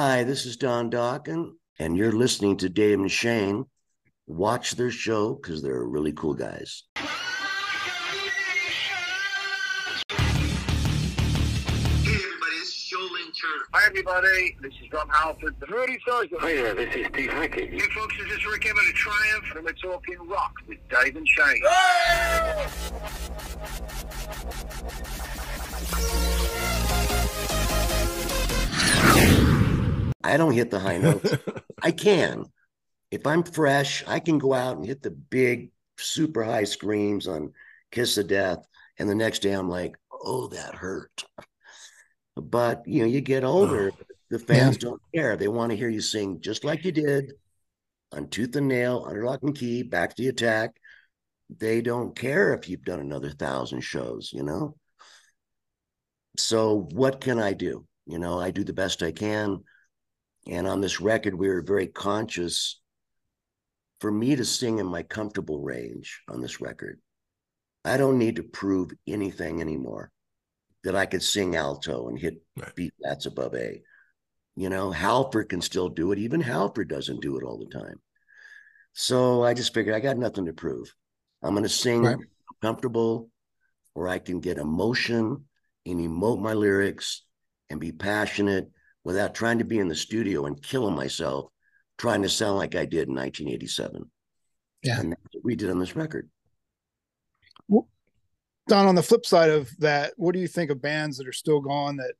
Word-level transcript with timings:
Hi, 0.00 0.22
this 0.22 0.46
is 0.46 0.56
Don 0.56 0.92
Dokken, 0.92 1.54
and 1.80 1.96
you're 1.96 2.12
listening 2.12 2.56
to 2.58 2.68
Dave 2.68 3.00
and 3.00 3.10
Shane. 3.10 3.64
Watch 4.28 4.76
their 4.76 4.92
show 4.92 5.34
because 5.34 5.60
they're 5.60 5.82
really 5.82 6.12
cool 6.12 6.34
guys. 6.34 6.84
Hey, 6.94 7.02
everybody, 12.14 12.58
this 12.60 12.68
is 12.68 12.84
Joel 12.88 13.08
Inter. 13.26 13.66
Hi, 13.74 13.86
everybody. 13.88 14.56
This 14.62 14.74
is 14.74 14.92
Rob 14.92 15.10
Halford. 15.10 15.56
The 15.58 15.66
Rudy 15.66 15.98
Sargent. 16.06 16.42
Hi 16.42 16.54
there, 16.54 16.74
this 16.76 16.94
is 16.94 17.06
Steve 17.08 17.32
Hackett. 17.32 17.72
You 17.72 17.80
folks, 17.90 18.14
this 18.18 18.38
is 18.38 18.46
Rik 18.46 18.66
Emmett 18.66 18.88
of 18.88 18.94
Triumph, 18.94 19.46
and 19.56 19.64
we're 19.64 19.72
talking 19.72 20.16
rock 20.28 20.52
with 20.68 20.78
Dave 20.90 21.16
and 21.16 21.26
Shane. 21.26 21.60
I 30.22 30.36
don't 30.36 30.52
hit 30.52 30.70
the 30.70 30.78
high 30.78 30.98
notes. 30.98 31.34
I 31.82 31.92
can. 31.92 32.44
If 33.10 33.26
I'm 33.26 33.42
fresh, 33.42 34.04
I 34.06 34.20
can 34.20 34.38
go 34.38 34.52
out 34.52 34.76
and 34.76 34.86
hit 34.86 35.02
the 35.02 35.10
big, 35.10 35.70
super 35.98 36.42
high 36.42 36.64
screams 36.64 37.26
on 37.26 37.52
Kiss 37.90 38.18
of 38.18 38.28
Death. 38.28 38.66
And 38.98 39.08
the 39.08 39.14
next 39.14 39.40
day 39.40 39.52
I'm 39.52 39.68
like, 39.68 39.96
oh, 40.12 40.48
that 40.48 40.74
hurt. 40.74 41.24
But, 42.36 42.82
you 42.86 43.00
know, 43.00 43.08
you 43.08 43.20
get 43.20 43.44
older, 43.44 43.92
the 44.30 44.38
fans 44.38 44.76
don't 44.76 45.00
care. 45.14 45.36
They 45.36 45.48
want 45.48 45.70
to 45.70 45.76
hear 45.76 45.88
you 45.88 46.00
sing 46.00 46.40
just 46.40 46.64
like 46.64 46.84
you 46.84 46.92
did 46.92 47.32
on 48.12 48.28
Tooth 48.28 48.56
and 48.56 48.68
Nail, 48.68 49.04
Under 49.06 49.24
Lock 49.24 49.42
and 49.42 49.56
Key, 49.56 49.82
Back 49.82 50.14
to 50.14 50.22
the 50.22 50.28
Attack. 50.28 50.76
They 51.56 51.80
don't 51.80 52.14
care 52.14 52.54
if 52.54 52.68
you've 52.68 52.84
done 52.84 53.00
another 53.00 53.30
thousand 53.30 53.80
shows, 53.80 54.30
you 54.32 54.42
know? 54.42 54.76
So 56.36 56.88
what 56.92 57.20
can 57.20 57.38
I 57.38 57.54
do? 57.54 57.86
You 58.06 58.18
know, 58.18 58.38
I 58.38 58.50
do 58.50 58.64
the 58.64 58.72
best 58.72 59.02
I 59.02 59.12
can. 59.12 59.64
And 60.48 60.66
on 60.66 60.80
this 60.80 61.00
record, 61.00 61.34
we 61.34 61.48
were 61.48 61.60
very 61.60 61.86
conscious 61.86 62.80
for 64.00 64.10
me 64.10 64.34
to 64.34 64.44
sing 64.44 64.78
in 64.78 64.86
my 64.86 65.02
comfortable 65.02 65.60
range 65.60 66.22
on 66.28 66.40
this 66.40 66.60
record. 66.60 67.00
I 67.84 67.96
don't 67.96 68.18
need 68.18 68.36
to 68.36 68.42
prove 68.42 68.90
anything 69.06 69.60
anymore 69.60 70.10
that 70.84 70.96
I 70.96 71.06
could 71.06 71.22
sing 71.22 71.54
alto 71.56 72.08
and 72.08 72.18
hit 72.18 72.42
Right. 72.56 72.74
B 72.74 72.90
flats 73.00 73.26
above 73.26 73.54
A. 73.54 73.82
You 74.56 74.70
know, 74.70 74.90
Halford 74.90 75.48
can 75.50 75.60
still 75.60 75.88
do 75.88 76.12
it. 76.12 76.18
Even 76.18 76.40
Halford 76.40 76.88
doesn't 76.88 77.20
do 77.20 77.36
it 77.36 77.44
all 77.44 77.58
the 77.58 77.78
time. 77.78 78.00
So 78.94 79.44
I 79.44 79.54
just 79.54 79.74
figured 79.74 79.94
I 79.94 80.00
got 80.00 80.16
nothing 80.16 80.46
to 80.46 80.52
prove. 80.52 80.92
I'm 81.42 81.52
going 81.52 81.62
to 81.62 81.68
sing 81.68 82.02
Right. 82.02 82.18
comfortable 82.62 83.30
where 83.94 84.08
I 84.08 84.18
can 84.18 84.40
get 84.40 84.58
emotion 84.58 85.44
and 85.86 86.00
emote 86.00 86.40
my 86.40 86.54
lyrics 86.54 87.22
and 87.70 87.78
be 87.80 87.92
passionate 87.92 88.70
without 89.04 89.34
trying 89.34 89.58
to 89.58 89.64
be 89.64 89.78
in 89.78 89.88
the 89.88 89.94
studio 89.94 90.46
and 90.46 90.62
killing 90.62 90.94
myself 90.94 91.50
trying 91.98 92.22
to 92.22 92.28
sound 92.28 92.56
like 92.56 92.74
I 92.74 92.84
did 92.84 93.08
in 93.08 93.14
1987. 93.14 94.08
Yeah. 94.82 95.00
And 95.00 95.12
that's 95.12 95.22
what 95.32 95.44
we 95.44 95.56
did 95.56 95.70
on 95.70 95.78
this 95.78 95.96
record. 95.96 96.28
Don, 98.68 98.86
on 98.86 98.94
the 98.94 99.02
flip 99.02 99.24
side 99.24 99.50
of 99.50 99.74
that, 99.78 100.12
what 100.16 100.34
do 100.34 100.40
you 100.40 100.46
think 100.46 100.70
of 100.70 100.82
bands 100.82 101.16
that 101.16 101.26
are 101.26 101.32
still 101.32 101.60
gone 101.60 101.96
that 101.96 102.12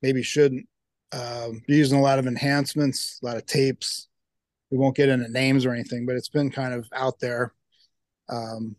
maybe 0.00 0.22
shouldn't 0.22 0.66
um, 1.12 1.60
be 1.68 1.76
using 1.76 1.98
a 1.98 2.02
lot 2.02 2.18
of 2.18 2.26
enhancements, 2.26 3.20
a 3.22 3.26
lot 3.26 3.36
of 3.36 3.44
tapes? 3.44 4.08
We 4.70 4.78
won't 4.78 4.96
get 4.96 5.10
into 5.10 5.30
names 5.30 5.66
or 5.66 5.72
anything, 5.72 6.06
but 6.06 6.16
it's 6.16 6.30
been 6.30 6.50
kind 6.50 6.72
of 6.72 6.88
out 6.92 7.20
there. 7.20 7.52
Um, 8.30 8.76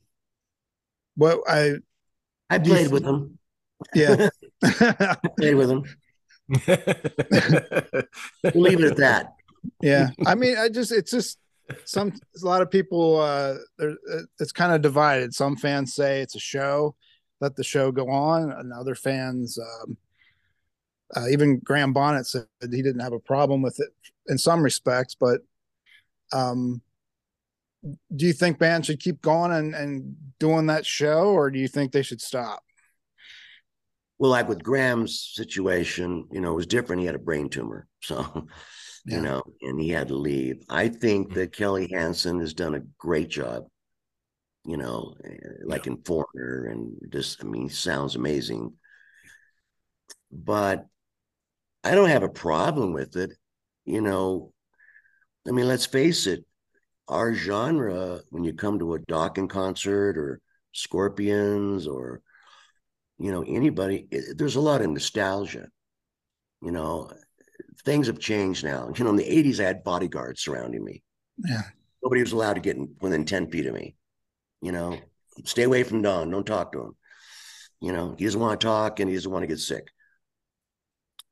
what 1.15 1.39
I 1.47 1.75
I 2.49 2.57
played 2.57 2.91
with 2.91 3.03
them. 3.03 3.37
yeah 3.93 4.29
I 4.63 5.15
played 5.37 5.55
with 5.55 5.69
them. 5.69 5.83
Leave 6.49 6.61
it 8.79 8.91
at 8.91 8.97
that. 8.97 9.33
yeah. 9.81 10.09
I 10.25 10.35
mean 10.35 10.57
i 10.57 10.69
just 10.69 10.91
it's 10.91 11.11
just 11.11 11.39
some 11.85 12.13
a 12.41 12.45
lot 12.45 12.61
of 12.61 12.69
people 12.69 13.19
uh 13.19 13.55
there 13.77 13.95
it's 14.39 14.51
kind 14.51 14.73
of 14.73 14.81
divided. 14.81 15.33
Some 15.33 15.55
fans 15.55 15.95
say 15.95 16.21
it's 16.21 16.35
a 16.35 16.39
show 16.39 16.95
let 17.41 17.55
the 17.55 17.63
show 17.63 17.91
go 17.91 18.09
on 18.09 18.51
and 18.51 18.71
other 18.73 18.95
fans 18.95 19.57
um 19.59 19.97
uh, 21.15 21.27
even 21.29 21.59
graham 21.59 21.93
bonnet 21.93 22.25
said 22.25 22.45
he 22.61 22.81
didn't 22.81 23.01
have 23.01 23.13
a 23.13 23.19
problem 23.19 23.61
with 23.61 23.79
it 23.79 23.89
in 24.27 24.37
some 24.37 24.63
respects 24.63 25.15
but 25.19 25.41
um 26.33 26.81
do 28.15 28.25
you 28.25 28.33
think 28.33 28.57
bands 28.57 28.87
should 28.87 28.99
keep 28.99 29.21
going 29.21 29.51
and 29.51 29.75
and 29.75 30.15
doing 30.39 30.65
that 30.65 30.85
show 30.85 31.29
or 31.29 31.51
do 31.51 31.59
you 31.59 31.67
think 31.67 31.91
they 31.91 32.01
should 32.01 32.21
stop 32.21 32.63
Well, 34.17 34.31
like 34.31 34.47
with 34.47 34.63
Graham's 34.63 35.31
situation, 35.33 36.27
you 36.31 36.39
know, 36.39 36.51
it 36.53 36.55
was 36.55 36.67
different. 36.67 37.01
He 37.01 37.05
had 37.05 37.15
a 37.15 37.19
brain 37.19 37.49
tumor. 37.49 37.87
So, 38.01 38.47
Yeah. 39.07 39.15
you 39.17 39.21
know, 39.23 39.43
and 39.63 39.79
he 39.81 39.89
had 39.89 40.09
to 40.09 40.15
leave. 40.15 40.63
I 40.69 40.89
think 40.89 41.33
that 41.33 41.53
Kelly 41.53 41.89
Hansen 41.91 42.39
has 42.39 42.53
done 42.53 42.75
a 42.75 42.83
great 42.99 43.29
job, 43.29 43.65
you 44.63 44.77
know, 44.77 45.15
eh, 45.23 45.37
like 45.63 45.87
in 45.87 45.97
Foreigner 46.03 46.67
and 46.67 46.95
just, 47.11 47.43
I 47.43 47.47
mean, 47.47 47.67
sounds 47.69 48.15
amazing. 48.15 48.73
But 50.31 50.85
I 51.83 51.95
don't 51.95 52.09
have 52.09 52.23
a 52.23 52.29
problem 52.29 52.93
with 52.93 53.15
it. 53.15 53.31
You 53.85 54.01
know, 54.01 54.53
I 55.47 55.51
mean, 55.51 55.67
let's 55.67 55.85
face 55.85 56.27
it, 56.27 56.45
our 57.07 57.33
genre, 57.33 58.21
when 58.31 58.43
you 58.43 58.53
come 58.53 58.79
to 58.79 58.95
a 58.95 58.99
Dokken 58.99 59.49
concert 59.49 60.17
or 60.17 60.41
Scorpions 60.73 61.87
or, 61.87 62.21
you 63.17 63.31
know, 63.31 63.43
anybody, 63.47 64.07
it, 64.11 64.37
there's 64.37 64.55
a 64.55 64.61
lot 64.61 64.81
of 64.81 64.89
nostalgia. 64.89 65.67
You 66.61 66.71
know, 66.71 67.11
things 67.83 68.07
have 68.07 68.19
changed 68.19 68.63
now. 68.63 68.91
You 68.95 69.03
know, 69.03 69.11
in 69.11 69.15
the 69.15 69.23
80s, 69.23 69.59
I 69.59 69.67
had 69.67 69.83
bodyguards 69.83 70.41
surrounding 70.41 70.83
me. 70.83 71.03
yeah 71.43 71.61
Nobody 72.03 72.21
was 72.21 72.33
allowed 72.33 72.53
to 72.53 72.61
get 72.61 72.75
in, 72.75 72.95
within 73.01 73.25
10 73.25 73.49
feet 73.49 73.65
of 73.65 73.73
me. 73.73 73.95
You 74.61 74.71
know, 74.71 74.97
stay 75.43 75.63
away 75.63 75.83
from 75.83 76.01
Don. 76.01 76.29
Don't 76.29 76.45
talk 76.45 76.71
to 76.71 76.81
him. 76.81 76.95
You 77.81 77.93
know, 77.93 78.15
he 78.17 78.25
doesn't 78.25 78.39
want 78.39 78.59
to 78.59 78.65
talk 78.65 78.99
and 78.99 79.09
he 79.09 79.15
doesn't 79.15 79.31
want 79.31 79.43
to 79.43 79.47
get 79.47 79.59
sick. 79.59 79.87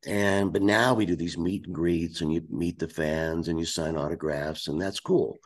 And 0.05 0.51
but 0.51 0.61
now 0.61 0.93
we 0.93 1.05
do 1.05 1.16
these 1.16 1.38
meet 1.38 1.66
and 1.66 1.73
greets 1.73 2.22
and 2.22 2.33
you 2.33 2.41
meet 2.49 2.77
the 2.77 2.89
fans 2.89 3.47
and 3.47 3.57
you 3.57 3.66
sign 3.66 3.95
autographs 3.95 4.67
and 4.67 4.81
that's 4.81 4.99
cool. 4.99 5.38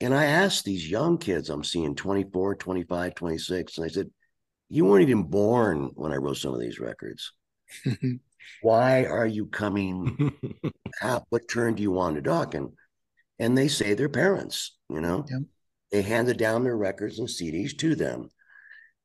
And 0.00 0.14
I 0.14 0.24
asked 0.24 0.64
these 0.64 0.90
young 0.90 1.18
kids 1.18 1.50
I'm 1.50 1.64
seeing 1.64 1.94
24, 1.94 2.56
25, 2.56 3.14
26, 3.14 3.78
and 3.78 3.84
I 3.84 3.88
said, 3.88 4.10
You 4.74 4.86
weren't 4.86 5.02
even 5.02 5.22
born 5.22 5.92
when 5.94 6.10
I 6.10 6.16
wrote 6.16 6.36
some 6.36 6.52
of 6.52 6.58
these 6.58 6.80
records. 6.80 7.32
Why 8.62 9.04
are 9.04 9.26
you 9.26 9.46
coming 9.46 10.32
how, 11.00 11.24
what 11.28 11.48
turn 11.48 11.74
do 11.76 11.82
you 11.84 11.92
want 11.92 12.16
to 12.16 12.22
Dokken? 12.22 12.72
And 13.38 13.56
they 13.56 13.68
say 13.68 13.94
their 13.94 14.08
parents, 14.08 14.76
you 14.88 15.00
know, 15.00 15.26
Yep. 15.30 15.42
they 15.92 16.02
handed 16.02 16.38
down 16.38 16.64
their 16.64 16.76
records 16.76 17.20
and 17.20 17.28
CDs 17.28 17.78
to 17.78 17.94
them. 17.94 18.30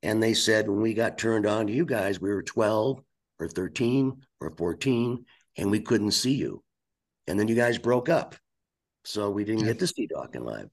And 0.02 0.20
they 0.20 0.34
said, 0.34 0.68
when 0.68 0.80
we 0.80 0.92
got 0.92 1.18
turned 1.18 1.46
on 1.46 1.68
to 1.68 1.72
you 1.72 1.86
guys, 1.86 2.20
we 2.20 2.30
were 2.30 2.42
12 2.42 2.98
or 3.38 3.48
13 3.48 4.22
or 4.40 4.50
14, 4.50 5.24
and 5.56 5.70
we 5.70 5.78
couldn't 5.78 6.10
see 6.12 6.34
you. 6.34 6.64
And 7.28 7.38
then 7.38 7.46
you 7.46 7.54
guys 7.54 7.78
broke 7.78 8.08
up. 8.08 8.34
So 9.04 9.30
we 9.30 9.44
didn't 9.44 9.60
Yeah. 9.60 9.74
get 9.74 9.78
to 9.78 9.86
see 9.86 10.08
Dokken 10.08 10.44
live. 10.44 10.68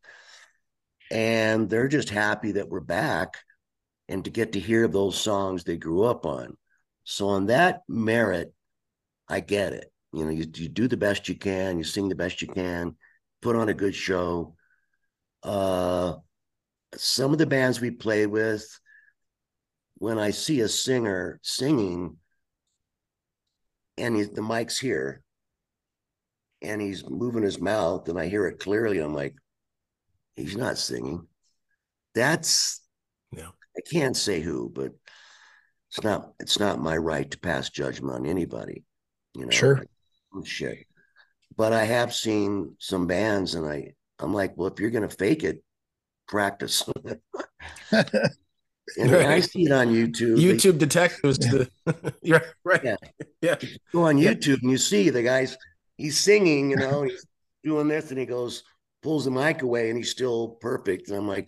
And 1.11 1.69
they're 1.69 1.87
just 1.87 2.09
happy 2.09 2.53
that 2.53 2.69
we're 2.69 2.79
back 2.79 3.37
and 4.09 4.23
to 4.25 4.31
get 4.31 4.53
to 4.53 4.59
hear 4.59 4.87
those 4.87 5.19
songs 5.19 5.63
they 5.63 5.77
grew 5.77 6.03
up 6.03 6.25
on. 6.25 6.55
So, 7.03 7.29
on 7.29 7.47
that 7.47 7.81
merit, 7.87 8.53
I 9.27 9.39
get 9.39 9.73
it. 9.73 9.91
You 10.13 10.25
know, 10.25 10.31
you, 10.31 10.45
you 10.55 10.69
do 10.69 10.87
the 10.87 10.97
best 10.97 11.29
you 11.29 11.35
can, 11.35 11.77
you 11.77 11.83
sing 11.83 12.09
the 12.09 12.15
best 12.15 12.41
you 12.41 12.47
can, 12.47 12.95
put 13.41 13.55
on 13.55 13.69
a 13.69 13.73
good 13.73 13.95
show. 13.95 14.55
Uh, 15.43 16.15
some 16.95 17.31
of 17.33 17.37
the 17.37 17.45
bands 17.45 17.79
we 17.79 17.91
play 17.91 18.25
with, 18.25 18.65
when 19.99 20.17
I 20.17 20.31
see 20.31 20.61
a 20.61 20.67
singer 20.67 21.39
singing 21.43 22.17
and 23.97 24.15
he, 24.15 24.23
the 24.23 24.41
mic's 24.41 24.79
here 24.79 25.23
and 26.61 26.81
he's 26.81 27.07
moving 27.09 27.43
his 27.43 27.59
mouth 27.59 28.07
and 28.09 28.19
I 28.19 28.27
hear 28.27 28.47
it 28.47 28.59
clearly, 28.59 28.99
I'm 28.99 29.13
like, 29.13 29.35
he's 30.35 30.55
not 30.55 30.77
singing. 30.77 31.27
That's, 32.15 32.81
Yeah. 33.31 33.49
I 33.77 33.81
can't 33.89 34.17
say 34.17 34.41
who, 34.41 34.69
but 34.73 34.91
it's 35.89 36.03
not, 36.03 36.33
it's 36.39 36.59
not 36.59 36.81
my 36.81 36.97
right 36.97 37.29
to 37.29 37.39
pass 37.39 37.69
judgment 37.69 38.15
on 38.15 38.25
anybody, 38.25 38.83
you 39.35 39.45
know. 39.45 39.51
Sure. 39.51 39.85
Oh, 40.33 40.43
shit. 40.43 40.85
But 41.55 41.73
I 41.73 41.85
have 41.85 42.13
seen 42.13 42.75
some 42.79 43.07
bands 43.07 43.55
and 43.55 43.67
I, 43.67 43.93
I'm 44.19 44.33
like, 44.33 44.53
well, 44.55 44.67
if 44.67 44.79
you're 44.79 44.89
going 44.89 45.07
to 45.07 45.15
fake 45.15 45.43
it, 45.43 45.63
practice. 46.27 46.87
and 47.91 49.15
I 49.15 49.39
see 49.39 49.63
it 49.63 49.71
on 49.71 49.87
YouTube. 49.87 50.37
They 50.37 50.43
YouTube 50.43 50.77
detectives 50.77 51.37
to 51.39 51.69
the 51.85 52.43
right. 52.63 52.83
Yeah. 52.83 52.95
Yeah. 53.41 53.55
go 53.93 54.03
on 54.03 54.17
YouTube 54.17 54.61
and 54.61 54.71
you 54.71 54.77
see 54.77 55.09
the 55.09 55.23
guy's, 55.23 55.57
he's 55.97 56.17
singing, 56.17 56.69
you 56.71 56.77
know, 56.77 57.03
he's 57.03 57.25
doing 57.63 57.87
this 57.87 58.09
and 58.09 58.19
he 58.19 58.25
goes, 58.25 58.63
pulls 59.01 59.25
the 59.25 59.31
mic 59.31 59.61
away 59.61 59.89
and 59.89 59.97
he's 59.97 60.11
still 60.11 60.57
perfect. 60.61 61.09
And 61.09 61.17
I'm 61.17 61.27
like, 61.27 61.47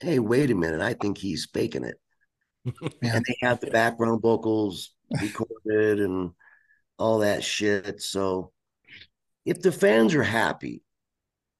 hey, 0.00 0.18
wait 0.18 0.50
a 0.50 0.54
minute. 0.54 0.80
I 0.80 0.94
think 0.94 1.18
he's 1.18 1.48
faking 1.52 1.84
it. 1.84 1.96
And 3.02 3.24
they 3.24 3.36
have 3.42 3.60
the 3.60 3.70
background 3.70 4.22
vocals 4.22 4.92
recorded 5.20 6.00
and 6.00 6.32
all 6.98 7.20
that 7.20 7.44
shit. 7.44 8.02
So 8.02 8.52
if 9.44 9.62
the 9.62 9.72
fans 9.72 10.14
are 10.14 10.22
happy 10.22 10.82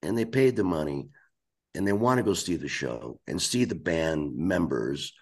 and 0.02 0.18
they 0.18 0.24
paid 0.24 0.56
the 0.56 0.64
money 0.64 1.08
and 1.74 1.86
they 1.86 1.92
want 1.92 2.18
to 2.18 2.24
go 2.24 2.34
see 2.34 2.56
the 2.56 2.68
show 2.68 3.20
and 3.26 3.40
see 3.40 3.64
the 3.64 3.74
band 3.76 4.36
members 4.36 5.12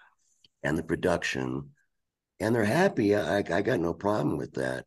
and 0.63 0.79
the 0.79 0.83
production 0.83 1.71
and 2.41 2.55
they're 2.55 2.65
happy, 2.65 3.15
I, 3.15 3.39
I 3.39 3.63
got 3.63 3.81
no 3.81 3.93
problem 3.93 4.39
with 4.39 4.55
that. 4.55 4.87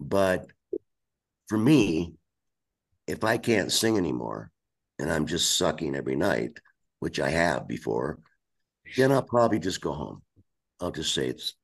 But 0.00 0.46
for 1.48 1.58
me, 1.58 2.14
if 3.06 3.24
I 3.24 3.36
can't 3.36 3.70
sing 3.70 3.98
anymore 3.98 4.50
and 4.98 5.12
I'm 5.12 5.26
just 5.26 5.58
sucking 5.58 5.94
every 5.94 6.16
night, 6.16 6.58
which 7.02 7.18
I 7.18 7.30
have 7.30 7.66
before, 7.66 8.20
then 8.96 9.10
I'll 9.10 9.24
probably 9.24 9.58
just 9.58 9.80
go 9.80 9.92
home. 9.92 10.22
I'll 10.80 10.92
just 10.92 11.12
say 11.12 11.26
it's 11.26 11.54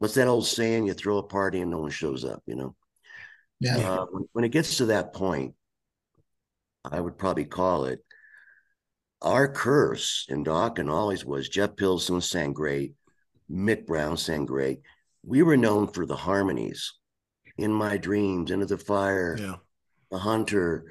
what's 0.00 0.14
that 0.14 0.26
old 0.26 0.44
saying? 0.44 0.88
You 0.88 0.92
throw 0.92 1.18
a 1.18 1.22
party 1.22 1.60
and 1.60 1.70
no 1.70 1.78
one 1.78 1.92
shows 1.92 2.24
up, 2.24 2.42
you 2.44 2.56
know? 2.56 2.74
Yeah. 3.60 3.76
Uh, 3.76 4.06
when, 4.10 4.24
when 4.32 4.44
it 4.44 4.48
gets 4.48 4.78
to 4.78 4.86
that 4.86 5.12
point, 5.14 5.54
I 6.84 7.00
would 7.00 7.16
probably 7.16 7.44
call 7.44 7.84
it 7.84 8.04
our 9.22 9.46
curse 9.46 10.26
in 10.28 10.44
Dokken 10.44 10.90
always 10.90 11.24
was 11.24 11.48
Jeff 11.48 11.76
Pilson 11.76 12.20
sang 12.20 12.52
great, 12.54 12.94
Mick 13.48 13.86
Brown 13.86 14.16
sang 14.16 14.46
great. 14.46 14.80
We 15.24 15.44
were 15.44 15.56
known 15.56 15.86
for 15.86 16.06
the 16.06 16.16
harmonies 16.16 16.92
in 17.56 17.72
my 17.72 17.98
dreams, 17.98 18.50
into 18.50 18.66
the 18.66 18.78
fire, 18.78 19.36
Yeah. 19.38 19.56
the 20.10 20.18
hunter. 20.18 20.86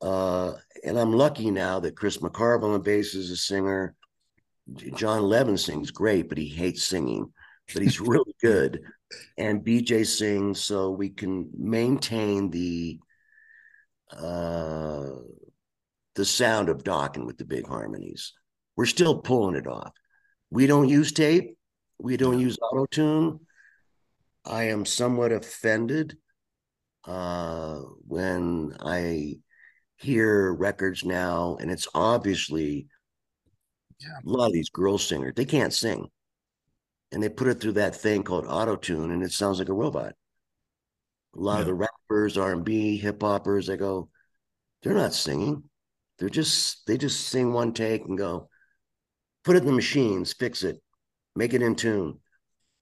Uh, 0.00 0.52
and 0.84 0.98
I'm 0.98 1.12
lucky 1.12 1.50
now 1.50 1.80
that 1.80 1.96
Chris 1.96 2.18
McCarvill 2.18 2.64
on 2.64 2.72
the 2.72 2.78
bass 2.78 3.14
is 3.14 3.30
a 3.30 3.36
singer. 3.36 3.94
Jon 4.94 5.22
Levin 5.22 5.56
sings 5.56 5.90
great, 5.90 6.28
but 6.28 6.38
he 6.38 6.48
hates 6.48 6.84
singing, 6.84 7.32
but 7.72 7.82
he's 7.82 8.00
really 8.00 8.34
good. 8.42 8.82
And 9.38 9.64
BJ 9.64 10.06
sings, 10.06 10.60
so 10.60 10.90
we 10.90 11.10
can 11.10 11.48
maintain 11.56 12.50
the 12.50 12.98
uh 14.12 15.06
the 16.14 16.24
sound 16.24 16.68
of 16.68 16.82
Dokken 16.82 17.26
with 17.26 17.38
the 17.38 17.44
big 17.44 17.66
harmonies. 17.66 18.32
We're 18.76 18.86
still 18.86 19.18
pulling 19.18 19.56
it 19.56 19.66
off. 19.66 19.92
We 20.50 20.66
don't 20.66 20.88
use 20.88 21.12
tape. 21.12 21.56
We 21.98 22.16
don't 22.16 22.40
use 22.40 22.58
auto 22.60 22.86
tune. 22.86 23.40
I 24.44 24.64
am 24.64 24.84
somewhat 24.84 25.32
offended 25.32 26.16
uh, 27.04 27.80
when 28.06 28.76
I 28.80 29.38
hear 29.96 30.52
records 30.54 31.04
now, 31.04 31.56
and 31.60 31.70
it's 31.70 31.88
obviously 31.94 32.88
Yeah. 34.00 34.20
a 34.24 34.28
lot 34.28 34.46
of 34.46 34.52
these 34.54 34.70
girl 34.70 34.96
singers, 34.98 35.34
they 35.36 35.44
can't 35.44 35.72
sing. 35.72 36.10
And 37.12 37.22
they 37.22 37.28
put 37.28 37.48
it 37.48 37.60
through 37.60 37.72
that 37.72 37.96
thing 37.96 38.22
called 38.22 38.46
auto 38.46 38.76
tune, 38.76 39.10
and 39.10 39.22
it 39.22 39.32
sounds 39.32 39.58
like 39.58 39.68
a 39.68 39.72
robot. 39.72 40.14
A 41.36 41.40
lot 41.40 41.60
of 41.60 41.66
the 41.66 41.74
rappers, 41.74 42.36
R&B, 42.36 42.96
hip 42.96 43.20
hoppers, 43.22 43.66
they 43.66 43.76
go, 43.76 44.08
they're 44.82 44.94
not 44.94 45.14
singing. 45.14 45.68
They're 46.18 46.28
just, 46.30 46.86
they 46.86 46.96
just 46.98 47.28
sing 47.28 47.52
one 47.52 47.74
take 47.74 48.04
and 48.06 48.16
go, 48.18 48.48
put 49.44 49.56
it 49.56 49.60
in 49.60 49.66
the 49.66 49.72
machines, 49.72 50.32
fix 50.32 50.62
it, 50.64 50.82
make 51.34 51.54
it 51.54 51.62
in 51.62 51.76
tune. 51.76 52.20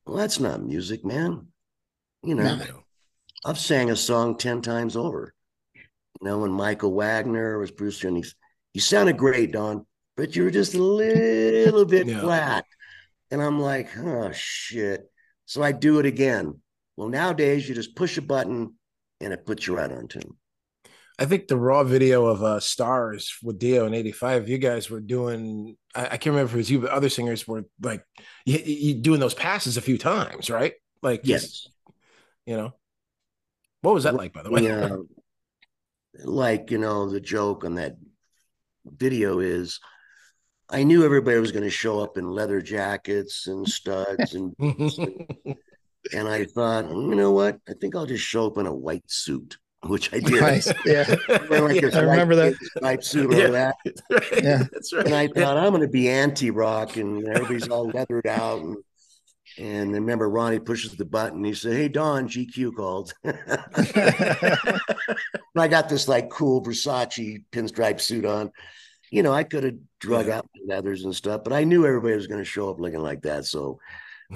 Well, 0.07 0.17
that's 0.17 0.41
not 0.41 0.63
music, 0.63 1.05
man. 1.05 1.49
You 2.23 2.37
know, 2.37 2.57
No. 2.57 2.85
I've 3.45 3.59
sang 3.59 3.91
a 3.91 3.97
song 3.97 4.39
10 4.39 4.63
times 4.63 4.97
over. 4.97 5.34
You 6.21 6.29
know, 6.29 6.39
when 6.39 6.53
Michael 6.53 6.95
Wagner 6.95 7.59
was 7.59 7.71
Bruce 7.71 8.03
and 8.05 8.17
he's, 8.17 8.35
he 8.73 8.81
sounded 8.81 9.17
great, 9.17 9.53
Don, 9.53 9.87
but 10.17 10.35
you 10.37 10.45
were 10.45 10.51
just 10.51 10.75
a 10.75 10.83
little 10.83 11.85
bit 11.85 12.07
Yeah. 12.07 12.21
flat. 12.21 12.65
And 13.31 13.43
I'm 13.43 13.61
like, 13.61 13.89
oh 13.99 14.31
shit. 14.33 15.11
So 15.47 15.63
I 15.63 15.73
do 15.73 15.99
it 15.99 16.07
again. 16.07 16.61
Well, 16.97 17.09
nowadays 17.09 17.69
you 17.69 17.75
just 17.75 17.97
push 17.97 18.17
a 18.17 18.23
button 18.23 18.75
and 19.21 19.33
it 19.33 19.45
puts 19.45 19.67
you 19.67 19.77
right 19.77 19.91
on 19.91 20.09
tune. 20.09 20.37
I 21.19 21.27
think 21.27 21.47
the 21.47 21.57
raw 21.57 21.85
video 21.85 22.27
of 22.27 22.43
uh 22.43 22.59
Stars 22.59 23.37
with 23.43 23.59
Dio 23.59 23.87
in 23.87 23.95
'85, 23.95 24.49
you 24.49 24.59
guys 24.59 24.91
were 24.91 25.01
doing. 25.01 25.77
I, 25.95 26.05
I 26.07 26.09
can't 26.17 26.27
remember 26.35 26.51
if 26.51 26.55
it 26.55 26.59
was 26.59 26.71
you, 26.71 26.81
but 26.81 26.91
other 26.91 27.09
singers 27.09 27.47
were 27.47 27.65
like 27.81 28.05
you, 28.45 28.59
you 28.59 28.95
doing 28.95 29.21
those 29.21 29.35
passes 29.35 29.77
a 29.77 29.81
few 29.81 29.97
times, 29.97 30.51
right? 30.51 30.75
Like 31.03 31.21
Yes. 31.25 31.69
you 32.47 32.57
know. 32.57 32.73
What 33.83 33.95
was 33.95 34.05
that 34.05 34.15
like, 34.15 34.33
by 34.33 34.43
the 34.43 34.51
way? 34.51 34.63
Yeah. 34.63 34.97
Like, 36.23 36.71
you 36.71 36.79
know, 36.79 37.09
the 37.11 37.21
joke 37.21 37.65
on 37.65 37.75
that 37.77 37.97
video 38.87 39.41
is 39.41 39.81
I 40.71 40.83
knew 40.83 41.05
everybody 41.05 41.39
was 41.39 41.53
going 41.53 41.65
to 41.65 41.71
show 41.71 42.01
up 42.01 42.17
in 42.17 42.27
leather 42.31 42.61
jackets 42.63 43.47
and 43.47 43.69
studs 43.69 44.35
and 44.35 44.55
and 46.13 46.29
I 46.29 46.45
thought, 46.45 46.89
you 46.91 47.15
know 47.15 47.33
what? 47.33 47.59
I 47.69 47.73
think 47.81 47.97
I'll 47.97 48.07
just 48.07 48.25
show 48.25 48.47
up 48.47 48.59
in 48.59 48.67
a 48.67 48.75
white 48.75 49.05
suit, 49.07 49.57
which 49.87 50.13
I 50.13 50.21
did. 50.21 50.41
Nice. 50.41 50.73
Yeah. 50.85 51.15
Like 51.51 51.81
this 51.81 51.95
I 51.95 52.01
remember 52.01 52.35
that. 52.37 52.55
striped 52.57 53.05
suit 53.05 53.33
Yeah. 53.37 53.49
that. 53.49 53.77
Right, 54.11 54.43
Yeah. 54.45 54.63
that's 54.73 54.93
right. 54.93 55.07
And 55.07 55.15
I 55.15 55.29
thought 55.29 55.57
I'm 55.57 55.71
going 55.71 55.81
to 55.83 55.89
be 55.89 56.09
anti-rock, 56.09 56.97
and 56.97 57.27
everybody's 57.29 57.69
all 57.69 57.89
leathered 57.89 58.27
out. 58.27 58.61
And 58.63 58.77
and 59.59 59.91
I 59.91 59.95
remember 59.95 60.29
Ronnie 60.29 60.59
pushes 60.59 60.97
the 60.97 61.05
button. 61.05 61.45
He 61.45 61.55
said, 61.55 61.75
"Hey 61.75 61.89
Don, 61.89 62.29
GQ 62.29 62.75
called." 62.77 63.13
And 65.55 65.63
I 65.63 65.69
got 65.69 65.89
this 65.89 66.09
like 66.09 66.31
cool 66.31 66.63
Versace 66.63 67.45
pinstripe 67.53 68.01
suit 68.01 68.25
on. 68.25 68.51
You 69.11 69.23
know, 69.23 69.33
I 69.33 69.45
could 69.45 69.63
have 69.65 69.75
drug 70.01 70.27
Yeah. 70.27 70.39
out 70.39 70.49
my 70.55 70.75
leathers 70.75 71.05
and 71.05 71.15
stuff, 71.15 71.43
but 71.45 71.53
I 71.53 71.63
knew 71.65 71.87
everybody 71.87 72.17
was 72.17 72.27
going 72.27 72.41
to 72.41 72.45
show 72.45 72.71
up 72.71 72.81
looking 72.81 73.01
like 73.01 73.23
that, 73.23 73.45
so 73.45 73.79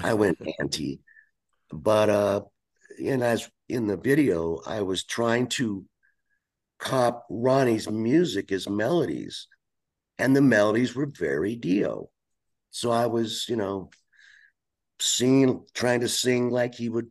I 0.01 0.13
went 0.13 0.37
anti. 0.59 1.01
But 1.71 2.09
uh, 2.09 2.41
and 3.03 3.21
as 3.23 3.49
in 3.67 3.87
the 3.87 3.97
video, 3.97 4.61
I 4.65 4.81
was 4.81 5.03
trying 5.03 5.47
to 5.49 5.83
cop 6.79 7.25
Ronnie's 7.29 7.89
music, 7.89 8.49
his 8.49 8.69
melodies, 8.69 9.47
and 10.17 10.33
the 10.35 10.41
melodies 10.41 10.95
were 10.95 11.05
very 11.07 11.55
Dio. 11.55 12.09
So 12.71 12.91
I 12.91 13.07
was, 13.07 13.45
you 13.49 13.57
know, 13.57 13.89
singing, 14.99 15.65
trying 15.73 16.01
to 16.01 16.09
sing 16.09 16.49
like 16.49 16.75
he 16.75 16.89
would 16.89 17.07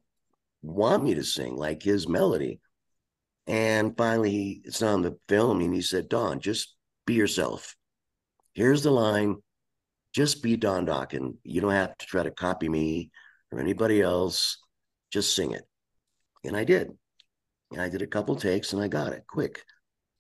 want 0.63 1.05
me 1.05 1.15
to 1.15 1.25
sing, 1.25 1.57
like 1.57 1.83
his 1.83 2.09
melody. 2.09 2.61
And 3.47 3.97
finally, 3.97 4.31
he, 4.31 4.63
it's 4.65 4.83
on 4.83 5.03
the 5.03 5.19
film, 5.29 5.61
and 5.61 5.75
he 5.75 5.81
said, 5.81 6.09
Don, 6.09 6.41
just 6.41 6.75
be 7.07 7.15
yourself. 7.15 7.75
Here's 8.53 8.83
the 8.83 8.91
line 8.91 9.37
just 10.15 10.43
be 10.43 10.57
Don 10.57 10.87
Dokken. 10.87 11.37
You 11.45 11.61
don't 11.61 11.71
have 11.71 11.97
to 11.97 12.07
try 12.07 12.23
to 12.23 12.31
copy 12.31 12.69
me 12.69 13.11
or 13.53 13.61
anybody 13.61 14.03
else. 14.03 14.59
Just 15.13 15.35
sing 15.35 15.53
it. 15.53 15.63
And 16.45 16.57
I 16.57 16.65
did. 16.65 16.91
And 17.73 17.81
I 17.81 17.89
did 17.89 18.03
a 18.03 18.07
couple 18.07 18.35
takes 18.37 18.73
and 18.73 18.83
I 18.83 18.89
got 18.89 19.13
it 19.13 19.25
quick. 19.29 19.63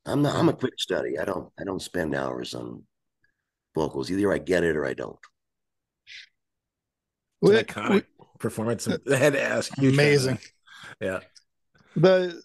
I'm 0.06 0.22
not, 0.22 0.36
I'm 0.36 0.48
a 0.48 0.54
quick 0.54 0.74
study. 0.78 1.18
I 1.18 1.24
don't, 1.24 1.50
I 1.58 1.64
don't 1.64 1.82
spend 1.82 2.14
hours 2.14 2.54
on 2.54 2.84
vocals. 3.74 4.10
Either 4.10 4.32
I 4.32 4.38
get 4.38 4.64
it 4.64 4.76
or 4.76 4.86
I 4.86 4.94
don't. 4.94 5.18
An 7.42 7.48
iconic 7.50 8.04
performance. 8.38 8.88
I 8.88 9.16
had 9.16 9.32
to 9.34 9.42
ask. 9.42 9.76
Amazing. 9.78 10.38
Yeah. 11.00 11.20
the 11.96 12.40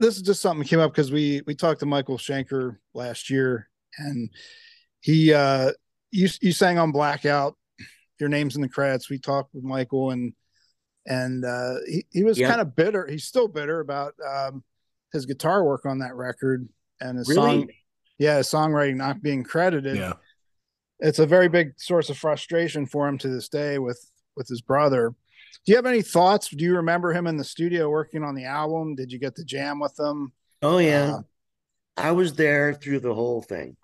this 0.00 0.16
is 0.16 0.22
just 0.22 0.40
something 0.42 0.62
that 0.64 0.68
came 0.68 0.80
up 0.80 0.92
because 0.92 1.12
we 1.12 1.42
we 1.46 1.54
talked 1.54 1.80
to 1.80 1.86
Michael 1.86 2.18
Schenker 2.18 2.76
last 2.92 3.30
year 3.30 3.68
and 3.98 4.28
he 5.00 5.32
uh 5.32 5.70
you 6.10 6.28
you 6.40 6.52
sang 6.52 6.78
on 6.78 6.90
blackout 6.92 7.56
your 8.18 8.28
name's 8.28 8.56
in 8.56 8.62
the 8.62 8.68
credits 8.68 9.08
we 9.08 9.18
talked 9.18 9.54
with 9.54 9.62
Michael 9.64 10.10
and 10.10 10.32
and 11.06 11.44
uh 11.44 11.74
he, 11.86 12.04
he 12.10 12.24
was 12.24 12.38
Yeah. 12.38 12.48
kind 12.48 12.60
of 12.60 12.74
bitter 12.74 13.06
he's 13.06 13.24
still 13.24 13.48
bitter 13.48 13.80
about 13.80 14.14
um 14.26 14.64
his 15.12 15.24
guitar 15.26 15.62
work 15.64 15.86
on 15.86 15.98
that 16.00 16.14
record 16.16 16.68
and 17.00 17.16
his 17.18 17.28
Really? 17.28 17.40
song 17.60 17.68
yeah 18.18 18.38
his 18.38 18.48
songwriting 18.48 18.96
not 18.96 19.22
being 19.22 19.44
credited 19.44 19.96
Yeah. 19.96 20.14
It's 21.02 21.18
a 21.18 21.26
very 21.26 21.48
big 21.48 21.72
source 21.78 22.10
of 22.10 22.16
frustration 22.16 22.86
for 22.86 23.08
him 23.08 23.18
to 23.18 23.28
this 23.28 23.48
day 23.48 23.78
with 23.78 24.00
with 24.36 24.48
his 24.48 24.62
brother. 24.62 25.14
Do 25.66 25.72
you 25.72 25.76
have 25.76 25.84
any 25.84 26.00
thoughts? 26.00 26.48
Do 26.48 26.64
you 26.64 26.76
remember 26.76 27.12
him 27.12 27.26
in 27.26 27.36
the 27.36 27.44
studio 27.44 27.90
working 27.90 28.22
on 28.22 28.36
the 28.36 28.44
album? 28.44 28.94
Did 28.94 29.12
you 29.12 29.18
get 29.18 29.34
to 29.36 29.44
jam 29.44 29.80
with 29.80 29.98
him? 29.98 30.32
Oh 30.62 30.78
yeah. 30.78 31.16
Uh, 31.16 31.22
I 31.96 32.12
was 32.12 32.34
there 32.34 32.72
through 32.72 33.00
the 33.00 33.14
whole 33.14 33.42
thing. 33.42 33.76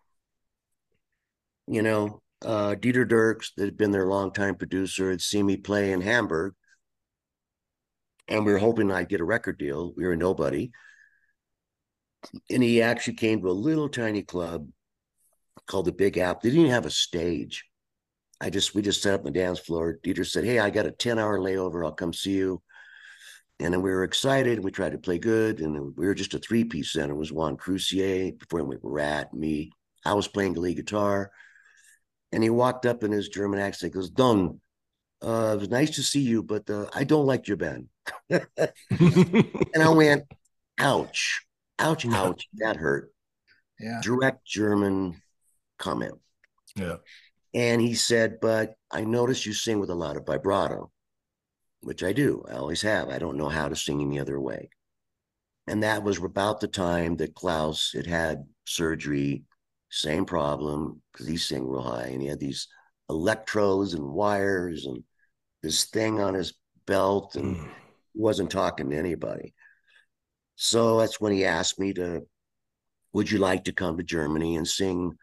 You 1.67 1.83
know, 1.83 2.23
uh 2.45 2.77
Dieter 2.77 3.07
Dierks, 3.07 3.51
that 3.57 3.65
had 3.65 3.77
been 3.77 3.91
their 3.91 4.07
longtime 4.07 4.55
producer, 4.55 5.11
had 5.11 5.21
seen 5.21 5.45
me 5.47 5.57
play 5.57 5.93
in 5.93 6.01
Hamburg. 6.01 6.55
And 8.29 8.47
we 8.47 8.53
were 8.53 8.59
hoping 8.59 8.93
I'd 8.93 9.09
get 9.09 9.21
a 9.21 9.25
record 9.25 9.59
deal. 9.59 9.93
We 9.97 10.07
were 10.07 10.17
nobody. 10.17 10.71
And 12.49 12.63
he 12.63 12.81
actually 12.81 13.15
came 13.15 13.41
to 13.43 13.51
a 13.51 13.53
little 13.53 13.89
tiny 13.89 14.23
club 14.23 14.69
called 15.67 15.87
the 15.87 15.93
Big 15.93 16.19
App. 16.19 16.41
They 16.41 16.51
didn't 16.51 16.63
even 16.63 16.73
have 16.73 16.87
a 16.87 16.91
stage. 16.91 17.65
I 18.41 18.51
just 18.51 18.75
we 18.75 18.83
just 18.83 19.03
set 19.03 19.15
up 19.15 19.25
the 19.25 19.31
dance 19.31 19.59
floor. 19.59 19.99
Dieter 20.05 20.27
said, 20.27 20.45
Hey, 20.45 20.59
I 20.59 20.71
got 20.71 20.87
a 20.87 20.91
10 20.91 21.19
hour 21.19 21.39
layover. 21.39 21.85
I'll 21.85 21.93
come 21.93 22.13
see 22.13 22.33
you. 22.33 22.63
And 23.61 23.75
then 23.75 23.83
we 23.83 23.91
were 23.91 24.05
excited. 24.05 24.63
We 24.63 24.71
tried 24.71 24.93
to 24.93 24.99
play 24.99 25.19
good. 25.19 25.61
And 25.61 25.97
we 25.97 26.07
were 26.07 26.15
just 26.15 26.35
a 26.35 26.39
three 26.39 26.65
piece 26.65 26.93
then. 26.93 27.11
It 27.11 27.17
was 27.17 27.33
Juan 27.33 27.57
Croucier, 27.57 28.33
before 28.39 28.63
we 28.63 28.77
were 28.77 28.93
Ratt, 28.93 29.35
me. 29.35 29.73
I 30.05 30.15
was 30.15 30.29
playing 30.29 30.55
the 30.55 30.61
lead 30.61 30.77
guitar. 30.77 31.33
And 32.31 32.43
he 32.43 32.51
walked 32.51 32.87
up 32.87 33.03
in 33.03 33.11
his 33.11 33.29
German 33.29 33.59
accent, 33.59 33.95
goes, 33.95 34.11
Don, 34.11 34.61
uh, 35.23 35.55
it 35.55 35.61
was 35.61 35.71
nice 35.71 35.91
to 35.97 36.03
see 36.03 36.21
you, 36.21 36.43
but 36.43 36.69
uh, 36.71 36.87
I 36.95 37.05
don't 37.05 37.27
like 37.27 37.49
your 37.49 37.57
band. 37.57 37.89
And 38.31 39.83
I 39.83 39.89
went, 39.89 40.25
ouch, 40.79 41.45
ouch, 41.79 42.07
ouch, 42.07 42.49
that 42.59 42.77
hurt. 42.77 43.13
Yeah. 43.81 44.01
Direct 44.03 44.45
German 44.45 45.21
comment. 45.79 46.15
Yeah. 46.77 46.97
And 47.55 47.81
he 47.81 47.95
said, 47.95 48.41
But 48.41 48.75
I 48.91 49.05
noticed 49.05 49.47
you 49.47 49.53
sing 49.53 49.81
with 49.81 49.91
a 49.91 49.95
lot 49.95 50.17
of 50.17 50.27
vibrato, 50.27 50.91
which 51.81 52.03
I 52.03 52.13
do. 52.13 52.45
I 52.49 52.55
always 52.55 52.83
have. 52.83 53.09
I 53.09 53.19
don't 53.19 53.37
know 53.39 53.49
how 53.49 53.69
to 53.69 53.77
sing 53.77 54.01
any 54.01 54.19
other 54.21 54.41
way. 54.41 54.71
And 55.67 55.83
that 55.83 56.03
was 56.03 56.19
about 56.19 56.61
the 56.61 56.69
time 56.69 57.17
that 57.17 57.35
Klaus 57.35 57.93
had 57.95 58.07
had 58.07 58.47
surgery, 58.67 59.45
same 59.91 60.25
problem, 60.25 61.03
because 61.13 61.27
he 61.27 61.37
sang 61.37 61.67
real 61.67 61.83
high 61.83 62.07
and 62.07 62.23
he 62.23 62.29
had 62.29 62.41
these 62.41 62.69
electrodes 63.11 63.95
and 63.95 64.05
wires 64.05 64.87
and 64.87 65.03
this 65.63 65.85
thing 65.87 66.21
on 66.21 66.35
his 66.35 66.55
belt 66.87 67.35
and 67.37 67.57
Mm. 67.57 67.71
wasn't 68.15 68.51
talking 68.51 68.91
to 68.91 68.97
anybody. 68.97 69.55
So 70.57 70.99
that's 70.99 71.21
when 71.21 71.33
he 71.33 71.45
asked 71.45 71.79
me 71.79 71.93
to, 71.95 72.27
would 73.13 73.31
you 73.31 73.39
like 73.39 73.65
to 73.65 73.73
come 73.73 73.97
to 73.97 74.03
Germany 74.03 74.57
and 74.57 74.67
sing 74.67 75.17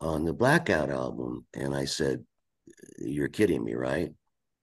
on 0.00 0.24
the 0.24 0.32
Blackout 0.32 0.90
album? 0.90 1.46
And 1.54 1.74
I 1.74 1.84
said, 1.84 2.24
you're 2.98 3.28
kidding 3.28 3.64
me, 3.64 3.74
right? 3.74 4.10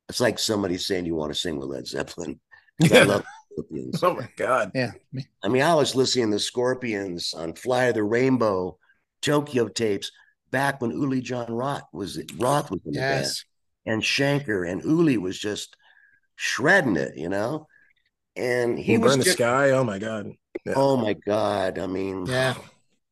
It's 0.09 0.19
like 0.19 0.37
somebody 0.39 0.77
saying 0.77 1.05
you 1.05 1.15
want 1.15 1.33
to 1.33 1.39
sing 1.39 1.57
with 1.57 1.69
Led 1.69 1.87
Zeppelin. 1.87 2.39
I 2.83 2.87
Yeah. 2.87 3.03
love 3.03 3.25
Scorpions. 3.51 4.03
Oh 4.03 4.15
my 4.15 4.27
God. 4.35 4.71
Yeah. 4.73 4.91
I 5.43 5.47
mean, 5.47 5.61
I 5.61 5.75
was 5.75 5.95
listening 5.95 6.27
to 6.31 6.35
the 6.35 6.39
Scorpions 6.39 7.33
on 7.33 7.53
Fly 7.53 7.85
of 7.85 7.95
the 7.95 8.03
Rainbow, 8.03 8.77
Tokyo 9.21 9.67
tapes, 9.67 10.11
back 10.51 10.81
when 10.81 10.91
Uli 10.91 11.21
John 11.21 11.51
Roth 11.51 11.83
was 11.93 12.19
Roth 12.37 12.69
was 12.71 12.81
in 12.85 12.93
the 12.93 12.99
band 12.99 13.25
and 13.85 14.01
Schenker 14.01 14.69
and 14.69 14.83
Uli 14.83 15.17
was 15.17 15.37
just 15.37 15.75
shredding 16.35 16.95
it, 16.95 17.17
you 17.17 17.29
know. 17.29 17.67
And 18.35 18.77
he 18.77 18.93
He 18.93 18.97
was 18.97 19.11
burn 19.11 19.19
the 19.19 19.25
just, 19.25 19.37
sky. 19.37 19.71
Oh 19.71 19.83
my 19.83 19.99
God. 19.99 20.31
Yeah. 20.65 20.73
oh 20.75 20.97
my 20.97 21.13
god! 21.13 21.77
I 21.77 21.87
mean, 21.87 22.25
Yeah. 22.25 22.55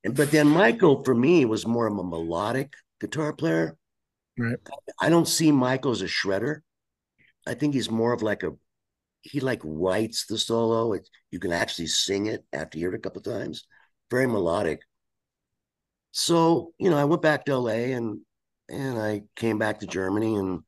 And- 0.04 0.16
But 0.16 0.32
then 0.32 0.48
Michael, 0.48 1.04
for 1.04 1.14
me, 1.16 1.46
was 1.46 1.66
more 1.68 1.88
of 1.88 1.98
a 1.98 2.04
melodic 2.04 2.74
guitar 3.00 3.34
player. 3.34 3.78
Right. 4.38 4.58
I 5.00 5.10
don't 5.10 5.28
see 5.28 5.52
Michael 5.52 5.92
as 5.92 6.02
a 6.02 6.06
shredder. 6.08 6.62
I 7.46 7.54
think 7.54 7.74
he's 7.74 7.90
more 7.90 8.14
of 8.14 8.22
like 8.22 8.44
a 8.44 8.52
he 9.24 9.40
like 9.40 9.62
writes 9.64 10.26
the 10.26 10.38
solo. 10.38 10.94
It, 10.94 11.08
you 11.30 11.40
can 11.40 11.52
actually 11.52 11.88
sing 11.88 12.26
it 12.26 12.44
after 12.54 12.78
you 12.78 12.86
hear 12.86 12.94
it 12.94 12.98
a 12.98 13.02
couple 13.02 13.22
times. 13.22 13.66
Very 14.10 14.26
melodic. 14.28 14.82
So 16.12 16.74
you 16.80 16.90
know, 16.90 16.98
I 16.98 17.06
went 17.06 17.22
back 17.22 17.46
to 17.46 17.54
LA 17.58 17.94
and 17.96 18.20
and 18.70 18.98
I 19.00 19.24
came 19.36 19.58
back 19.58 19.80
to 19.80 19.88
Germany 19.88 20.36
and 20.36 20.62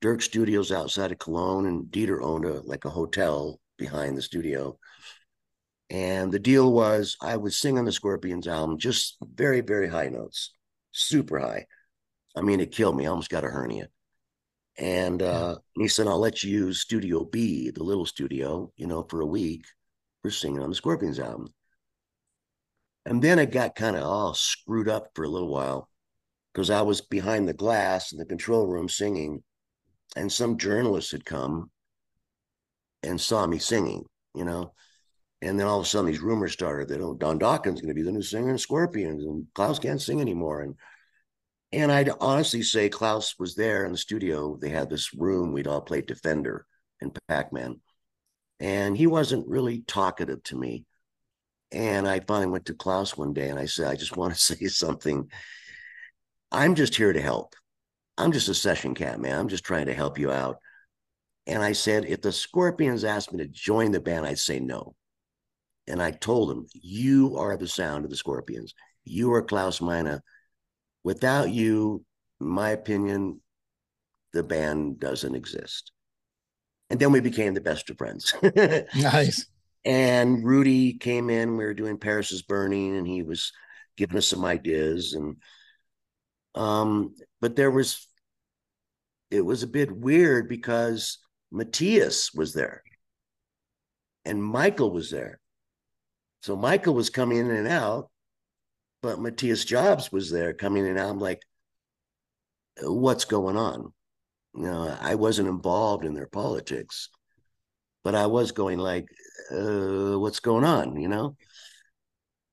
Dirk 0.00 0.22
Studios 0.22 0.70
outside 0.70 1.12
of 1.12 1.18
Cologne 1.18 1.66
and 1.66 1.86
Dieter 1.86 2.22
owned 2.22 2.44
a 2.44 2.60
like 2.60 2.84
a 2.84 2.90
hotel 2.90 3.60
behind 3.78 4.16
the 4.16 4.22
studio. 4.22 4.78
And 5.90 6.30
the 6.30 6.38
deal 6.38 6.72
was 6.72 7.16
I 7.22 7.36
would 7.36 7.52
sing 7.52 7.78
on 7.78 7.84
the 7.84 7.92
Scorpions 7.92 8.46
album 8.46 8.78
just 8.78 9.16
very, 9.22 9.62
very 9.62 9.88
high 9.88 10.08
notes, 10.08 10.52
super 10.92 11.38
high. 11.38 11.66
I 12.36 12.42
mean, 12.42 12.60
it 12.60 12.72
killed 12.72 12.96
me. 12.96 13.06
I 13.06 13.10
almost 13.10 13.30
got 13.30 13.44
a 13.44 13.48
hernia. 13.48 13.88
And 14.76 15.22
uh, 15.22 15.56
he 15.74 15.88
said, 15.88 16.06
I'll 16.06 16.20
let 16.20 16.44
you 16.44 16.50
use 16.50 16.80
Studio 16.80 17.24
B, 17.24 17.70
the 17.70 17.82
little 17.82 18.06
studio, 18.06 18.70
you 18.76 18.86
know, 18.86 19.02
for 19.08 19.20
a 19.20 19.26
week 19.26 19.64
for 20.22 20.30
singing 20.30 20.62
on 20.62 20.68
the 20.68 20.76
Scorpions 20.76 21.18
album. 21.18 21.48
And 23.04 23.22
then 23.22 23.38
it 23.38 23.50
got 23.50 23.74
kind 23.74 23.96
of 23.96 24.04
all 24.04 24.34
screwed 24.34 24.88
up 24.88 25.08
for 25.14 25.24
a 25.24 25.28
little 25.28 25.48
while 25.48 25.88
because 26.52 26.70
I 26.70 26.82
was 26.82 27.00
behind 27.00 27.48
the 27.48 27.54
glass 27.54 28.12
in 28.12 28.18
the 28.18 28.24
control 28.24 28.66
room 28.66 28.88
singing, 28.88 29.42
and 30.16 30.30
some 30.30 30.58
journalist 30.58 31.12
had 31.12 31.24
come 31.24 31.70
and 33.02 33.20
saw 33.20 33.46
me 33.46 33.58
singing, 33.58 34.04
you 34.34 34.44
know. 34.44 34.74
And 35.40 35.58
then 35.58 35.66
all 35.66 35.78
of 35.78 35.86
a 35.86 35.88
sudden, 35.88 36.10
these 36.10 36.20
rumors 36.20 36.52
started 36.52 36.88
that 36.88 37.00
oh, 37.00 37.14
Don 37.14 37.38
Dokken's 37.38 37.80
going 37.80 37.88
to 37.88 37.94
be 37.94 38.02
the 38.02 38.12
new 38.12 38.22
singer 38.22 38.50
in 38.50 38.58
Scorpions, 38.58 39.24
and 39.24 39.46
Klaus 39.54 39.78
can't 39.78 40.02
sing 40.02 40.20
anymore. 40.20 40.62
And 40.62 40.74
and 41.70 41.92
I'd 41.92 42.10
honestly 42.20 42.62
say 42.62 42.88
Klaus 42.88 43.38
was 43.38 43.54
there 43.54 43.84
in 43.84 43.92
the 43.92 43.98
studio. 43.98 44.56
They 44.56 44.70
had 44.70 44.90
this 44.90 45.14
room 45.14 45.52
we'd 45.52 45.66
all 45.66 45.82
play 45.82 46.00
Defender 46.00 46.66
and 47.00 47.16
Pac 47.28 47.52
Man, 47.52 47.80
and 48.58 48.96
he 48.96 49.06
wasn't 49.06 49.48
really 49.48 49.82
talkative 49.82 50.42
to 50.44 50.56
me. 50.56 50.84
And 51.70 52.08
I 52.08 52.20
finally 52.20 52.50
went 52.50 52.66
to 52.66 52.74
Klaus 52.74 53.16
one 53.16 53.34
day 53.34 53.50
and 53.50 53.58
I 53.58 53.66
said, 53.66 53.88
I 53.88 53.94
just 53.94 54.16
want 54.16 54.34
to 54.34 54.40
say 54.56 54.66
something. 54.66 55.30
I'm 56.50 56.74
just 56.74 56.96
here 56.96 57.12
to 57.12 57.20
help. 57.20 57.54
I'm 58.16 58.32
just 58.32 58.48
a 58.48 58.54
session 58.54 58.94
cat, 58.94 59.20
man. 59.20 59.38
I'm 59.38 59.48
just 59.48 59.64
trying 59.64 59.86
to 59.86 59.94
help 59.94 60.18
you 60.18 60.32
out. 60.32 60.58
And 61.46 61.62
I 61.62 61.72
said, 61.72 62.04
if 62.04 62.20
the 62.20 62.32
Scorpions 62.32 63.04
asked 63.04 63.32
me 63.32 63.38
to 63.38 63.48
join 63.48 63.92
the 63.92 64.00
band, 64.00 64.26
I'd 64.26 64.38
say 64.38 64.58
no. 64.58 64.94
And 65.88 66.02
I 66.02 66.10
told 66.10 66.50
him, 66.50 66.66
You 66.72 67.36
are 67.38 67.56
the 67.56 67.68
sound 67.68 68.04
of 68.04 68.10
the 68.10 68.16
Scorpions. 68.16 68.74
You 69.04 69.32
are 69.32 69.42
Klaus 69.42 69.80
Meine. 69.80 70.20
Without 71.02 71.50
you, 71.50 72.04
my 72.40 72.70
opinion, 72.70 73.40
the 74.32 74.42
band 74.42 75.00
doesn't 75.00 75.34
exist. 75.34 75.92
And 76.90 77.00
then 77.00 77.12
we 77.12 77.20
became 77.20 77.54
the 77.54 77.60
best 77.60 77.90
of 77.90 77.98
friends. 77.98 78.34
Nice. 78.94 79.46
and 79.84 80.44
Rudy 80.44 80.94
came 80.94 81.30
in. 81.30 81.56
We 81.56 81.64
were 81.64 81.74
doing 81.74 81.98
Paris 81.98 82.32
is 82.32 82.42
Burning, 82.42 82.96
and 82.96 83.06
he 83.06 83.22
was 83.22 83.52
giving 83.96 84.16
us 84.18 84.28
some 84.28 84.44
ideas. 84.44 85.14
And 85.14 85.36
um, 86.54 87.14
but 87.40 87.56
there 87.56 87.70
was 87.70 88.06
it 89.30 89.42
was 89.42 89.62
a 89.62 89.66
bit 89.68 89.90
weird 89.94 90.48
because 90.48 91.18
Matthias 91.50 92.32
was 92.34 92.52
there 92.52 92.82
and 94.24 94.42
Michael 94.42 94.90
was 94.90 95.10
there. 95.10 95.40
So 96.40 96.56
Michael 96.56 96.94
was 96.94 97.10
coming 97.10 97.38
in 97.38 97.50
and 97.50 97.68
out, 97.68 98.10
but 99.02 99.20
Matthias 99.20 99.64
Jabs 99.64 100.12
was 100.12 100.30
there 100.30 100.52
coming 100.52 100.84
in 100.84 100.90
and 100.90 100.98
out. 100.98 101.10
I'm 101.10 101.18
like, 101.18 101.42
what's 102.82 103.24
going 103.24 103.56
on? 103.56 103.92
You 104.54 104.62
know, 104.62 104.96
I 105.00 105.14
wasn't 105.14 105.48
involved 105.48 106.04
in 106.04 106.14
their 106.14 106.26
politics, 106.26 107.10
but 108.04 108.14
I 108.14 108.26
was 108.26 108.52
going 108.52 108.78
like, 108.78 109.06
uh, 109.52 110.18
what's 110.18 110.40
going 110.40 110.64
on? 110.64 111.00
You 111.00 111.08
know? 111.08 111.36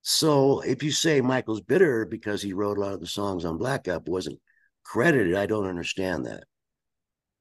So 0.02 0.62
if 0.62 0.84
you 0.84 0.92
say 0.92 1.22
Michael's 1.22 1.62
bitter 1.62 2.06
because 2.06 2.42
he 2.42 2.54
wrote 2.54 2.78
a 2.78 2.82
lot 2.82 2.94
of 2.94 3.00
the 3.00 3.08
songs 3.08 3.44
on 3.44 3.58
Blackout 3.58 4.08
wasn't 4.08 4.40
credited, 4.84 5.36
I 5.36 5.48
don't 5.48 5.68
understand 5.68 6.26
that. 6.26 6.44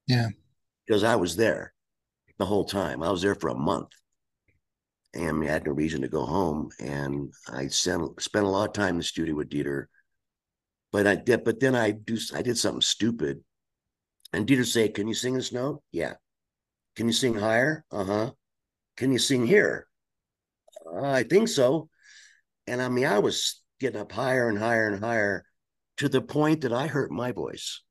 Yeah. 0.06 0.28
Because 0.86 1.04
I 1.04 1.16
was 1.16 1.36
there 1.36 1.74
the 2.38 2.46
whole 2.46 2.64
time. 2.64 3.02
I 3.02 3.10
was 3.10 3.22
there 3.22 3.34
for 3.34 3.48
a 3.48 3.54
month. 3.54 3.88
And 5.14 5.42
I 5.44 5.46
had 5.46 5.66
no 5.66 5.72
reason 5.72 6.02
to 6.02 6.08
go 6.08 6.24
home. 6.24 6.70
And 6.80 7.32
I 7.48 7.68
sent, 7.68 8.20
spent 8.20 8.44
a 8.44 8.48
lot 8.48 8.68
of 8.68 8.72
time 8.72 8.90
in 8.90 8.98
the 8.98 9.04
studio 9.04 9.34
with 9.34 9.48
Dieter. 9.48 9.86
But 10.92 11.06
I 11.06 11.16
did, 11.16 11.44
but 11.44 11.60
then 11.60 11.74
I 11.74 11.90
do 11.90 12.18
I 12.34 12.42
did 12.42 12.58
something 12.58 12.80
stupid. 12.80 13.42
And 14.32 14.46
Dieter 14.46 14.66
say, 14.66 14.88
Can 14.88 15.08
you 15.08 15.14
sing 15.14 15.34
this 15.34 15.52
note? 15.52 15.82
Yeah. 15.92 16.14
Can 16.96 17.06
you 17.06 17.12
sing 17.12 17.34
higher? 17.34 17.84
Uh-huh. 17.90 18.32
Can 18.96 19.12
you 19.12 19.18
sing 19.18 19.46
here? 19.46 19.88
Uh, 20.86 21.02
I 21.02 21.24
think 21.24 21.48
so. 21.48 21.88
And 22.66 22.80
I 22.80 22.88
mean, 22.88 23.06
I 23.06 23.18
was 23.18 23.60
getting 23.80 24.00
up 24.00 24.12
higher 24.12 24.48
and 24.48 24.58
higher 24.58 24.88
and 24.88 25.02
higher 25.02 25.44
to 25.98 26.08
the 26.08 26.22
point 26.22 26.62
that 26.62 26.72
I 26.72 26.86
hurt 26.86 27.10
my 27.10 27.32
voice. 27.32 27.82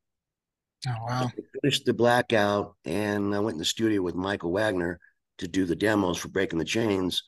Oh 0.87 0.91
wow. 1.07 1.25
I 1.27 1.31
finished 1.61 1.85
the 1.85 1.93
blackout 1.93 2.75
and 2.85 3.33
I 3.33 3.39
went 3.39 3.55
in 3.55 3.59
the 3.59 3.65
studio 3.65 4.01
with 4.01 4.15
Michael 4.15 4.51
Wagner 4.51 4.99
to 5.39 5.47
do 5.47 5.65
the 5.65 5.75
demos 5.75 6.17
for 6.17 6.29
Breaking 6.29 6.59
the 6.59 6.65
Chains. 6.65 7.23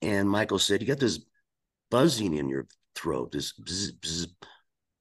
And 0.00 0.28
Michael 0.28 0.58
said, 0.58 0.80
You 0.80 0.86
got 0.86 0.98
this 0.98 1.20
buzzing 1.90 2.34
in 2.36 2.48
your 2.48 2.66
throat, 2.94 3.32
this 3.32 3.52
bzz, 3.60 3.92
bzz. 4.00 4.26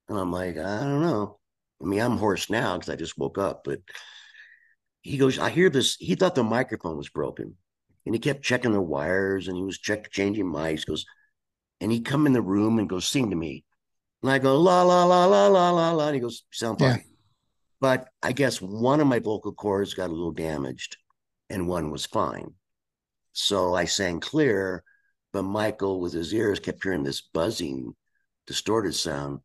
And 0.10 0.20
I'm 0.20 0.32
like, 0.32 0.58
I 0.58 0.80
don't 0.80 1.02
know. 1.02 1.40
I 1.82 1.86
mean, 1.86 2.00
I'm 2.00 2.18
hoarse 2.18 2.50
now 2.50 2.78
because 2.78 2.90
I 2.90 2.96
just 2.96 3.18
woke 3.18 3.38
up, 3.38 3.64
but 3.64 3.80
he 5.02 5.18
goes, 5.18 5.40
I 5.40 5.50
hear 5.50 5.70
this. 5.70 5.96
He 5.96 6.16
thought 6.16 6.36
the 6.36 6.44
microphone 6.44 6.98
was 6.98 7.10
broken 7.10 7.56
and 8.06 8.16
he 8.16 8.20
kept 8.20 8.44
checking 8.44 8.74
the 8.74 8.82
wires 8.82 9.48
and 9.48 9.58
he 9.58 9.64
was 9.64 9.80
check 9.80 10.12
changing 10.12 10.46
mics. 10.46 10.86
Goes, 10.86 11.06
and 11.80 11.92
he 11.92 12.02
come 12.02 12.28
in 12.28 12.34
the 12.34 12.42
room 12.42 12.78
and 12.78 12.90
goes, 12.90 13.06
sing 13.06 13.30
to 13.30 13.36
me. 13.36 13.64
And 14.22 14.32
I 14.32 14.38
go, 14.38 14.60
la, 14.60 14.84
la, 14.84 15.06
la, 15.06 15.26
la, 15.26 15.48
la, 15.48 15.72
la, 15.72 15.92
la. 15.92 16.08
And 16.08 16.16
he 16.16 16.22
goes, 16.22 16.44
sound 16.52 16.78
fine. 16.78 16.90
Yeah. 16.90 17.04
But 17.80 18.10
I 18.22 18.34
guess 18.34 18.62
one 18.62 19.00
of 19.00 19.08
my 19.08 19.18
vocal 19.18 19.54
cords 19.54 19.96
got 19.96 20.12
a 20.12 20.14
little 20.14 20.32
damaged 20.32 20.98
and 21.52 21.68
one 21.68 21.92
was 21.92 22.06
fine. 22.06 22.54
So 23.34 23.76
I 23.76 23.86
sang 23.86 24.20
clear, 24.20 24.84
but 25.34 25.44
Michael, 25.44 26.00
with 26.00 26.14
his 26.14 26.34
ears, 26.34 26.60
kept 26.60 26.84
hearing 26.84 27.04
this 27.04 27.22
buzzing, 27.22 27.94
distorted 28.48 28.96
sound. 28.96 29.40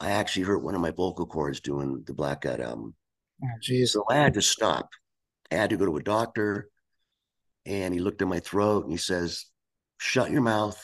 I 0.00 0.12
actually 0.12 0.44
hurt 0.44 0.64
one 0.64 0.74
of 0.74 0.80
my 0.80 0.90
vocal 0.90 1.26
cords 1.26 1.60
doing 1.60 2.02
the 2.06 2.14
Blackout 2.14 2.60
album. 2.60 2.94
Oh, 3.42 3.48
geez. 3.62 3.92
So 3.92 4.04
I 4.10 4.16
had 4.16 4.34
to 4.34 4.42
stop. 4.42 4.88
I 5.50 5.56
had 5.56 5.70
to 5.70 5.76
go 5.76 5.86
to 5.86 5.96
a 5.96 6.02
doctor. 6.02 6.68
And 7.66 7.92
he 7.92 8.00
looked 8.00 8.22
at 8.22 8.28
my 8.28 8.40
throat 8.40 8.84
and 8.84 8.92
he 8.92 8.98
says, 8.98 9.44
Shut 9.98 10.30
your 10.30 10.40
mouth. 10.40 10.82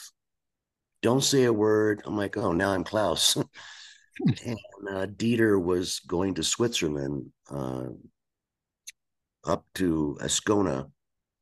Don't 1.01 1.25
say 1.25 1.45
a 1.45 1.53
word. 1.53 2.03
I'm 2.05 2.17
like, 2.17 2.37
Oh, 2.37 2.53
now 2.53 2.73
I'm 2.73 2.85
Klaus. 2.85 3.37
and 4.45 4.59
uh, 4.91 5.07
Dieter 5.07 5.63
was 5.63 6.01
going 6.01 6.35
to 6.35 6.45
Switzerland 6.45 7.31
uh, 7.51 7.87
up 9.47 9.65
to 9.75 10.19
Ascona 10.21 10.91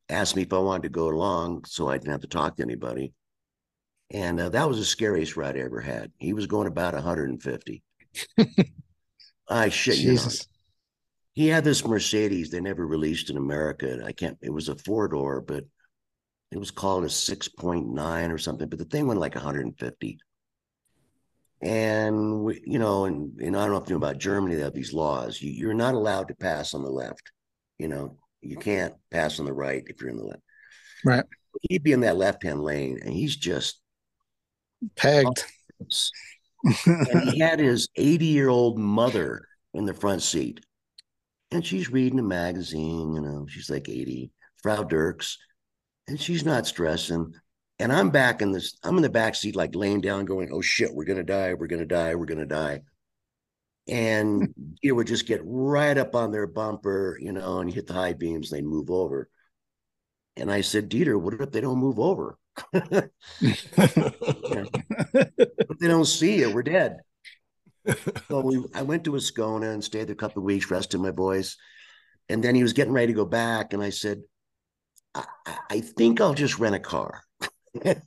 asked 0.09 0.37
me 0.37 0.43
if 0.43 0.53
I 0.53 0.59
wanted 0.59 0.85
to 0.85 0.89
go 0.91 1.09
along 1.09 1.65
so 1.65 1.89
I 1.89 1.99
didn't 1.99 2.13
have 2.13 2.21
to 2.21 2.27
talk 2.27 2.57
to 2.57 2.63
anybody. 2.63 3.13
And 4.11 4.39
uh, 4.39 4.51
that 4.51 4.69
was 4.69 4.79
the 4.79 4.85
scariest 4.85 5.37
ride 5.37 5.57
I 5.57 5.61
ever 5.61 5.81
had. 5.81 6.13
He 6.19 6.35
was 6.35 6.47
going 6.47 6.69
about 6.69 6.95
150. 6.95 7.83
I 9.49 9.69
shit 9.71 9.99
you 9.99 10.15
not. 10.15 10.47
He 11.33 11.49
had 11.49 11.65
this 11.65 11.85
Mercedes 11.85 12.51
they 12.51 12.61
never 12.61 12.87
released 12.87 13.29
in 13.29 13.37
America. 13.37 14.03
I 14.05 14.13
can't, 14.13 14.39
it 14.41 14.51
was 14.51 14.69
a 14.69 14.77
four 14.77 15.09
door, 15.09 15.41
but 15.41 15.65
it 16.53 16.59
was 16.59 16.71
called 16.71 17.05
a 17.05 17.09
6.9 17.09 18.33
or 18.33 18.39
something. 18.39 18.69
But 18.69 18.79
the 18.79 18.85
thing 18.85 19.09
went 19.09 19.19
like 19.19 19.35
150. 19.35 20.19
And, 21.61 22.45
we, 22.45 22.63
you 22.65 22.79
know, 22.79 23.07
and, 23.07 23.37
and 23.41 23.57
I 23.57 23.63
don't 23.63 23.73
know 23.73 23.79
if 23.79 23.89
you 23.89 23.95
know 23.95 24.07
about 24.07 24.19
Germany, 24.19 24.55
they 24.55 24.63
have 24.63 24.75
these 24.75 24.93
laws. 24.93 25.41
You, 25.43 25.51
you're 25.51 25.75
not 25.75 25.95
allowed 25.95 26.29
to 26.29 26.35
pass 26.35 26.75
on 26.75 26.83
the 26.85 26.91
left. 26.91 27.33
You 27.79 27.89
know, 27.89 28.19
you 28.41 28.57
can't 28.57 28.95
pass 29.11 29.41
on 29.41 29.47
the 29.47 29.53
right 29.53 29.83
if 29.87 30.01
you're 30.01 30.11
in 30.11 30.17
the 30.17 30.25
left. 30.25 30.43
Right. 31.05 31.25
He'd 31.63 31.83
be 31.83 31.93
in 31.93 32.01
that 32.01 32.17
left 32.17 32.43
hand 32.43 32.63
lane 32.63 32.99
and 33.03 33.13
he's 33.13 33.37
just 33.37 33.81
Pegged. 34.97 35.45
and 36.87 37.31
he 37.31 37.39
had 37.39 37.59
his 37.59 37.89
80 37.97 38.27
year 38.27 38.49
old 38.49 38.79
mother 38.79 39.47
in 39.73 39.85
the 39.85 39.95
front 39.95 40.23
seat. 40.23 40.61
And 41.51 41.65
she's 41.65 41.91
reading 41.91 42.19
a 42.19 42.23
magazine, 42.23 43.15
you 43.15 43.21
know, 43.21 43.47
she's 43.49 43.71
like 43.71 43.89
80, 43.89 44.33
Frau 44.63 44.83
Dierks, 44.83 45.37
and 46.09 46.21
she's 46.21 46.45
not 46.45 46.67
stressing. 46.67 47.33
And 47.79 47.93
I'm 47.93 48.11
back 48.11 48.43
in 48.43 48.51
this, 48.51 48.77
I'm 48.83 48.97
in 48.97 49.03
the 49.03 49.11
back 49.11 49.35
seat, 49.35 49.55
like 49.55 49.75
laying 49.75 50.01
down, 50.01 50.25
going, 50.25 50.51
oh 50.53 50.61
shit, 50.61 50.93
we're 50.93 51.05
gonna 51.05 51.23
die, 51.23 51.55
we're 51.55 51.67
gonna 51.69 51.87
die, 51.87 52.15
we're 52.15 52.27
gonna 52.27 52.47
die. 52.47 52.81
And 53.89 54.55
it 54.83 54.93
would 54.93 55.07
just 55.07 55.27
get 55.27 55.41
right 55.45 55.97
up 55.97 56.15
on 56.15 56.33
their 56.33 56.47
bumper, 56.47 57.19
you 57.21 57.33
know, 57.33 57.61
and 57.61 57.73
hit 57.73 57.87
the 57.87 57.95
high 57.95 58.13
beams, 58.13 58.51
they'd 58.51 58.65
move 58.65 58.91
over. 58.91 59.29
And 60.37 60.51
I 60.51 60.63
said, 60.63 60.91
Dieter, 60.91 61.21
what 61.21 61.35
if 61.35 61.53
they 61.53 61.61
don't 61.61 61.79
move 61.79 61.99
over? 62.01 62.39
if 62.73 63.11
they 65.81 65.89
don't 65.89 66.05
see 66.07 66.41
you, 66.41 66.53
we're 66.53 66.63
dead. 66.63 66.99
so 68.29 68.41
we, 68.41 68.65
I 68.75 68.83
went 68.83 69.05
to 69.05 69.13
Ascona 69.13 69.73
and 69.73 69.85
stayed 69.85 70.09
there 70.09 70.15
a 70.15 70.17
couple 70.17 70.41
of 70.41 70.45
weeks, 70.45 70.71
rested 70.71 71.01
my 71.01 71.11
voice, 71.11 71.57
and 72.29 72.43
then 72.43 72.55
he 72.55 72.63
was 72.63 72.73
getting 72.73 72.93
ready 72.93 73.09
to 73.09 73.13
go 73.13 73.25
back, 73.25 73.73
and 73.73 73.83
I 73.83 73.91
said, 73.91 74.23
I, 75.15 75.25
I 75.71 75.81
think 75.81 76.21
I'll 76.21 76.35
just 76.35 76.59
rent 76.59 76.75
a 76.75 76.81
car, 76.81 77.23
and 77.85 78.03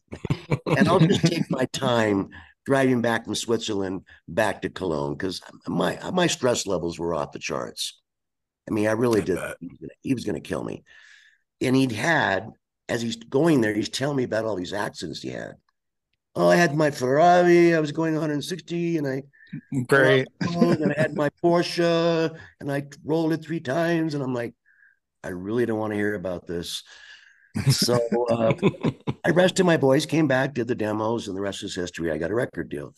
I'll 0.66 1.00
just 1.00 1.26
take 1.26 1.50
my 1.52 1.66
time 1.66 2.30
driving 2.68 3.02
back 3.02 3.24
from 3.24 3.34
Switzerland 3.34 4.02
back 4.28 4.62
to 4.62 4.70
Cologne 4.70 5.14
because 5.14 5.42
my 5.70 5.98
my 6.12 6.28
stress 6.28 6.68
levels 6.68 7.00
were 7.00 7.14
off 7.14 7.32
the 7.32 7.40
charts. 7.40 8.02
I 8.70 8.74
mean, 8.74 8.88
I 8.88 8.92
really 8.92 9.22
did. 9.22 9.40
He 10.02 10.14
was 10.14 10.26
going 10.26 10.36
to 10.36 10.46
kill 10.46 10.66
me, 10.66 10.84
and 11.62 11.74
he'd 11.78 11.94
had 11.94 12.50
as 12.90 13.02
he's 13.02 13.16
going 13.16 13.62
there, 13.62 13.74
he's 13.74 13.88
telling 13.88 14.18
me 14.18 14.24
about 14.24 14.44
all 14.44 14.58
these 14.58 14.74
accidents 14.74 15.22
he 15.22 15.30
had. 15.30 15.54
Oh, 16.36 16.50
I 16.50 16.58
had 16.58 16.76
my 16.76 16.92
Ferrari. 16.92 17.74
I 17.74 17.80
was 17.80 17.94
going 17.94 18.14
160, 18.14 18.98
and 18.98 19.08
I 19.08 19.24
Great. 19.88 20.28
and 20.42 20.92
I 20.92 21.02
had 21.02 21.16
my 21.16 21.30
Porsche, 21.44 22.38
and 22.60 22.70
I 22.70 22.84
rolled 23.06 23.32
it 23.32 23.46
three 23.46 23.62
times, 23.62 24.14
and 24.14 24.22
I'm 24.22 24.34
like, 24.34 24.54
I 25.24 25.30
really 25.30 25.66
don't 25.66 25.80
want 25.80 25.94
to 25.94 25.98
hear 25.98 26.16
about 26.16 26.48
this. 26.48 26.84
So 27.72 28.00
uh, 28.30 28.54
I 29.26 29.30
rested 29.32 29.66
my 29.66 29.78
voice, 29.78 30.06
came 30.06 30.28
back, 30.28 30.54
did 30.54 30.68
the 30.68 30.76
demos, 30.76 31.28
and 31.28 31.36
the 31.38 31.42
rest 31.42 31.64
is 31.64 31.76
history. 31.76 32.12
I 32.12 32.18
got 32.18 32.32
a 32.32 32.36
record 32.36 32.70
deal. 32.70 32.94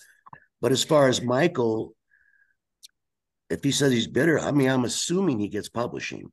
But 0.62 0.72
as 0.72 0.84
far 0.84 1.08
as 1.08 1.22
Michael, 1.22 1.94
if 3.50 3.63
he 3.63 3.72
says 3.72 3.92
he's 3.92 4.08
bitter, 4.08 4.39
I 4.39 4.51
mean, 4.51 4.70
I'm 4.70 4.86
assuming 4.86 5.39
he 5.39 5.48
gets 5.48 5.70
publishing. 5.70 6.32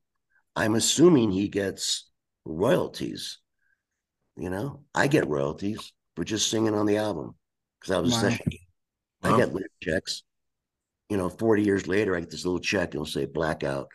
I'm 0.55 0.75
assuming 0.75 1.31
he 1.31 1.47
gets 1.47 2.09
royalties. 2.45 3.39
You 4.35 4.49
know, 4.49 4.81
I 4.93 5.07
get 5.07 5.27
royalties 5.27 5.93
for 6.15 6.23
just 6.23 6.49
singing 6.49 6.75
on 6.75 6.85
the 6.85 6.97
album 6.97 7.35
because 7.79 7.95
I 7.95 7.99
was 7.99 8.11
Wow. 8.13 8.17
a 8.17 8.21
session. 8.21 8.45
I 9.23 9.37
get 9.37 9.53
lyric 9.53 9.71
checks. 9.81 10.23
You 11.09 11.17
know, 11.17 11.29
40 11.29 11.63
years 11.63 11.87
later, 11.87 12.15
I 12.15 12.19
get 12.19 12.29
this 12.29 12.45
little 12.45 12.59
check. 12.59 12.89
and 12.89 12.95
It'll 12.95 13.05
say 13.05 13.25
blackout. 13.25 13.87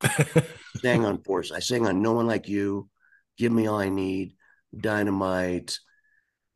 sang 0.80 1.04
on 1.04 1.22
Force. 1.22 1.50
I 1.52 1.58
sang 1.58 1.86
on 1.86 2.00
No 2.00 2.12
One 2.12 2.26
Like 2.26 2.48
You, 2.48 2.88
Give 3.40 3.52
Me 3.52 3.66
All 3.66 3.78
I 3.78 3.88
Need, 3.88 4.34
Dynamite, 4.78 5.78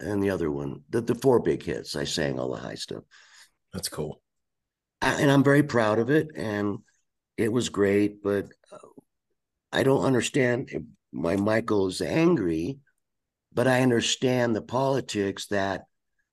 and 0.00 0.22
the 0.22 0.28
other 0.28 0.50
one. 0.50 0.82
The, 0.90 1.00
the 1.00 1.14
four 1.14 1.40
big 1.40 1.62
hits. 1.62 1.96
I 1.96 2.04
sang 2.04 2.38
all 2.38 2.50
the 2.52 2.60
high 2.60 2.74
stuff. 2.74 3.04
That's 3.72 3.88
cool. 3.88 4.20
I- 5.00 5.18
and 5.22 5.30
I'm 5.30 5.42
very 5.42 5.62
proud 5.62 5.98
of 5.98 6.10
it. 6.10 6.28
And 6.36 6.80
it 7.38 7.50
was 7.50 7.70
great, 7.70 8.22
but 8.22 8.48
uh, 8.70 8.76
I 9.72 9.82
don't 9.82 10.04
understand 10.04 10.68
why 11.10 11.36
Michael 11.36 11.86
is 11.86 12.02
angry, 12.02 12.80
but 13.50 13.66
I 13.66 13.80
understand 13.80 14.54
the 14.54 14.60
politics 14.60 15.46
that 15.46 15.84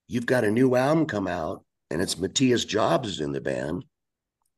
you've 0.10 0.26
got 0.26 0.44
a 0.44 0.52
new 0.52 0.76
album 0.76 1.06
come 1.06 1.30
out 1.30 1.64
and 1.90 2.02
it's 2.02 2.18
Matthias 2.18 2.66
Jabs 2.66 3.08
is 3.08 3.20
in 3.22 3.32
the 3.32 3.40
band. 3.40 3.86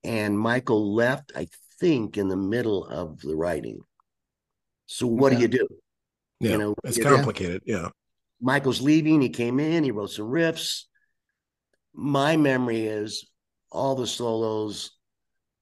And 0.03 0.39
Michael 0.39 0.95
left, 0.95 1.33
I 1.35 1.49
think, 1.79 2.17
in 2.17 2.29
the 2.29 2.35
middle 2.35 2.83
of 2.83 3.19
the 3.21 3.35
writing. 3.35 3.81
So 4.87 5.05
what 5.05 5.29
do 5.31 5.35
you 5.39 5.47
do? 5.47 5.67
Yeah, 6.43 6.51
You 6.51 6.57
know, 6.57 6.75
it's 6.83 7.01
complicated. 7.01 7.63
Yeah. 7.65 7.89
Michael's 8.41 8.81
leaving. 8.81 9.21
He 9.21 9.29
came 9.29 9.59
in, 9.59 9.83
he 9.83 9.91
wrote 9.91 10.11
some 10.11 10.27
riffs. 10.27 10.83
My 11.93 12.35
memory 12.37 12.87
is 12.87 13.25
all 13.71 13.95
the 13.95 14.07
solos. 14.07 14.91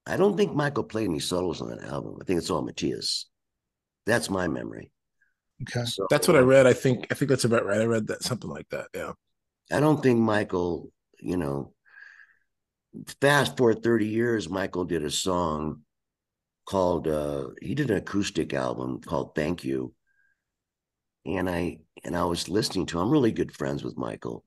I 0.07 0.17
don't 0.17 0.35
think 0.35 0.55
Michael 0.55 0.83
played 0.83 1.07
any 1.07 1.19
solos 1.19 1.61
on 1.61 1.69
that 1.69 1.83
album. 1.83 2.17
I 2.19 2.25
think 2.25 2.39
it's 2.39 2.49
all 2.49 2.61
Matthias. 2.61 3.27
That's 4.05 4.29
my 4.29 4.47
memory. 4.47 4.91
Okay. 5.61 5.85
So 5.85 6.07
That's 6.09 6.27
what 6.27 6.37
I 6.37 6.41
read. 6.41 6.65
I 6.65 6.73
think 6.73 7.07
I 7.11 7.13
think 7.13 7.29
that's 7.29 7.45
about 7.45 7.65
right. 7.65 7.81
I 7.81 7.85
read 7.85 8.07
that 8.07 8.23
something 8.23 8.49
like 8.49 8.67
that. 8.69 8.87
Yeah. 8.95 9.11
I 9.71 9.79
don't 9.79 10.01
think 10.01 10.19
Michael, 10.19 10.91
you 11.19 11.37
know, 11.37 11.73
fast 13.21 13.57
forward 13.57 13.83
30 13.83 14.07
years, 14.07 14.49
Michael 14.49 14.85
did 14.85 15.03
a 15.03 15.11
song 15.11 15.81
called 16.65 17.07
uh 17.07 17.49
he 17.61 17.75
did 17.75 17.91
an 17.91 17.97
acoustic 17.97 18.53
album 18.53 19.01
called 19.01 19.35
Thank 19.35 19.63
You. 19.63 19.93
And 21.25 21.49
I 21.49 21.79
and 22.03 22.15
I 22.15 22.23
was 22.25 22.49
listening 22.49 22.85
to 22.87 22.99
I'm 22.99 23.11
really 23.11 23.31
good 23.31 23.55
friends 23.55 23.83
with 23.83 23.97
Michael. 23.97 24.43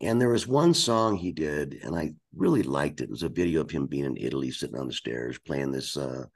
And 0.00 0.20
there 0.20 0.28
was 0.28 0.46
one 0.46 0.74
song 0.74 1.16
he 1.16 1.32
did, 1.32 1.78
and 1.82 1.96
I 1.96 2.12
really 2.34 2.62
liked 2.62 3.00
it. 3.00 3.04
It 3.04 3.10
was 3.10 3.22
a 3.22 3.30
video 3.30 3.62
of 3.62 3.70
him 3.70 3.86
being 3.86 4.04
in 4.04 4.18
Italy, 4.18 4.50
sitting 4.50 4.78
on 4.78 4.88
the 4.88 4.92
stairs, 4.92 5.38
playing 5.38 5.72
this. 5.72 5.96
Uh, 5.96 6.26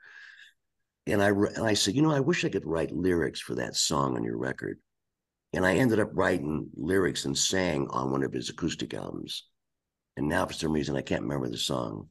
and 1.07 1.23
I 1.23 1.29
and 1.29 1.65
I 1.65 1.75
said, 1.75 1.95
you 1.95 2.03
know, 2.03 2.13
I 2.13 2.21
wish 2.21 2.45
I 2.45 2.49
could 2.49 2.65
write 2.65 2.91
lyrics 2.91 3.41
for 3.41 3.55
that 3.57 3.77
song 3.77 4.17
on 4.17 4.25
your 4.25 4.39
record. 4.39 4.79
And 5.53 5.67
I 5.67 5.75
ended 5.75 5.99
up 5.99 6.11
writing 6.13 6.71
lyrics 6.75 7.25
and 7.25 7.37
sang 7.37 7.89
on 7.91 8.13
one 8.13 8.23
of 8.23 8.33
his 8.33 8.49
acoustic 8.49 8.95
albums. 8.95 9.45
And 10.17 10.29
now, 10.29 10.47
for 10.47 10.53
some 10.53 10.73
reason, 10.73 10.97
I 10.97 11.03
can't 11.03 11.23
remember 11.23 11.49
the 11.49 11.59
song. 11.59 12.09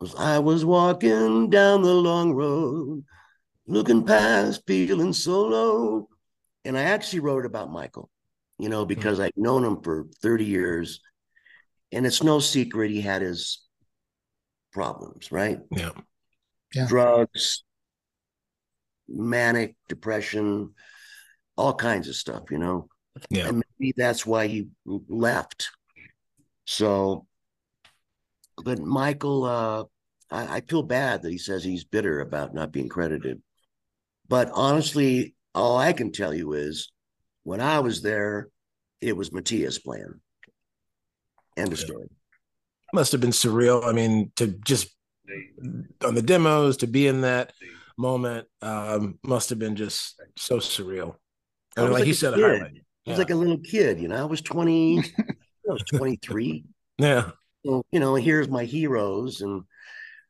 Was 0.00 0.14
I 0.16 0.38
was 0.40 0.64
walking 0.64 1.50
down 1.50 1.82
the 1.82 1.94
long 1.94 2.32
road, 2.32 3.04
looking 3.66 4.04
past, 4.04 4.62
feeling 4.66 5.12
so 5.12 5.42
low. 5.42 6.08
And 6.64 6.78
I 6.78 6.82
actually 6.82 7.20
wrote 7.20 7.46
about 7.46 7.72
Michael, 7.72 8.10
you 8.58 8.68
know, 8.68 8.84
because 8.84 9.18
I'd 9.20 9.32
known 9.36 9.64
him 9.64 9.82
for 9.82 10.06
30 10.22 10.44
years. 10.44 11.00
And 11.90 12.06
it's 12.06 12.22
no 12.22 12.38
secret 12.38 12.90
he 12.90 13.00
had 13.00 13.22
his 13.22 13.62
problems, 14.72 15.30
right? 15.30 15.58
Yeah. 15.70 15.90
Yeah. 16.74 16.86
Drugs, 16.86 17.64
manic 19.08 19.76
depression, 19.88 20.72
all 21.56 21.74
kinds 21.74 22.08
of 22.08 22.14
stuff, 22.14 22.44
you 22.50 22.58
know. 22.58 22.88
Yeah. 23.28 23.48
And 23.48 23.62
maybe 23.78 23.92
that's 23.96 24.24
why 24.24 24.46
he 24.46 24.68
left. 24.86 25.70
So, 26.64 27.26
but 28.64 28.78
Michael, 28.78 29.44
uh, 29.44 29.84
I, 30.30 30.56
I 30.56 30.60
feel 30.62 30.82
bad 30.82 31.22
that 31.22 31.30
he 31.30 31.38
says 31.38 31.62
he's 31.62 31.84
bitter 31.84 32.20
about 32.20 32.54
not 32.54 32.72
being 32.72 32.88
credited. 32.88 33.42
But 34.28 34.50
honestly, 34.54 35.34
all 35.54 35.78
I 35.78 35.92
can 35.92 36.12
tell 36.12 36.32
you 36.34 36.52
is 36.54 36.90
when 37.44 37.60
I 37.60 37.80
was 37.80 38.02
there, 38.02 38.48
it 39.00 39.16
was 39.16 39.32
Matthias 39.32 39.78
playing. 39.78 40.20
End 41.56 41.72
of 41.72 41.78
Yeah. 41.78 41.86
story. 41.86 42.08
Must 42.94 43.12
have 43.12 43.20
been 43.20 43.30
surreal. 43.30 43.84
I 43.84 43.92
mean, 43.92 44.32
to 44.36 44.48
just 44.48 44.94
on 46.04 46.14
the 46.14 46.22
demos 46.22 46.78
to 46.78 46.86
be 46.86 47.06
in 47.06 47.20
that 47.22 47.52
moment 47.98 48.48
um 48.62 49.18
must 49.22 49.50
have 49.50 49.58
been 49.58 49.76
just 49.76 50.20
so 50.36 50.58
surreal. 50.58 51.16
I 51.76 51.82
was 51.82 51.90
like 51.90 52.00
like 52.00 52.06
you 52.06 52.14
said. 52.14 52.34
I 52.34 52.70
was 53.06 53.18
like 53.18 53.30
a 53.30 53.34
little 53.34 53.58
kid, 53.58 54.00
you 54.00 54.08
know. 54.08 54.16
I 54.16 54.24
was 54.24 54.40
20, 54.42 54.98
I 55.28 55.32
was 55.66 55.82
23. 55.84 56.64
Yeah. 56.98 57.30
So, 57.64 57.84
you 57.92 58.00
know, 58.00 58.14
here's 58.14 58.48
my 58.48 58.64
heroes, 58.64 59.40
and 59.40 59.62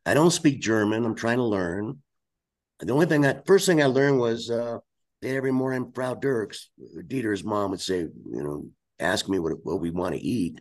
I 0.05 0.13
don't 0.13 0.31
speak 0.31 0.61
German. 0.61 1.05
I'm 1.05 1.15
trying 1.15 1.37
to 1.37 1.43
learn. 1.43 2.01
The 2.79 2.93
only 2.93 3.05
thing 3.05 3.25
I 3.25 3.41
first 3.45 3.65
thing 3.65 3.81
I 3.81 3.85
learned 3.87 4.19
was 4.19 4.49
uh 4.49 4.79
every 5.25 5.51
morning 5.51 5.91
Frau 5.93 6.15
Dierks, 6.15 6.67
Dieter's 7.07 7.43
mom 7.43 7.71
would 7.71 7.81
say, 7.81 7.99
you 7.99 8.43
know, 8.43 8.65
ask 8.99 9.27
me 9.29 9.39
what, 9.39 9.53
what 9.63 9.79
we 9.79 9.89
want 9.91 10.15
to 10.15 10.21
eat. 10.21 10.59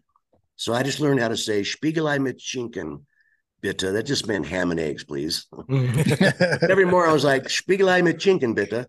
So 0.56 0.72
I 0.72 0.82
just 0.82 1.00
learned 1.00 1.20
how 1.20 1.28
to 1.28 1.36
say 1.36 1.62
Spiegelei 1.62 2.20
mit 2.20 2.38
Schinken, 2.38 3.02
bitte. 3.60 3.92
That 3.92 4.04
just 4.04 4.26
meant 4.28 4.46
ham 4.46 4.70
and 4.70 4.78
eggs, 4.80 5.04
please. 5.04 5.46
Every 5.70 6.84
morning 6.84 7.10
I 7.10 7.12
was 7.12 7.24
like, 7.24 7.44
Spiegelei 7.44 8.02
mit 8.02 8.18
Schinken, 8.18 8.54
bitte. 8.54 8.86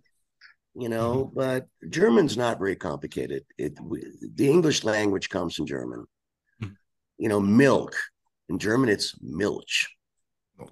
you 0.75 0.89
know, 0.89 1.31
but 1.35 1.67
German's 1.89 2.35
not 2.37 2.57
very 2.59 2.75
complicated. 2.75 3.43
It 3.57 3.77
we, 3.81 4.03
the 4.35 4.49
English 4.49 4.83
language 4.83 5.29
comes 5.29 5.55
from 5.55 5.65
German. 5.67 6.05
Mhm. 6.61 6.75
You 7.17 7.29
know, 7.29 7.39
milk 7.39 7.95
in 8.49 8.59
German 8.59 8.89
it's 8.89 9.15
Milch. 9.21 9.87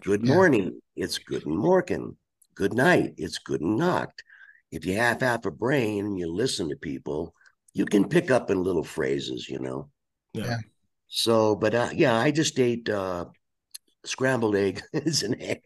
Good 0.04 0.26
Yeah. 0.26 0.34
morning, 0.34 0.80
it's 0.96 1.18
Guten 1.18 1.56
Morgen. 1.56 2.18
Good 2.56 2.74
night, 2.74 3.14
it's 3.18 3.40
Guten 3.40 3.76
Nacht. 3.78 4.24
If 4.72 4.86
you 4.86 4.96
have 4.96 5.22
half 5.22 5.46
a 5.46 5.52
brain 5.52 6.06
and 6.06 6.18
you 6.18 6.32
listen 6.32 6.70
to 6.70 6.76
people, 6.76 7.34
you 7.74 7.86
can 7.86 8.08
pick 8.08 8.32
up 8.32 8.50
in 8.50 8.64
little 8.64 8.84
phrases, 8.84 9.48
you 9.50 9.60
know. 9.60 9.90
Yeah. 10.34 10.46
Yeah. 10.46 10.58
So, 11.08 11.56
but 11.56 11.76
uh, 11.76 11.90
yeah, 11.94 12.16
I 12.16 12.32
just 12.32 12.58
ate 12.58 12.88
uh, 12.90 13.26
scrambled 14.06 14.56
eggs 14.94 15.24
and 15.24 15.42
ham. 15.42 15.58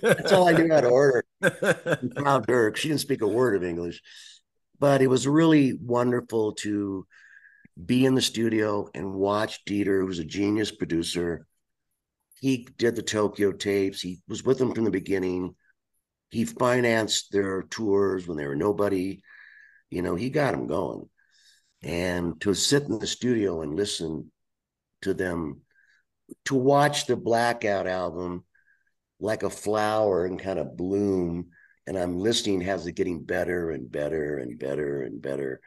That's 0.00 0.32
all 0.32 0.48
I 0.48 0.52
knew 0.52 0.72
how 0.72 0.80
to 0.80 0.88
order. 0.88 1.24
And 1.40 2.12
Frau 2.16 2.40
Dirk, 2.40 2.76
she 2.76 2.88
didn't 2.88 3.00
speak 3.00 3.22
a 3.22 3.26
word 3.26 3.56
of 3.56 3.64
English, 3.64 4.00
but 4.78 5.02
it 5.02 5.08
was 5.08 5.26
really 5.26 5.74
wonderful 5.74 6.52
to 6.54 7.06
be 7.84 8.04
in 8.06 8.14
the 8.14 8.22
studio 8.22 8.88
and 8.94 9.14
watch 9.14 9.64
Dieter, 9.64 10.00
who's 10.00 10.18
a 10.18 10.24
genius 10.24 10.70
producer. 10.70 11.46
He 12.40 12.68
did 12.76 12.96
the 12.96 13.02
Tokyo 13.02 13.52
tapes. 13.52 14.00
He 14.00 14.20
was 14.28 14.44
with 14.44 14.58
them 14.58 14.72
from 14.72 14.84
the 14.84 14.90
beginning. 14.90 15.54
He 16.30 16.44
financed 16.44 17.32
their 17.32 17.62
tours 17.62 18.26
when 18.26 18.36
they 18.36 18.46
were 18.46 18.56
nobody. 18.56 19.20
You 19.90 20.02
know, 20.02 20.14
he 20.14 20.30
got 20.30 20.52
them 20.52 20.66
going. 20.66 21.08
And 21.82 22.40
to 22.40 22.54
sit 22.54 22.84
in 22.84 22.98
the 22.98 23.06
studio 23.06 23.62
and 23.62 23.76
listen 23.76 24.30
to 25.02 25.14
them, 25.14 25.62
to 26.46 26.54
watch 26.54 27.06
the 27.06 27.16
Blackout 27.16 27.86
album 27.86 28.44
like 29.20 29.42
a 29.42 29.50
flower 29.50 30.26
and 30.26 30.38
kind 30.38 30.58
of 30.58 30.76
bloom. 30.76 31.48
And 31.86 31.96
I'm 31.96 32.18
listening, 32.18 32.60
has 32.62 32.86
it 32.86 32.92
getting 32.92 33.22
better 33.22 33.70
and 33.70 33.90
better 33.90 34.38
and 34.38 34.58
better 34.58 35.02
and 35.02 35.22
better. 35.22 35.60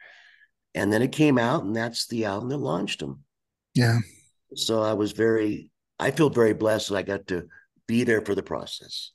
And 0.74 0.92
then 0.92 1.02
it 1.02 1.12
came 1.12 1.38
out, 1.38 1.64
and 1.64 1.74
that's 1.74 2.06
the 2.06 2.26
album 2.26 2.48
that 2.50 2.58
launched 2.58 3.00
them. 3.00 3.24
Yeah. 3.74 3.98
So 4.54 4.82
I 4.82 4.92
was 4.92 5.12
very, 5.12 5.70
I 5.98 6.10
feel 6.12 6.30
very 6.30 6.52
blessed 6.52 6.90
that 6.90 6.96
I 6.96 7.02
got 7.02 7.26
to 7.28 7.46
be 7.88 8.04
there 8.04 8.20
for 8.20 8.34
the 8.34 8.42
process. 8.42 9.12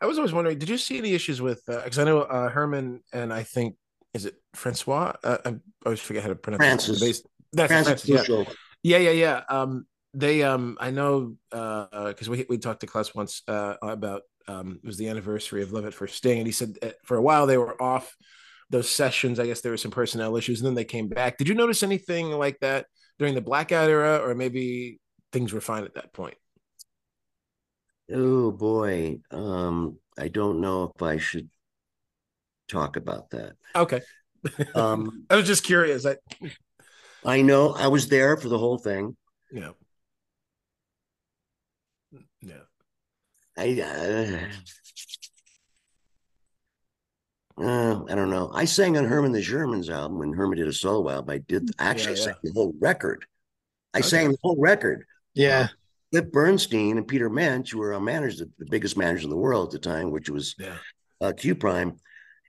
I 0.00 0.06
was 0.06 0.18
always 0.18 0.32
wondering, 0.32 0.58
did 0.58 0.68
you 0.68 0.78
see 0.78 0.98
any 0.98 1.12
issues 1.12 1.40
with? 1.40 1.62
Because 1.66 1.98
I 1.98 2.04
know 2.04 2.20
uh, 2.20 2.48
Herman 2.48 3.02
and 3.12 3.32
I 3.32 3.42
think 3.42 3.76
is 4.14 4.24
it 4.24 4.34
Francois? 4.54 5.12
Uh, 5.22 5.38
I 5.44 5.54
always 5.84 6.00
forget 6.00 6.22
how 6.22 6.28
to 6.28 6.34
pronounce 6.34 6.86
Francis. 6.86 7.20
It. 7.20 7.26
That's 7.52 7.70
Francis 7.72 8.04
Francis. 8.04 8.28
Yeah. 8.28 8.44
Yeah, 8.82 8.98
yeah, 8.98 9.10
yeah. 9.10 9.42
Um, 9.48 9.86
they, 10.14 10.42
um, 10.42 10.78
I 10.80 10.90
know, 10.90 11.36
uh, 11.52 12.08
because 12.08 12.28
we 12.28 12.46
we 12.48 12.58
talked 12.58 12.80
to 12.80 12.86
Klaus 12.86 13.14
once 13.14 13.42
uh 13.48 13.74
about 13.82 14.22
um, 14.46 14.80
it 14.82 14.86
was 14.86 14.96
the 14.96 15.08
anniversary 15.08 15.62
of 15.62 15.72
Love 15.72 15.84
at 15.84 15.94
First 15.94 16.16
Sting, 16.16 16.38
and 16.38 16.46
he 16.46 16.52
said 16.52 16.78
uh, 16.82 16.90
for 17.04 17.16
a 17.16 17.22
while 17.22 17.46
they 17.46 17.58
were 17.58 17.80
off 17.82 18.16
those 18.70 18.88
sessions. 18.88 19.38
I 19.38 19.46
guess 19.46 19.60
there 19.60 19.72
were 19.72 19.76
some 19.76 19.90
personnel 19.90 20.36
issues, 20.36 20.60
and 20.60 20.66
then 20.66 20.74
they 20.74 20.84
came 20.84 21.08
back. 21.08 21.36
Did 21.36 21.48
you 21.48 21.54
notice 21.54 21.82
anything 21.82 22.30
like 22.30 22.58
that 22.60 22.86
during 23.18 23.34
the 23.34 23.40
blackout 23.40 23.90
era, 23.90 24.18
or 24.18 24.34
maybe 24.34 25.00
things 25.32 25.52
were 25.52 25.60
fine 25.60 25.84
at 25.84 25.94
that 25.94 26.12
point? 26.12 26.36
Oh 28.12 28.50
boy, 28.50 29.18
um, 29.30 29.98
I 30.18 30.28
don't 30.28 30.60
know 30.60 30.92
if 30.94 31.02
I 31.02 31.18
should 31.18 31.48
talk 32.68 32.96
about 32.96 33.30
that. 33.30 33.54
Okay, 33.74 34.00
Um, 34.74 35.26
I 35.30 35.36
was 35.36 35.46
just 35.46 35.64
curious. 35.64 36.06
I, 36.06 36.16
I 37.24 37.42
know 37.42 37.72
I 37.74 37.88
was 37.88 38.08
there 38.08 38.36
for 38.36 38.48
the 38.48 38.58
whole 38.58 38.78
thing. 38.78 39.16
yeah, 39.50 39.70
yeah. 42.40 42.62
I 43.56 43.80
uh, 47.58 47.62
uh, 47.62 48.04
I 48.08 48.14
don't 48.14 48.30
know. 48.30 48.50
I 48.54 48.64
sang 48.64 48.96
on 48.96 49.04
Herman 49.04 49.32
the 49.32 49.40
Germans 49.40 49.90
album 49.90 50.18
when 50.18 50.32
Herman 50.32 50.58
did 50.58 50.68
a 50.68 50.72
solo 50.72 51.10
album. 51.10 51.30
I 51.30 51.38
did 51.38 51.70
actually 51.78 52.14
yeah. 52.16 52.24
sang 52.24 52.34
the 52.42 52.52
whole 52.52 52.74
record. 52.80 53.24
I 53.94 53.98
Okay. 53.98 54.08
sang 54.08 54.28
the 54.30 54.38
whole 54.42 54.56
record. 54.60 55.04
Yeah. 55.34 55.68
Cliff 56.12 56.26
Burnstein 56.32 56.92
and 56.92 57.06
Peter 57.06 57.28
Mensch 57.28 57.74
were 57.74 57.92
our 57.94 58.00
managers, 58.00 58.38
the 58.58 58.66
biggest 58.70 58.96
managers 58.96 59.24
in 59.24 59.30
the 59.30 59.36
world 59.36 59.68
at 59.68 59.72
the 59.82 59.88
time, 59.88 60.10
which 60.10 60.28
was 60.30 60.54
Yeah. 60.58 60.76
uh, 61.20 61.32
Q 61.36 61.54
Prime. 61.54 61.96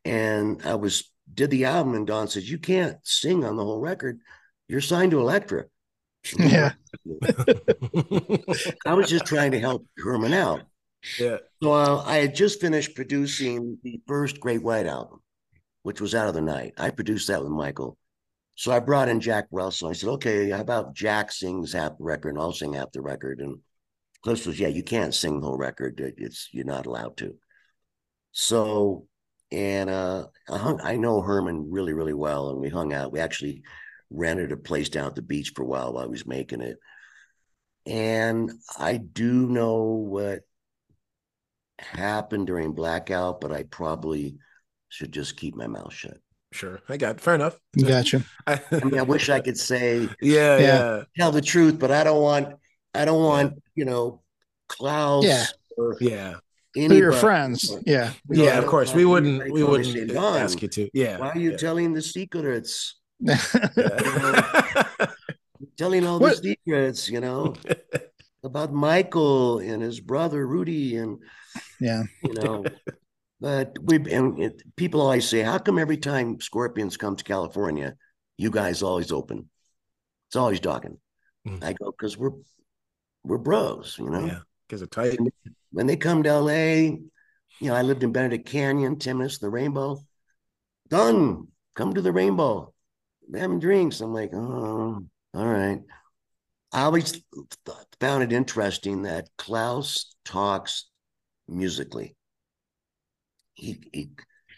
And 0.06 0.62
I 0.66 0.76
was 0.76 1.12
did 1.34 1.50
the 1.52 1.66
album, 1.66 1.94
and 1.94 2.08
Don 2.08 2.28
says, 2.28 2.50
"You 2.50 2.58
can't 2.58 2.98
sing 3.04 3.44
on 3.46 3.56
the 3.58 3.64
whole 3.64 3.80
record. 3.80 4.20
You're 4.68 4.82
signed 4.82 5.12
to 5.12 5.20
Elektra." 5.20 5.66
Yeah. 6.38 6.74
I 8.86 8.94
was 8.94 9.10
just 9.10 9.26
trying 9.26 9.52
to 9.52 9.60
help 9.60 9.86
Herman 9.98 10.34
out. 10.34 10.62
yeah. 11.20 11.38
So 11.62 11.72
uh, 11.74 12.04
I 12.06 12.18
had 12.18 12.36
just 12.36 12.60
finished 12.62 12.96
producing 12.96 13.78
the 13.84 14.02
first 14.08 14.40
Great 14.40 14.62
White 14.64 14.86
album, 14.86 15.20
which 15.84 16.02
was 16.02 16.16
Out 16.16 16.28
of 16.28 16.34
the 16.34 16.42
Night. 16.42 16.74
I 16.78 16.90
produced 16.90 17.28
that 17.28 17.42
with 17.42 17.52
Michael. 17.52 17.98
So 18.60 18.74
I 18.74 18.82
brought 18.82 19.08
in 19.08 19.22
Jack 19.22 19.48
Russell. 19.52 19.88
I 19.88 19.94
said, 19.94 20.10
okay, 20.10 20.50
how 20.50 20.60
about 20.60 20.94
Jack 20.94 21.32
sings 21.32 21.72
half 21.72 21.98
the 21.98 22.04
record 22.04 22.32
and 22.32 22.40
I'll 22.40 22.52
sing 22.52 22.74
half 22.74 22.92
the 22.92 23.00
record? 23.00 23.40
And 23.40 23.60
Cliff 24.22 24.46
was, 24.46 24.60
yeah, 24.60 24.68
you 24.68 24.84
can't 24.84 25.16
sing 25.16 25.40
the 25.40 25.48
whole 25.48 25.58
record. 25.58 26.02
It's 26.18 26.50
you're 26.52 26.66
not 26.66 26.86
allowed 26.86 27.16
to. 27.18 27.36
So, 28.34 29.08
and 29.50 29.90
uh, 29.90 30.26
I, 30.50 30.58
hung, 30.58 30.82
I 30.84 30.98
know 30.98 31.22
Herman 31.22 31.72
really, 31.72 31.94
really 31.94 32.14
well, 32.14 32.50
and 32.50 32.60
we 32.60 32.68
hung 32.68 32.92
out. 32.92 33.14
We 33.14 33.22
actually 33.22 33.64
rented 34.10 34.52
a 34.52 34.58
place 34.58 34.90
down 34.90 35.08
at 35.08 35.16
the 35.16 35.22
beach 35.22 35.54
for 35.56 35.62
a 35.62 35.66
while 35.66 35.94
while 35.94 36.04
I 36.04 36.08
was 36.08 36.28
making 36.28 36.60
it. 36.60 36.76
And 37.86 38.52
I 38.78 38.98
do 38.98 39.48
know 39.48 39.84
what 39.84 40.42
happened 41.78 42.48
during 42.48 42.74
blackout, 42.74 43.40
but 43.40 43.54
I 43.54 43.64
probably 43.64 44.36
should 44.90 45.14
just 45.14 45.38
keep 45.38 45.56
my 45.56 45.68
mouth 45.68 45.94
shut. 45.94 46.18
Sure, 46.52 46.80
I 46.90 46.98
got 46.98 47.16
it. 47.18 47.22
fair 47.22 47.36
enough. 47.36 47.60
Gotcha. 47.80 48.24
I 48.48 48.60
mean, 48.84 48.98
I 48.98 49.04
wish 49.04 49.30
I 49.30 49.40
could 49.40 49.58
say 49.58 50.10
yeah, 50.22 50.58
Yeah. 50.58 50.58
yeah, 50.58 51.04
tell 51.18 51.32
the 51.32 51.42
truth, 51.42 51.78
but 51.80 51.92
I 51.92 52.04
don't 52.04 52.22
want 52.22 52.56
I 52.96 53.06
don't 53.06 53.22
want, 53.24 53.62
you 53.76 53.86
know, 53.86 54.22
Klaus 54.68 55.24
Yeah. 55.26 55.46
or 55.78 55.96
yeah, 56.02 56.36
They're 56.74 56.84
anybody. 56.86 57.00
your 57.00 57.12
friends. 57.14 57.72
Yeah. 57.86 58.14
You 58.30 58.38
know, 58.38 58.44
yeah. 58.46 58.58
Of 58.58 58.66
course, 58.66 58.94
we 58.96 59.06
wouldn't, 59.06 59.52
we 59.52 59.64
wouldn't 59.64 59.88
and 59.96 60.10
saying, 60.10 60.22
"Don, 60.22 60.38
ask 60.42 60.60
you 60.62 60.68
to. 60.70 60.90
Yeah. 60.94 61.20
Why 61.20 61.30
are 61.30 61.38
you 61.38 61.52
yeah. 61.52 61.58
telling 61.58 61.94
the 61.94 62.02
secrets? 62.02 62.96
Yeah. 63.22 63.38
Telling 65.78 66.06
all 66.08 66.20
What- 66.20 66.42
the 66.42 66.50
secrets, 66.56 67.10
you 67.10 67.20
know, 67.20 67.54
about 68.44 68.74
Michael 68.74 69.60
and 69.60 69.82
his 69.82 70.00
brother 70.00 70.46
Rudy 70.48 70.98
and 70.98 71.20
Yeah. 71.80 72.04
you 72.24 72.34
know. 72.34 72.66
But 73.42 73.78
we 73.82 73.98
and 74.12 74.62
people 74.76 75.02
always 75.02 75.28
say, 75.28 75.42
"How 75.42 75.58
come 75.60 75.80
every 75.80 75.98
time 75.98 76.42
Scorpions 76.42 76.98
come 76.98 77.16
to 77.16 77.24
California, 77.24 77.96
you 78.38 78.52
guys 78.52 78.84
always 78.84 79.12
open? 79.12 79.50
It's 80.28 80.36
always 80.36 80.60
talking." 80.60 80.98
Mm. 81.48 81.64
I 81.64 81.74
go, 81.74 81.92
"Because 81.92 82.18
we're 82.18 82.34
we're 83.24 83.38
bros, 83.38 83.96
you 83.98 84.10
know. 84.10 84.26
yeah, 84.26 84.40
because 84.68 84.82
of 84.82 84.90
tight. 84.90 85.20
When 85.72 85.88
they 85.88 85.96
come 85.96 86.24
to 86.24 86.34
LA, 86.34 86.98
you 87.60 87.70
know, 87.70 87.76
I 87.76 87.82
lived 87.82 88.04
in 88.04 88.12
Benedict 88.12 88.48
Canyon, 88.48 88.98
to 89.00 89.38
the 89.40 89.50
Rainbow. 89.50 90.00
Done. 90.90 91.48
Come 91.76 91.94
to 91.94 92.02
the 92.02 92.12
Rainbow. 92.12 92.74
We're 93.28 93.40
having 93.40 93.60
drinks. 93.60 94.02
I'm 94.02 94.14
like, 94.14 94.32
oh, 94.34 95.06
all 95.34 95.46
right. 95.46 95.82
I 96.72 96.82
always 96.84 97.12
th- 97.12 97.78
found 98.00 98.24
it 98.24 98.32
interesting 98.32 99.04
that 99.04 99.30
Klaus 99.38 100.16
talks 100.26 100.86
musically. 101.48 102.16
He, 103.60 103.78
he, 103.92 104.10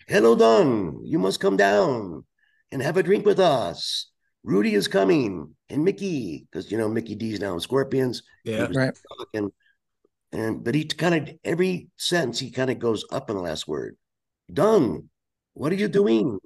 hello, 0.07 0.35
Don. 0.35 1.03
You 1.03 1.17
must 1.17 1.39
come 1.39 1.57
down 1.57 2.23
and 2.71 2.81
have 2.81 2.97
a 2.97 3.03
drink 3.03 3.25
with 3.25 3.39
us. 3.39 4.11
Rudy 4.43 4.75
is 4.75 4.87
coming, 4.87 5.55
and 5.69 5.83
Mikkey, 5.83 6.47
because 6.49 6.71
you 6.71 6.77
know 6.77 6.87
Mikkey 6.87 7.15
Dee's 7.15 7.39
now 7.39 7.53
in 7.53 7.59
Scorpions. 7.59 8.23
Yeah, 8.43 8.67
Right. 8.73 8.93
talking, 9.17 9.51
and 10.31 10.63
but 10.63 10.75
he 10.75 10.85
kind 10.85 11.15
of 11.15 11.35
every 11.43 11.89
sentence 11.97 12.39
he 12.39 12.51
kind 12.51 12.69
of 12.69 12.79
goes 12.79 13.05
up 13.11 13.29
in 13.29 13.35
the 13.35 13.41
last 13.41 13.67
word. 13.67 13.97
Done. 14.51 15.09
What 15.53 15.71
are 15.71 15.75
you 15.75 15.87
doing? 15.87 16.39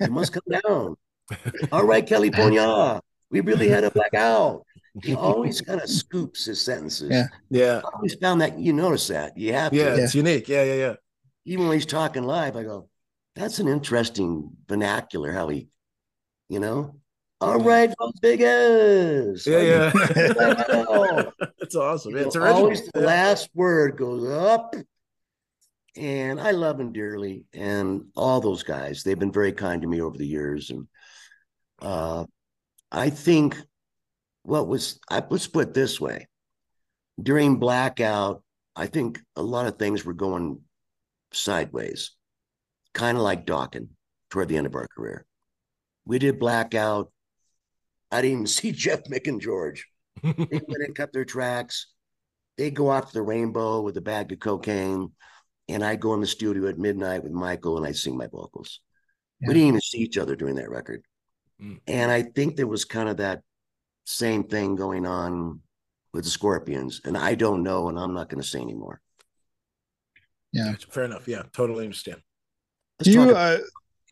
You 0.00 0.10
must 0.10 0.32
come 0.32 0.60
down. 0.64 0.96
All 1.72 1.84
right, 1.84 2.06
Kelly 2.06 2.30
Ponya. 2.30 3.00
We 3.30 3.40
really 3.40 3.68
had 3.68 3.84
a 3.84 3.90
blackout. 3.90 4.64
He 5.02 5.14
always 5.14 5.60
kind 5.66 5.80
of 5.80 5.88
scoops 5.88 6.46
his 6.46 6.60
sentences. 6.60 7.10
Yeah. 7.10 7.26
yeah, 7.48 7.80
I 7.84 7.90
always 7.94 8.14
found 8.14 8.40
that 8.40 8.58
you 8.58 8.72
notice 8.72 9.06
that. 9.08 9.36
You 9.36 9.52
have 9.52 9.72
yeah. 9.72 9.96
to. 9.96 10.02
It's 10.02 10.14
unique. 10.14 10.48
Yeah, 10.48 10.64
yeah, 10.64 10.74
yeah. 10.74 10.94
Even 11.44 11.66
when 11.66 11.74
he's 11.74 11.86
talking 11.86 12.22
live, 12.22 12.56
I 12.56 12.62
go, 12.62 12.88
that's 13.34 13.58
an 13.58 13.68
interesting 13.68 14.50
vernacular, 14.68 15.32
how 15.32 15.48
he, 15.48 15.68
you 16.48 16.60
know. 16.60 16.96
All 17.40 17.58
right, 17.58 17.90
Las 17.98 18.12
Vegas. 18.20 19.46
Yeah, 19.46 19.60
yeah. 19.62 19.92
It's 19.94 21.74
awesome. 21.74 22.16
It's 22.16 22.34
know. 22.34 22.44
Always 22.44 22.86
the 22.92 23.00
last 23.00 23.48
word 23.54 23.96
goes 23.96 24.28
up. 24.28 24.74
And 25.96 26.38
I 26.38 26.50
love 26.50 26.78
him 26.78 26.92
dearly. 26.92 27.44
And 27.54 28.04
all 28.14 28.40
those 28.40 28.62
guys, 28.62 29.02
they've 29.02 29.18
been 29.18 29.32
very 29.32 29.52
kind 29.52 29.80
to 29.82 29.88
me 29.88 30.02
over 30.02 30.18
the 30.18 30.26
years. 30.26 30.70
And 30.70 30.86
uh, 31.80 32.26
I 32.92 33.08
think 33.08 33.56
what 34.42 34.68
was, 34.68 35.00
I, 35.10 35.22
let's 35.30 35.46
put 35.48 35.68
it 35.68 35.74
this 35.74 35.98
way 35.98 36.26
during 37.22 37.56
blackout, 37.56 38.42
I 38.76 38.86
think 38.86 39.20
a 39.36 39.42
lot 39.42 39.66
of 39.66 39.78
things 39.78 40.04
were 40.04 40.14
going 40.14 40.60
sideways. 41.32 42.12
kind 42.92 43.16
of 43.16 43.22
like 43.22 43.46
Dokken 43.46 43.88
toward 44.30 44.48
the 44.48 44.56
end 44.56 44.66
of 44.66 44.74
our 44.74 44.88
career. 44.88 45.26
We 46.04 46.18
did 46.18 46.38
Blackout. 46.38 47.12
I 48.10 48.22
didn't 48.22 48.32
even 48.32 48.46
see 48.58 48.72
Jeff, 48.72 49.04
Mick, 49.04 49.28
and 49.28 49.40
George. 49.40 49.86
They 50.22 50.32
went 50.38 50.84
and 50.84 50.94
cut 50.94 51.12
their 51.12 51.24
tracks. 51.24 51.86
They 52.56 52.70
go 52.70 52.90
off 52.90 53.08
to 53.08 53.14
the 53.14 53.22
rainbow 53.22 53.80
with 53.80 53.96
a 53.96 54.02
bag 54.02 54.32
of 54.32 54.40
cocaine, 54.40 55.12
and 55.68 55.84
I 55.84 55.96
go 55.96 56.14
in 56.14 56.20
the 56.20 56.26
studio 56.26 56.68
at 56.68 56.78
midnight 56.78 57.22
with 57.22 57.32
Michael 57.32 57.76
and 57.76 57.86
I 57.86 57.92
sing 57.92 58.16
my 58.16 58.26
vocals. 58.26 58.80
Yeah. 59.40 59.48
We 59.48 59.54
didn't 59.54 59.68
even 59.68 59.80
see 59.80 59.98
each 59.98 60.18
other 60.18 60.36
during 60.36 60.56
that 60.56 60.68
record. 60.68 61.02
Mm. 61.62 61.80
And 61.86 62.10
I 62.10 62.22
think 62.22 62.56
there 62.56 62.66
was 62.66 62.84
kind 62.84 63.08
of 63.08 63.18
that 63.18 63.42
same 64.04 64.44
thing 64.44 64.76
going 64.76 65.06
on 65.06 65.60
with 66.12 66.24
the 66.24 66.30
Scorpions. 66.30 67.00
And 67.04 67.16
I 67.16 67.34
don't 67.34 67.62
know, 67.62 67.88
and 67.88 67.98
I'm 67.98 68.14
not 68.14 68.28
going 68.28 68.42
to 68.42 68.48
say 68.48 68.60
anymore. 68.60 69.00
Yeah. 70.52 70.74
Fair 70.90 71.04
enough. 71.04 71.28
Yeah, 71.28 71.42
totally 71.52 71.84
understand. 71.84 72.20
Let's 72.98 73.06
Do 73.08 73.12
you? 73.12 73.30
about- 73.30 73.60
Uh, 73.60 73.62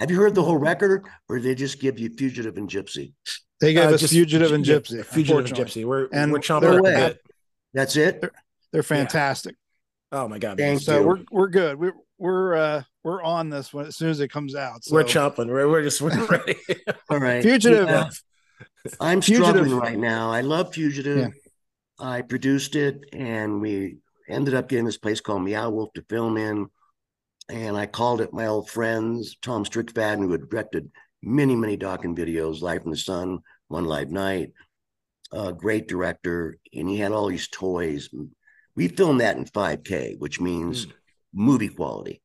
have 0.01 0.11
you 0.11 0.17
heard 0.17 0.35
the 0.35 0.43
whole 0.45 0.57
record, 0.59 1.05
or 1.29 1.37
did 1.39 1.45
they 1.45 1.55
just 1.57 1.81
give 1.81 1.99
you 1.99 2.09
Fugitive 2.11 2.57
and 2.57 2.69
Gypsy? 2.71 3.13
they 3.61 3.75
gave 3.75 3.91
Uh, 3.91 3.95
us 3.95 4.09
fugitive 4.09 4.53
and 4.53 4.65
yeah, 4.65 4.77
gypsy. 4.77 5.05
Fugitive 5.05 5.47
and. 5.47 5.55
Gypsy. 5.55 5.85
We're 5.85 6.09
And 6.13 6.33
we're 6.33 6.39
chomping 6.39 6.77
at 6.79 6.85
the 6.85 7.09
bit. 7.09 7.21
That's 7.75 7.97
it. 7.97 8.23
They're 8.71 8.85
fantastic. 8.85 9.57
Oh 10.13 10.29
my 10.29 10.39
god. 10.39 10.57
Thank 10.59 10.81
So 10.83 11.01
you. 11.01 11.07
we're 11.07 11.19
we're 11.33 11.49
good. 11.49 11.77
We're 11.79 11.93
we're 12.19 12.55
uh 12.55 12.83
we're 13.03 13.21
on 13.23 13.51
this 13.51 13.75
one 13.75 13.87
as 13.87 13.97
soon 13.97 14.11
as 14.11 14.21
it 14.21 14.29
comes 14.29 14.55
out. 14.55 14.85
So 14.85 14.95
We're 14.95 15.03
chomping. 15.05 15.49
We're, 15.49 15.69
we're 15.69 15.83
just 15.83 16.01
we're 16.01 16.25
ready. 16.27 16.55
All 17.11 17.19
right. 17.19 17.43
Fugitive. 17.43 17.89
Yeah, 17.89 18.11
I'm 19.01 19.21
Fugitive. 19.21 19.49
struggling 19.57 19.77
right 19.77 19.99
now. 19.99 20.31
I 20.31 20.43
love 20.43 20.73
Fugitive. 20.73 21.19
Yeah. 21.19 21.29
I 21.99 22.23
produced 22.23 22.77
it, 22.77 23.07
and 23.13 23.61
we 23.61 23.97
ended 24.29 24.55
up 24.55 24.69
getting 24.69 24.85
this 24.85 24.99
place 24.99 25.21
called 25.21 25.43
Meow 25.43 25.71
Wolf 25.71 25.93
to 25.95 26.03
film 26.09 26.37
in. 26.37 26.69
And 27.51 27.77
I 27.77 27.87
called 27.87 28.21
it 28.21 28.33
my 28.33 28.47
old 28.47 28.69
friends, 28.69 29.37
Tom 29.41 29.65
Strickfaden, 29.65 30.19
who 30.19 30.33
had 30.33 30.49
directed 30.49 30.91
many, 31.23 31.57
many 31.57 31.79
Dokken 31.79 32.17
videos, 32.17 32.61
Life 32.61 32.83
in 32.85 32.91
the 32.91 32.97
Sun, 32.97 33.41
One 33.69 33.87
Live 33.87 34.11
Night, 34.11 34.53
a 35.33 35.53
great 35.53 35.89
director, 35.89 36.59
and 36.75 36.89
he 36.89 36.99
had 36.99 37.13
all 37.13 37.27
these 37.29 37.49
toys. 37.49 38.11
We 38.77 38.89
filmed 38.89 39.21
that 39.21 39.37
in 39.37 39.47
5K, 39.47 40.17
which 40.19 40.41
means 40.41 40.87
Mm. 40.87 40.93
movie 41.33 41.69
quality. 41.69 42.23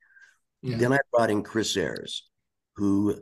Yeah. 0.62 0.78
Then 0.78 0.94
I 0.94 1.00
brought 1.12 1.32
in 1.32 1.42
Chris 1.42 1.76
Ayres, 1.76 2.30
who 2.76 3.16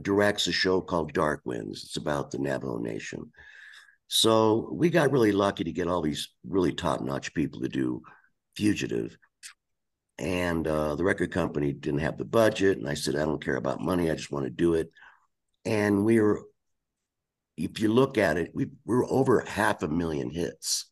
directs 0.00 0.46
a 0.46 0.52
show 0.52 0.80
called 0.80 1.12
Dark 1.12 1.40
Winds. 1.44 1.84
It's 1.84 1.96
about 1.96 2.30
the 2.30 2.38
Navajo 2.38 2.78
Nation. 2.78 3.32
So 4.08 4.68
we 4.72 4.88
got 4.90 5.10
really 5.10 5.32
lucky 5.32 5.64
to 5.64 5.72
get 5.72 5.88
all 5.88 6.00
these 6.00 6.28
really 6.46 6.72
top-notch 6.72 7.34
people 7.34 7.60
to 7.60 7.68
do 7.68 8.02
Fugitive. 8.56 9.16
And 10.18 10.66
uh, 10.66 10.94
the 10.94 11.04
record 11.04 11.30
company 11.30 11.72
didn't 11.72 12.00
have 12.00 12.16
the 12.16 12.24
budget. 12.24 12.78
And 12.78 12.88
I 12.88 12.94
said, 12.94 13.16
I 13.16 13.24
don't 13.24 13.42
care 13.44 13.56
about 13.56 13.80
money. 13.82 14.10
I 14.10 14.14
just 14.14 14.32
want 14.32 14.46
to 14.46 14.50
do 14.50 14.74
it. 14.74 14.90
And 15.64 16.04
we 16.04 16.20
were, 16.20 16.42
if 17.56 17.80
you 17.80 17.92
look 17.92 18.16
at 18.16 18.38
it, 18.38 18.50
we, 18.54 18.68
we're 18.86 19.04
over 19.10 19.40
half 19.40 19.82
a 19.82 19.88
million 19.88 20.30
hits. 20.30 20.86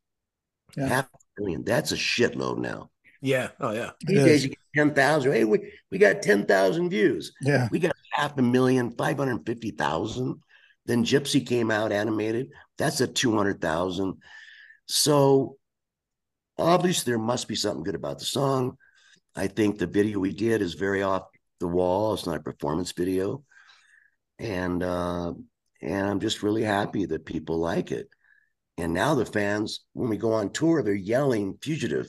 Yeah. 0.77 0.89
Half 0.89 1.07
a 1.39 1.41
million. 1.41 1.65
That's 1.65 1.93
a 1.93 1.97
shitload 1.97 2.59
now. 2.59 2.91
yeah. 3.23 3.49
Oh 3.61 3.73
yeah. 3.73 3.91
These 4.07 4.19
It 4.19 4.25
days 4.25 4.35
is. 4.41 4.45
you 4.45 4.49
get 4.51 4.59
10,000. 4.95 5.33
Hey, 5.33 5.45
we, 5.45 5.73
we 5.91 5.99
got 5.99 6.21
10,000 6.21 6.91
views. 6.91 7.33
Yeah. 7.41 7.69
We 7.71 7.79
got 7.79 7.93
half 8.13 8.37
a 8.37 8.43
million, 8.43 8.91
550,000. 8.91 10.37
Then 10.87 11.05
Gypsy 11.05 11.47
came 11.47 11.71
out 11.71 11.93
animated. 11.93 12.51
That's 12.77 13.01
a 13.01 13.07
200,000. 13.07 14.17
So 14.87 15.57
obviously 16.59 17.11
there 17.11 17.19
must 17.19 17.49
be 17.49 17.55
something 17.57 17.83
good 17.85 17.95
about 17.95 18.19
the 18.19 18.25
song. 18.25 18.77
I 19.37 19.47
think 19.49 19.79
the 19.79 19.87
video 19.87 20.19
we 20.21 20.33
did 20.33 20.63
is 20.63 20.75
very 20.75 21.03
off 21.03 21.25
the 21.61 21.69
wall. 21.69 22.15
It's 22.15 22.27
not 22.27 22.37
a 22.39 22.43
performance 22.43 22.93
video. 22.93 23.45
And 24.39 24.83
uh 24.83 25.33
and 25.83 26.07
I'm 26.07 26.21
just 26.21 26.43
really 26.43 26.63
happy 26.63 27.07
that 27.07 27.27
people 27.27 27.59
like 27.59 27.93
it. 27.93 28.09
And 28.79 28.93
now 28.95 29.15
the 29.15 29.27
fans, 29.27 29.81
when 29.93 30.09
we 30.09 30.17
go 30.17 30.33
on 30.33 30.51
tour, 30.51 30.83
they're 30.83 30.95
yelling 30.95 31.59
fugitive 31.63 32.09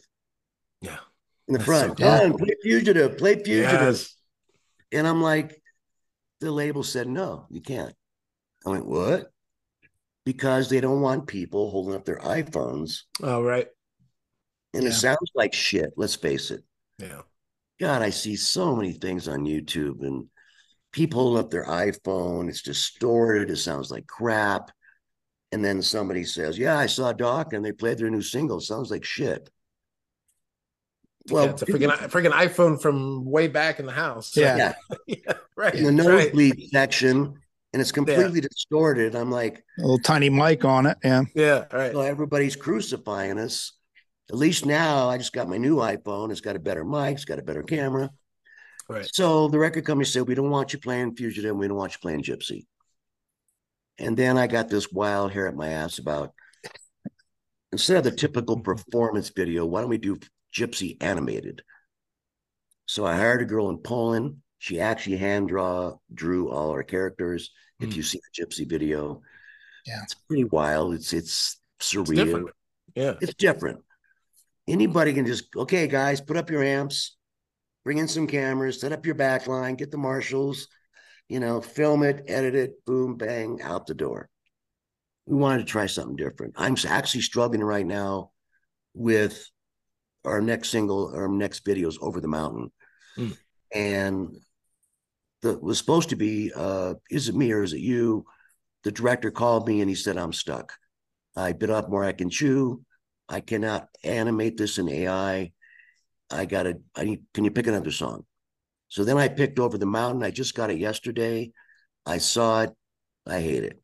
Yeah. 0.81 0.97
in 1.47 1.53
the 1.53 1.59
That's 1.59 1.65
front. 1.65 1.99
so 1.99 2.05
Come 2.05 2.31
on, 2.31 2.37
play 2.37 2.55
fugitive, 2.63 3.17
play 3.17 3.35
fugitive. 3.35 3.71
Yes. 3.81 4.15
And 4.91 5.07
I'm 5.07 5.21
like, 5.21 5.61
the 6.41 6.51
label 6.51 6.83
said, 6.83 7.07
no, 7.07 7.47
you 7.49 7.61
can't. 7.61 7.93
I 8.65 8.69
went, 8.69 8.87
what? 8.87 9.31
Because 10.25 10.69
they 10.69 10.81
don't 10.81 11.01
want 11.01 11.27
people 11.27 11.69
holding 11.69 11.93
up 11.95 12.05
their 12.05 12.17
iPhones. 12.19 13.01
Oh 13.21 13.43
right. 13.43 13.67
And 14.75 14.83
Yeah. 14.83 14.89
it 14.89 14.93
sounds 14.93 15.31
like 15.33 15.53
shit. 15.53 15.93
Let's 15.95 16.15
face 16.15 16.51
it. 16.51 16.63
Yeah. 16.99 17.21
God, 17.79 18.01
I 18.01 18.09
see 18.09 18.35
so 18.35 18.75
many 18.75 18.93
things 18.93 19.27
on 19.27 19.45
YouTube 19.45 20.01
and 20.01 20.27
people 20.91 21.21
holding 21.21 21.43
up 21.43 21.49
their 21.49 21.65
iPhone. 21.65 22.47
It's 22.49 22.61
distorted. 22.61 23.49
It 23.49 23.57
sounds 23.57 23.91
like 23.91 24.07
crap. 24.07 24.71
And 25.51 25.63
then 25.63 25.81
somebody 25.81 26.23
says, 26.23 26.57
yeah, 26.57 26.77
I 26.77 26.85
saw 26.87 27.13
Dokken 27.13 27.63
they 27.63 27.71
played 27.71 27.97
their 27.97 28.09
new 28.09 28.21
single. 28.21 28.59
Sounds 28.59 28.91
like 28.91 29.03
shit. 29.05 29.49
Well, 31.29 31.49
it's 31.49 31.61
a 31.63 31.65
freaking 31.65 31.91
freaking 32.09 32.31
iPhone 32.31 32.79
from 32.81 33.25
way 33.25 33.47
back 33.47 33.79
in 33.79 33.85
the 33.85 33.91
house. 33.91 34.33
So- 34.33 34.41
Yeah. 34.41 34.57
yeah, 34.57 34.73
yeah. 35.27 35.33
Right. 35.57 35.73
in 35.73 35.95
the 35.95 36.03
That's 36.03 36.33
right. 36.35 36.59
section, 36.71 37.33
and 37.73 37.81
it's 37.81 37.91
completely 37.91 38.41
distorted. 38.41 39.15
I'm 39.15 39.31
like, 39.31 39.63
A 39.79 39.81
little 39.81 39.97
tiny 39.99 40.29
mic 40.29 40.63
on 40.65 40.85
it. 40.85 40.97
Yeah. 41.03 41.23
Yeah. 41.33 41.65
Right. 41.73 41.93
So 41.93 42.01
everybody's 42.01 42.55
crucifying 42.55 43.39
us. 43.39 43.71
At 44.29 44.35
least 44.37 44.65
now 44.65 45.07
I 45.09 45.17
just 45.17 45.33
got 45.33 45.49
my 45.49 45.57
new 45.57 45.77
iPhone. 45.77 46.31
It's 46.31 46.41
got 46.41 46.55
a 46.55 46.59
better 46.59 46.83
mic, 46.83 47.15
it's 47.15 47.25
got 47.25 47.39
a 47.39 47.43
better 47.43 47.63
camera. 47.63 48.09
Right. 48.89 49.07
So 49.13 49.47
the 49.47 49.59
record 49.59 49.85
company 49.85 50.05
said, 50.05 50.27
We 50.27 50.35
don't 50.35 50.49
want 50.49 50.73
you 50.73 50.79
playing 50.79 51.15
Fugitive, 51.15 51.55
we 51.55 51.67
don't 51.67 51.77
want 51.77 51.93
you 51.93 51.99
playing 52.01 52.23
Gypsy. 52.23 52.65
And 53.97 54.17
then 54.17 54.37
I 54.37 54.47
got 54.47 54.67
this 54.69 54.91
wild 54.91 55.31
hair 55.31 55.47
at 55.47 55.55
my 55.55 55.69
ass 55.69 55.99
about 55.99 56.33
instead 57.71 57.97
of 57.97 58.03
the 58.03 58.11
typical 58.11 58.59
performance 58.59 59.29
video, 59.29 59.65
why 59.65 59.81
don't 59.81 59.89
we 59.89 59.97
do 59.97 60.17
Gypsy 60.53 61.01
animated? 61.01 61.61
So 62.87 63.05
I 63.05 63.15
hired 63.15 63.41
a 63.41 63.45
girl 63.45 63.69
in 63.69 63.77
Poland. 63.77 64.37
She 64.59 64.79
actually 64.79 65.17
hand 65.17 65.49
draw 65.49 65.97
drew 66.13 66.49
all 66.49 66.71
our 66.71 66.83
characters. 66.83 67.51
If 67.79 67.89
Hmm. 67.89 67.95
you 67.95 68.03
see 68.03 68.19
the 68.19 68.43
Gypsy 68.45 68.67
video, 68.67 69.21
Yeah. 69.85 70.01
it's 70.03 70.13
pretty 70.13 70.45
wild. 70.45 70.93
It's 70.93 71.13
it's 71.13 71.57
surreal. 71.79 72.47
It's. 72.47 72.51
Yeah. 72.95 73.13
It's 73.21 73.33
different. 73.35 73.83
Anybody 74.67 75.13
can 75.13 75.25
just, 75.25 75.55
okay, 75.55 75.87
guys, 75.87 76.21
put 76.21 76.37
up 76.37 76.49
your 76.49 76.63
amps, 76.63 77.15
bring 77.83 77.99
in 77.99 78.07
some 78.07 78.27
cameras, 78.27 78.81
set 78.81 78.91
up 78.91 79.05
your 79.05 79.15
back 79.15 79.47
line, 79.47 79.75
get 79.75 79.91
the 79.91 79.97
marshals, 79.97 80.67
you 81.29 81.39
know, 81.39 81.61
film 81.61 82.03
it, 82.03 82.23
edit 82.27 82.55
it, 82.55 82.85
boom, 82.85 83.15
bang, 83.15 83.61
out 83.61 83.85
the 83.85 83.93
door. 83.93 84.29
We 85.27 85.37
wanted 85.37 85.59
to 85.59 85.71
try 85.71 85.85
something 85.85 86.15
different. 86.15 86.53
I'm 86.57 86.75
actually 86.87 87.21
struggling 87.21 87.63
right 87.63 87.85
now 87.85 88.31
with 88.93 89.47
our 90.23 90.41
next 90.41 90.69
single, 90.69 91.13
our 91.15 91.27
next 91.27 91.65
videos, 91.65 91.95
Over 92.01 92.21
the 92.21 92.27
Mountain. 92.27 92.71
Hmm. 93.15 93.31
And 93.73 94.37
that 95.41 95.61
was 95.61 95.77
supposed 95.77 96.09
to 96.09 96.15
be, 96.15 96.51
uh, 96.55 96.95
is 97.09 97.29
it 97.29 97.35
me 97.35 97.51
or 97.51 97.61
is 97.61 97.73
it 97.73 97.79
you? 97.81 98.25
The 98.83 98.91
director 98.91 99.31
called 99.31 99.67
me 99.67 99.81
and 99.81 99.89
he 99.89 99.95
said, 99.95 100.17
I'm 100.17 100.33
stuck. 100.33 100.73
I 101.35 101.51
bit 101.51 101.69
off 101.69 101.89
more 101.89 102.03
I 102.03 102.13
can 102.13 102.29
chew. 102.29 102.81
I 103.27 103.39
cannot 103.41 103.87
animate 104.03 104.57
this 104.57 104.77
in 104.77 104.87
AI. 104.89 105.51
I 106.29 106.45
gotta, 106.45 106.79
I 106.95 107.03
need, 107.03 107.23
can 107.33 107.43
you 107.43 107.51
pick 107.51 107.67
another 107.67 107.91
song? 107.91 108.25
So 108.87 109.03
then 109.03 109.17
I 109.17 109.27
picked 109.27 109.59
Over 109.59 109.77
the 109.77 109.85
Mountain. 109.85 110.23
I 110.23 110.31
just 110.31 110.55
got 110.55 110.69
it 110.69 110.77
yesterday. 110.77 111.51
I 112.05 112.19
saw 112.19 112.61
it. 112.61 112.71
I 113.25 113.41
hate 113.41 113.63
it. 113.63 113.81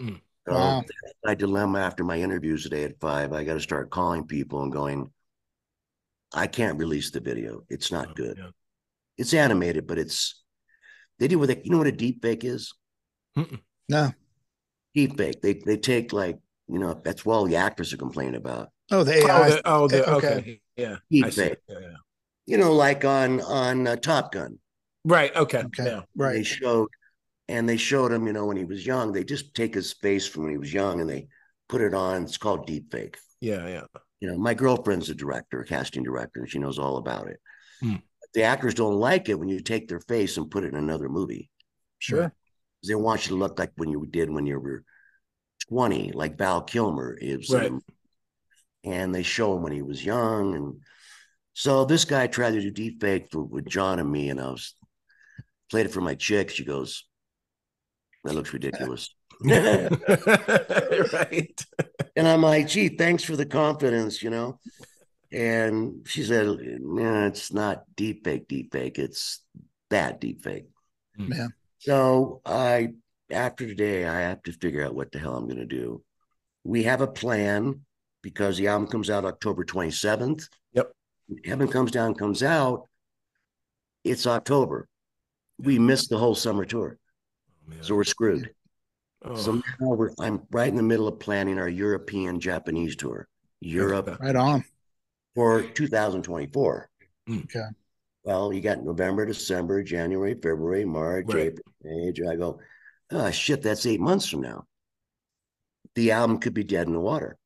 Mm. 0.00 0.20
So 0.46 0.54
Wow. 0.54 0.80
that's 0.80 1.14
my 1.24 1.34
dilemma 1.34 1.80
after 1.80 2.04
my 2.04 2.18
interviews 2.20 2.62
today 2.62 2.84
at 2.84 3.00
five. 3.00 3.32
I 3.32 3.44
got 3.44 3.54
to 3.54 3.60
start 3.60 3.90
calling 3.90 4.26
people 4.26 4.62
and 4.62 4.70
going, 4.70 5.10
I 6.34 6.46
can't 6.46 6.78
release 6.78 7.10
the 7.10 7.20
video. 7.20 7.64
It's 7.68 7.90
not 7.90 8.14
good. 8.14 8.36
Yeah. 8.38 8.50
It's 9.16 9.32
animated, 9.34 9.86
but 9.86 9.98
it's, 9.98 10.42
they 11.18 11.28
do 11.28 11.38
what 11.38 11.48
they, 11.48 11.60
you 11.64 11.70
know 11.70 11.78
what 11.78 11.86
a 11.86 11.92
deep 11.92 12.22
fake 12.22 12.44
is? 12.44 12.74
No. 13.88 14.12
Deep 14.94 15.16
fake. 15.16 15.40
They, 15.40 15.54
they 15.54 15.78
take 15.78 16.12
like, 16.12 16.38
you 16.68 16.78
know, 16.78 17.00
that's 17.04 17.24
what 17.24 17.34
all 17.34 17.44
the 17.46 17.56
actors 17.56 17.92
are 17.92 17.96
complaining 17.98 18.34
about. 18.36 18.70
Oh, 18.90 19.04
the 19.04 19.20
Oh, 19.22 19.26
AI. 19.28 19.48
the, 19.50 19.62
oh, 19.64 19.88
the, 19.88 20.10
Okay. 20.14 20.34
okay. 20.34 20.60
Yeah. 20.76 20.96
Deep 21.10 21.32
fake. 21.32 21.58
Yeah, 21.68 21.78
yeah. 21.80 21.88
You 22.46 22.58
know, 22.58 22.72
like 22.74 23.04
on, 23.04 23.40
on 23.40 23.86
uh, 23.86 23.96
Top 23.96 24.32
Gun. 24.32 24.58
Right. 25.04 25.34
Okay. 25.34 25.62
Okay. 25.64 25.84
Yeah. 25.86 26.02
they 26.16 26.42
showed 26.42 26.88
and 27.48 27.68
they 27.68 27.76
showed 27.76 28.10
him 28.10 28.26
you 28.26 28.32
know 28.32 28.44
when 28.46 28.56
he 28.56 28.64
was 28.64 28.84
young 28.84 29.12
they 29.12 29.22
just 29.22 29.54
take 29.54 29.72
his 29.72 29.92
face 29.92 30.26
from 30.26 30.42
when 30.42 30.50
he 30.50 30.58
was 30.58 30.74
young 30.74 31.00
and 31.00 31.08
they 31.08 31.28
put 31.68 31.80
it 31.80 31.94
on 31.94 32.24
it's 32.24 32.36
called 32.36 32.66
deep 32.66 32.90
fake 32.90 33.16
Yeah. 33.40 33.68
Yeah. 33.68 33.84
you 34.18 34.28
know 34.28 34.36
my 34.36 34.52
girlfriend's 34.52 35.10
a 35.10 35.14
director 35.14 35.60
a 35.60 35.64
casting 35.64 36.02
director 36.02 36.40
and 36.40 36.50
she 36.50 36.58
knows 36.58 36.80
all 36.80 36.96
about 36.96 37.28
it 37.28 37.38
Hmm. 37.80 37.96
the 38.34 38.42
actors 38.42 38.74
don't 38.74 38.98
like 38.98 39.28
it 39.28 39.38
when 39.38 39.48
you 39.48 39.60
take 39.60 39.86
their 39.86 40.00
face 40.00 40.36
and 40.38 40.50
put 40.50 40.64
it 40.64 40.72
in 40.72 40.74
another 40.76 41.08
movie 41.08 41.48
Sure. 42.00 42.32
they 42.84 42.96
want 42.96 43.26
you 43.26 43.36
to 43.36 43.38
look 43.38 43.60
like 43.60 43.70
when 43.76 43.90
you 43.90 44.04
did 44.10 44.28
when 44.28 44.44
you 44.46 44.58
were 44.58 44.82
20 45.68 46.12
like 46.12 46.38
val 46.38 46.62
kilmer 46.62 47.16
is 47.20 47.50
Right. 47.52 47.70
um, 47.70 47.82
and 48.84 49.14
they 49.14 49.22
show 49.22 49.56
him 49.56 49.62
when 49.62 49.72
he 49.72 49.82
was 49.82 50.04
young 50.04 50.54
and 50.54 50.80
so 51.54 51.84
this 51.84 52.04
guy 52.04 52.26
tried 52.26 52.52
to 52.52 52.60
do 52.60 52.70
deep 52.70 53.00
fake 53.00 53.28
for, 53.30 53.42
with 53.42 53.66
john 53.66 53.98
and 53.98 54.10
me 54.10 54.28
and 54.30 54.40
i 54.40 54.48
was 54.50 54.74
played 55.70 55.86
it 55.86 55.92
for 55.92 56.00
my 56.00 56.14
chick. 56.14 56.50
She 56.50 56.64
goes, 56.64 57.04
"That 58.24 58.34
looks 58.34 58.52
ridiculous." 58.52 59.14
right. 59.42 59.90
And 62.16 62.26
I'm 62.26 62.42
like, 62.42 62.68
gee, 62.68 62.88
thanks 62.88 63.22
for 63.22 63.36
the 63.36 63.44
confidence, 63.46 64.22
you 64.22 64.30
know. 64.30 64.58
And 65.30 66.06
she 66.06 66.22
said, 66.22 66.46
nah, 66.80 67.26
it's 67.26 67.52
not 67.52 67.84
deep 67.96 68.24
fake, 68.24 68.48
deep 68.48 68.72
fake. 68.72 68.98
It's 68.98 69.42
bad 69.90 70.20
deep 70.20 70.42
fake. 70.42 70.68
Yeah. 71.18 71.48
So 71.80 72.40
I, 72.46 72.94
after 73.30 73.66
today, 73.66 74.06
I 74.06 74.20
have 74.20 74.42
to 74.44 74.52
figure 74.52 74.84
out 74.84 74.94
what 74.94 75.12
the 75.12 75.18
hell 75.18 75.36
I'm 75.36 75.46
going 75.46 75.56
to 75.58 75.66
do. 75.66 76.02
We 76.64 76.84
have 76.84 77.00
a 77.00 77.06
plan 77.06 77.80
because 78.22 78.56
the 78.56 78.68
album 78.68 78.88
comes 78.88 79.10
out 79.10 79.24
October 79.24 79.64
27th. 79.64 80.48
Yep. 80.72 80.92
Heaven 81.44 81.68
Comes 81.68 81.90
Down 81.90 82.14
comes 82.14 82.42
out. 82.42 82.88
It's 84.04 84.26
October. 84.26 84.88
We 85.58 85.78
missed 85.78 86.10
the 86.10 86.18
whole 86.18 86.34
summer 86.34 86.64
tour. 86.64 86.98
Oh, 87.66 87.70
man. 87.70 87.82
So 87.82 87.94
we're 87.96 88.04
screwed. 88.04 88.50
Oh, 89.24 89.34
So 89.36 89.52
now 89.54 89.62
we're, 89.80 90.10
I'm 90.20 90.42
right 90.50 90.68
in 90.68 90.76
the 90.76 90.82
middle 90.82 91.08
of 91.08 91.18
planning 91.18 91.58
our 91.58 91.68
European 91.68 92.38
Japanese 92.38 92.94
tour, 92.96 93.26
Europe 93.60 94.18
Right 94.20 94.36
on. 94.36 94.64
for 95.34 95.62
2024. 95.62 96.88
Hmm. 97.26 97.38
Okay. 97.38 97.60
Well, 98.22 98.52
you 98.52 98.60
got 98.60 98.82
November, 98.84 99.24
December, 99.24 99.82
January, 99.82 100.34
February, 100.34 100.84
March, 100.84 101.26
Right. 101.28 101.46
April, 101.46 101.64
May, 101.82 102.12
June. 102.12 102.28
I 102.28 102.36
go, 102.36 102.58
oh 103.10 103.30
shit, 103.30 103.62
that's 103.62 103.86
eight 103.86 104.00
months 104.00 104.28
from 104.28 104.42
now. 104.42 104.64
The 105.94 106.12
album 106.12 106.38
could 106.38 106.54
be 106.54 106.64
dead 106.64 106.86
in 106.86 106.92
the 106.92 107.00
water. 107.00 107.38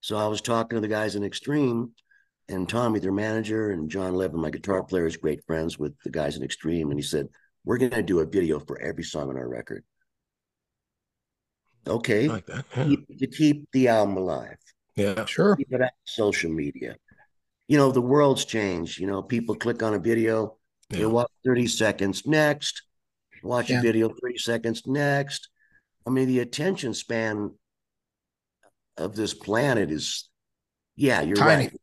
So 0.00 0.16
I 0.16 0.26
was 0.26 0.40
talking 0.40 0.76
to 0.76 0.80
the 0.80 0.88
guys 0.88 1.16
in 1.16 1.24
Extreme, 1.24 1.90
and 2.48 2.68
Tommy, 2.68 2.98
their 2.98 3.12
manager, 3.12 3.70
and 3.70 3.90
Jon 3.90 4.14
Levin, 4.14 4.40
my 4.40 4.50
guitar 4.50 4.82
player, 4.82 5.06
is 5.06 5.16
great 5.16 5.44
friends 5.46 5.78
with 5.78 5.94
the 6.04 6.10
guys 6.10 6.36
in 6.36 6.42
Extreme, 6.42 6.90
and 6.90 6.98
he 6.98 7.04
said, 7.04 7.28
"We're 7.64 7.78
going 7.78 7.90
to 7.90 8.02
do 8.02 8.20
a 8.20 8.26
video 8.26 8.60
for 8.60 8.80
every 8.80 9.04
song 9.04 9.28
on 9.28 9.36
our 9.36 9.48
record." 9.48 9.84
Okay, 11.86 12.28
like 12.28 12.46
that. 12.46 12.64
Yeah. 12.76 12.84
keep, 12.84 13.18
to 13.18 13.26
keep 13.26 13.68
the 13.72 13.88
album 13.88 14.16
alive 14.16 14.56
yeah. 14.98 15.24
Sure. 15.24 15.56
keep 15.56 15.72
it 15.72 15.80
on 15.80 15.88
social 16.04 16.50
media. 16.50 16.96
You 17.68 17.78
know, 17.78 17.92
the 17.92 18.02
world's 18.02 18.44
changed. 18.44 18.98
You 18.98 19.06
know, 19.06 19.22
people 19.22 19.54
click 19.54 19.82
on 19.82 19.94
a 19.94 19.98
video, 19.98 20.56
they 20.90 21.06
watch 21.06 21.30
30 21.44 21.66
seconds 21.66 22.26
next, 22.26 22.82
watch 23.42 23.70
Yeah. 23.70 23.78
a 23.80 23.82
video 23.82 24.08
30 24.08 24.38
seconds 24.38 24.86
next. 24.86 25.48
I 26.06 26.10
mean, 26.10 26.26
the 26.28 26.40
attention 26.40 26.94
span 26.94 27.54
of 28.96 29.14
this 29.14 29.34
planet 29.34 29.90
is, 29.90 30.28
yeah, 30.96 31.20
you're 31.22 31.36
Tiny. 31.36 31.64
right. 31.66 31.80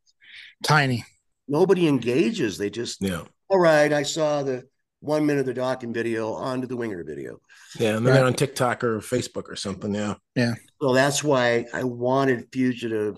Tiny. 0.63 1.05
Nobody 1.47 1.87
engages. 1.87 2.57
They 2.57 2.69
just, 2.69 3.01
Yeah. 3.01 3.23
all 3.49 3.59
right, 3.59 3.91
I 3.93 4.03
saw 4.03 4.43
the 4.43 4.67
one 4.99 5.25
minute 5.25 5.47
of 5.47 5.53
the 5.53 5.61
Dokken 5.61 5.93
video 5.93 6.33
onto 6.33 6.65
the 6.67 6.75
winger 6.75 7.03
video. 7.03 7.39
Yeah. 7.79 7.97
And 7.97 8.05
then 8.05 8.15
they're 8.15 8.25
on 8.25 8.33
TikTok 8.33 8.83
or 8.83 8.99
Facebook 8.99 9.47
or 9.47 9.55
something. 9.55 9.93
Yeah. 9.93 10.15
Yeah. 10.35 10.55
So 10.81 10.93
that's 10.93 11.23
why 11.23 11.65
I 11.73 11.83
wanted 11.83 12.47
Fugitive 12.51 13.17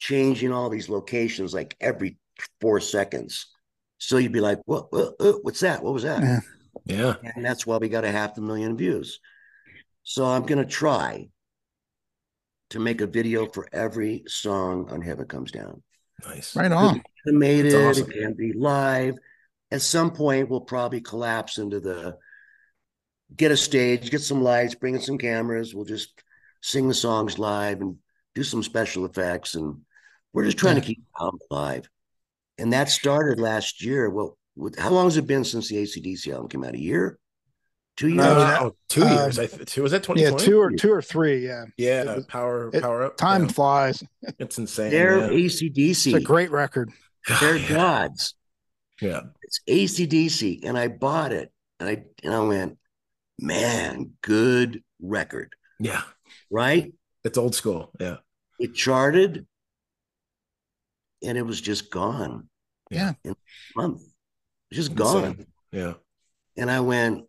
changing 0.00 0.52
all 0.52 0.68
these 0.68 0.88
locations 0.88 1.54
like 1.54 1.76
every 1.80 2.18
four 2.60 2.80
seconds. 2.80 3.46
So 3.98 4.18
you'd 4.18 4.32
be 4.32 4.40
like, 4.40 4.58
what, 4.66 4.92
what 4.92 5.14
uh, 5.20 5.34
what's 5.42 5.60
that? 5.60 5.82
What 5.82 5.94
was 5.94 6.02
that? 6.02 6.22
Yeah. 6.22 6.40
Yeah. 6.84 7.14
And 7.22 7.44
that's 7.44 7.66
why 7.66 7.78
we 7.78 7.88
got 7.88 8.04
a 8.04 8.10
half 8.10 8.36
a 8.38 8.40
million 8.40 8.76
views. 8.76 9.20
So 10.02 10.24
I'm 10.24 10.44
going 10.44 10.58
to 10.58 10.64
try 10.64 11.28
to 12.70 12.78
make 12.78 13.00
a 13.00 13.06
video 13.06 13.46
for 13.46 13.68
every 13.72 14.24
song 14.26 14.88
on 14.90 15.00
Heaven 15.00 15.26
Comes 15.26 15.52
Down. 15.52 15.82
Nice. 16.24 16.56
Right 16.56 16.72
on. 16.72 17.02
Animated, 17.26 17.72
That's 17.72 17.98
awesome. 17.98 18.10
it 18.10 18.14
can 18.20 18.34
be 18.34 18.52
live. 18.52 19.14
At 19.70 19.82
some 19.82 20.12
point, 20.12 20.48
we'll 20.48 20.60
probably 20.60 21.00
collapse 21.00 21.58
into 21.58 21.80
the 21.80 22.16
get 23.34 23.50
a 23.50 23.56
stage, 23.56 24.10
get 24.10 24.20
some 24.22 24.42
lights, 24.42 24.74
bring 24.74 24.94
in 24.94 25.00
some 25.00 25.18
cameras. 25.18 25.74
We'll 25.74 25.84
just 25.84 26.22
sing 26.62 26.88
the 26.88 26.94
songs 26.94 27.38
live 27.38 27.80
and 27.80 27.96
do 28.34 28.42
some 28.42 28.62
special 28.62 29.04
effects. 29.04 29.54
And 29.54 29.80
we're 30.32 30.44
just 30.44 30.58
trying 30.58 30.76
to 30.76 30.80
keep 30.80 30.98
the 30.98 31.24
album 31.24 31.40
alive. 31.50 31.88
And 32.58 32.72
that 32.72 32.88
started 32.88 33.40
last 33.40 33.84
year. 33.84 34.08
Well, 34.08 34.26
with, 34.26 34.36
how 34.78 34.90
long 34.90 35.04
has 35.06 35.16
it 35.16 35.26
been 35.26 35.44
since 35.44 35.68
the 35.68 35.76
ACDC 35.76 36.32
album 36.32 36.48
came 36.48 36.64
out? 36.64 36.74
A 36.74 36.78
year? 36.78 37.18
Two 37.96 38.08
years? 38.08 38.26
Uh, 38.26 38.58
oh, 38.60 38.76
two 38.88 39.02
uh, 39.02 39.14
years. 39.14 39.38
I 39.38 39.46
th- 39.46 39.66
two, 39.66 39.82
was 39.82 39.92
that 39.92 40.02
2020? 40.02 40.22
Yeah, 40.22 40.46
two 40.46 40.60
or 40.60 40.70
two 40.70 40.92
or 40.92 41.00
three. 41.00 41.46
Yeah. 41.46 41.64
Yeah. 41.78 42.16
Was- 42.16 42.26
power, 42.26 42.70
it- 42.72 42.82
power 42.82 43.04
up. 43.04 43.16
Time 43.16 43.42
Yeah. 43.42 43.48
flies. 43.48 44.02
It's 44.38 44.58
insane. 44.58 44.90
They're 44.90 45.32
yeah. 45.32 45.46
It's 45.46 46.06
a 46.06 46.20
great 46.20 46.50
record. 46.50 46.90
They're 47.40 47.56
yeah. 47.56 47.68
gods. 47.68 48.34
yeah. 49.00 49.20
It's 49.42 49.60
ACDC. 49.68 50.64
And 50.64 50.76
I 50.76 50.88
bought 50.88 51.32
it. 51.32 51.52
And 51.80 51.88
I 51.88 52.04
and 52.22 52.34
I 52.34 52.40
went, 52.40 52.78
man, 53.38 54.12
good 54.20 54.82
record. 55.00 55.54
Yeah. 55.78 56.02
Right? 56.50 56.92
It's 57.24 57.38
old 57.38 57.54
school. 57.54 57.92
Yeah. 57.98 58.16
It 58.58 58.74
charted 58.74 59.46
and 61.22 61.38
it 61.38 61.42
was 61.42 61.60
just 61.60 61.90
gone. 61.90 62.48
Yeah. 62.90 63.14
In 63.24 63.32
a 63.32 63.36
month. 63.80 64.02
Just 64.76 64.90
Insane. 64.92 65.04
gone. 65.22 65.46
Yeah. 65.72 65.94
And 66.56 66.70
I 66.70 66.80
went, 66.80 67.24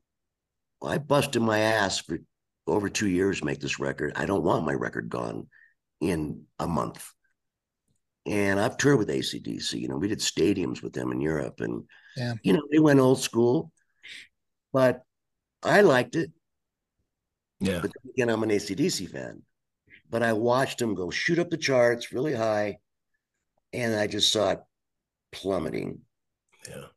well, 0.81 0.91
I 0.91 0.97
busted 0.97 1.41
my 1.41 1.59
ass 1.59 1.99
for 1.99 2.19
over 2.67 2.89
two 2.89 3.07
years 3.07 3.39
to 3.39 3.45
make 3.45 3.61
this 3.61 3.79
record. 3.79 4.13
I 4.15 4.25
don't 4.25 4.43
want 4.43 4.65
my 4.65 4.73
record 4.73 5.07
gone 5.09 5.47
in 6.01 6.43
a 6.59 6.67
month. 6.67 7.09
And 8.25 8.59
I've 8.59 8.75
toured 8.75 8.97
with 8.99 9.07
ACDC. 9.07 9.79
You 9.79 9.87
know, 9.87 9.95
we 9.97 10.09
did 10.09 10.19
stadiums 10.19 10.83
with 10.83 10.91
them 10.91 11.13
in 11.13 11.21
Europe. 11.21 11.61
And, 11.61 11.83
Yeah. 12.17 12.33
you 12.43 12.51
know, 12.51 12.63
they 12.69 12.79
went 12.79 12.99
old 12.99 13.21
school, 13.21 13.71
but 14.73 15.03
I 15.63 15.81
liked 15.81 16.15
it. 16.17 16.31
Yeah. 17.61 17.79
But 17.79 17.91
again, 18.09 18.29
I'm 18.29 18.43
an 18.43 18.51
ACDC 18.51 19.07
fan. 19.07 19.43
But 20.09 20.21
I 20.23 20.33
watched 20.33 20.79
them 20.79 20.95
go 20.95 21.09
shoot 21.09 21.39
up 21.39 21.49
the 21.49 21.57
charts 21.57 22.11
really 22.11 22.35
high. 22.35 22.79
And 23.73 23.95
I 23.95 24.07
just 24.07 24.31
saw 24.31 24.51
it 24.51 24.59
plummeting. 25.31 26.01
Yeah. 26.67 26.87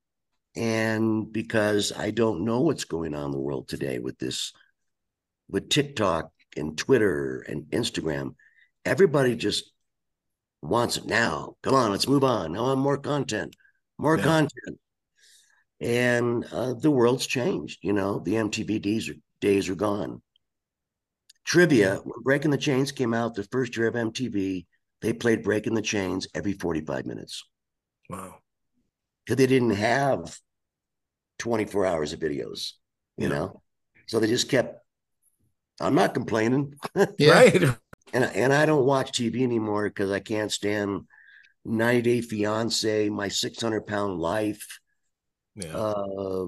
And 0.57 1.33
because 1.33 1.93
I 1.97 2.11
don't 2.11 2.45
know 2.45 2.61
what's 2.61 2.85
going 2.85 3.15
on 3.15 3.27
in 3.27 3.31
the 3.33 3.39
world 3.39 3.69
today 3.69 3.99
with 3.99 4.19
this, 4.19 4.53
with 5.49 5.69
TikTok 5.69 6.31
and 6.57 6.77
Twitter 6.77 7.45
and 7.49 7.65
Instagram, 7.71 8.35
everybody 8.85 9.37
just 9.37 9.73
wants 10.63 10.97
it 10.97 11.07
now. 11.07 11.57
Come 11.63 11.75
on, 11.75 11.91
let's 11.91 12.09
move 12.09 12.25
on. 12.25 12.57
I 12.57 12.61
want 12.61 12.81
more 12.81 12.99
content, 12.99 13.55
more 13.99 14.17
Yeah. 14.17 14.25
content. 14.25 14.79
And 15.81 16.45
uh, 16.53 16.75
the 16.75 16.91
world's 16.91 17.27
changed. 17.27 17.79
You 17.83 17.93
know, 17.95 18.19
the 18.19 18.35
MTV 18.35 18.83
days 18.83 19.09
are, 19.09 19.15
days 19.41 19.69
are 19.71 19.75
gone. 19.75 20.21
Trivia: 21.45 21.97
When 22.05 22.23
Breaking 22.23 22.51
the 22.51 22.59
Chains 22.59 22.93
came 22.93 23.15
out, 23.15 23.35
the 23.35 23.45
first 23.45 23.77
year 23.77 23.87
of 23.89 23.95
MTV, 23.95 24.67
they 25.01 25.13
played 25.15 25.43
Breaking 25.43 25.75
the 25.75 25.81
Chains 25.83 26.29
every 26.35 26.53
forty-five 26.53 27.07
minutes 27.07 27.43
Wow. 28.11 28.37
Because 29.31 29.47
they 29.47 29.47
didn't 29.47 29.77
have 29.77 30.37
24 31.39 31.87
hours 31.87 32.13
of 32.13 32.19
videos, 32.19 32.73
you 33.17 33.29
Yeah. 33.29 33.35
know? 33.35 33.63
So 34.09 34.19
they 34.19 34.27
just 34.27 34.49
kept, 34.49 34.85
I'm 35.81 35.95
not 35.95 36.15
complaining. 36.15 36.75
Yeah. 36.97 37.07
Right. 37.31 37.77
And, 38.13 38.25
and 38.25 38.53
I 38.53 38.67
don't 38.67 38.87
watch 38.87 39.13
TV 39.13 39.45
anymore 39.45 39.89
because 39.89 40.11
I 40.11 40.19
can't 40.19 40.51
stand 40.51 41.03
90 41.65 42.03
Day 42.03 42.21
Fiance, 42.23 43.09
My 43.09 43.29
600 43.29 43.87
Pound 43.87 44.19
Life, 44.19 44.81
Yeah. 45.55 45.77
uh, 45.77 46.47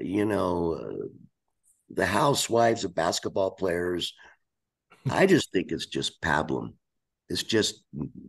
you 0.00 0.24
know, 0.24 0.74
uh, 0.74 1.06
The 1.90 2.04
Housewives 2.06 2.82
of 2.82 2.96
Basketball 2.96 3.52
Players. 3.52 4.12
I 5.08 5.26
just 5.26 5.52
think 5.52 5.70
it's 5.70 5.86
just 5.86 6.20
pablum. 6.20 6.72
It's 7.28 7.44
just 7.44 7.84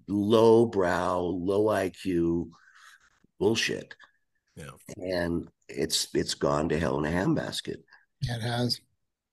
low 0.07 0.67
brow, 0.67 1.21
low 1.21 1.65
IQ 1.65 2.51
bullshit. 3.39 3.95
Yeah. 4.55 4.69
And 4.97 5.49
it's 5.67 6.07
it's 6.13 6.33
gone 6.35 6.69
to 6.69 6.79
hell 6.79 6.97
in 7.03 7.05
a 7.11 7.15
handbasket. 7.15 7.77
Yeah, 8.21 8.35
it 8.37 8.41
has. 8.41 8.79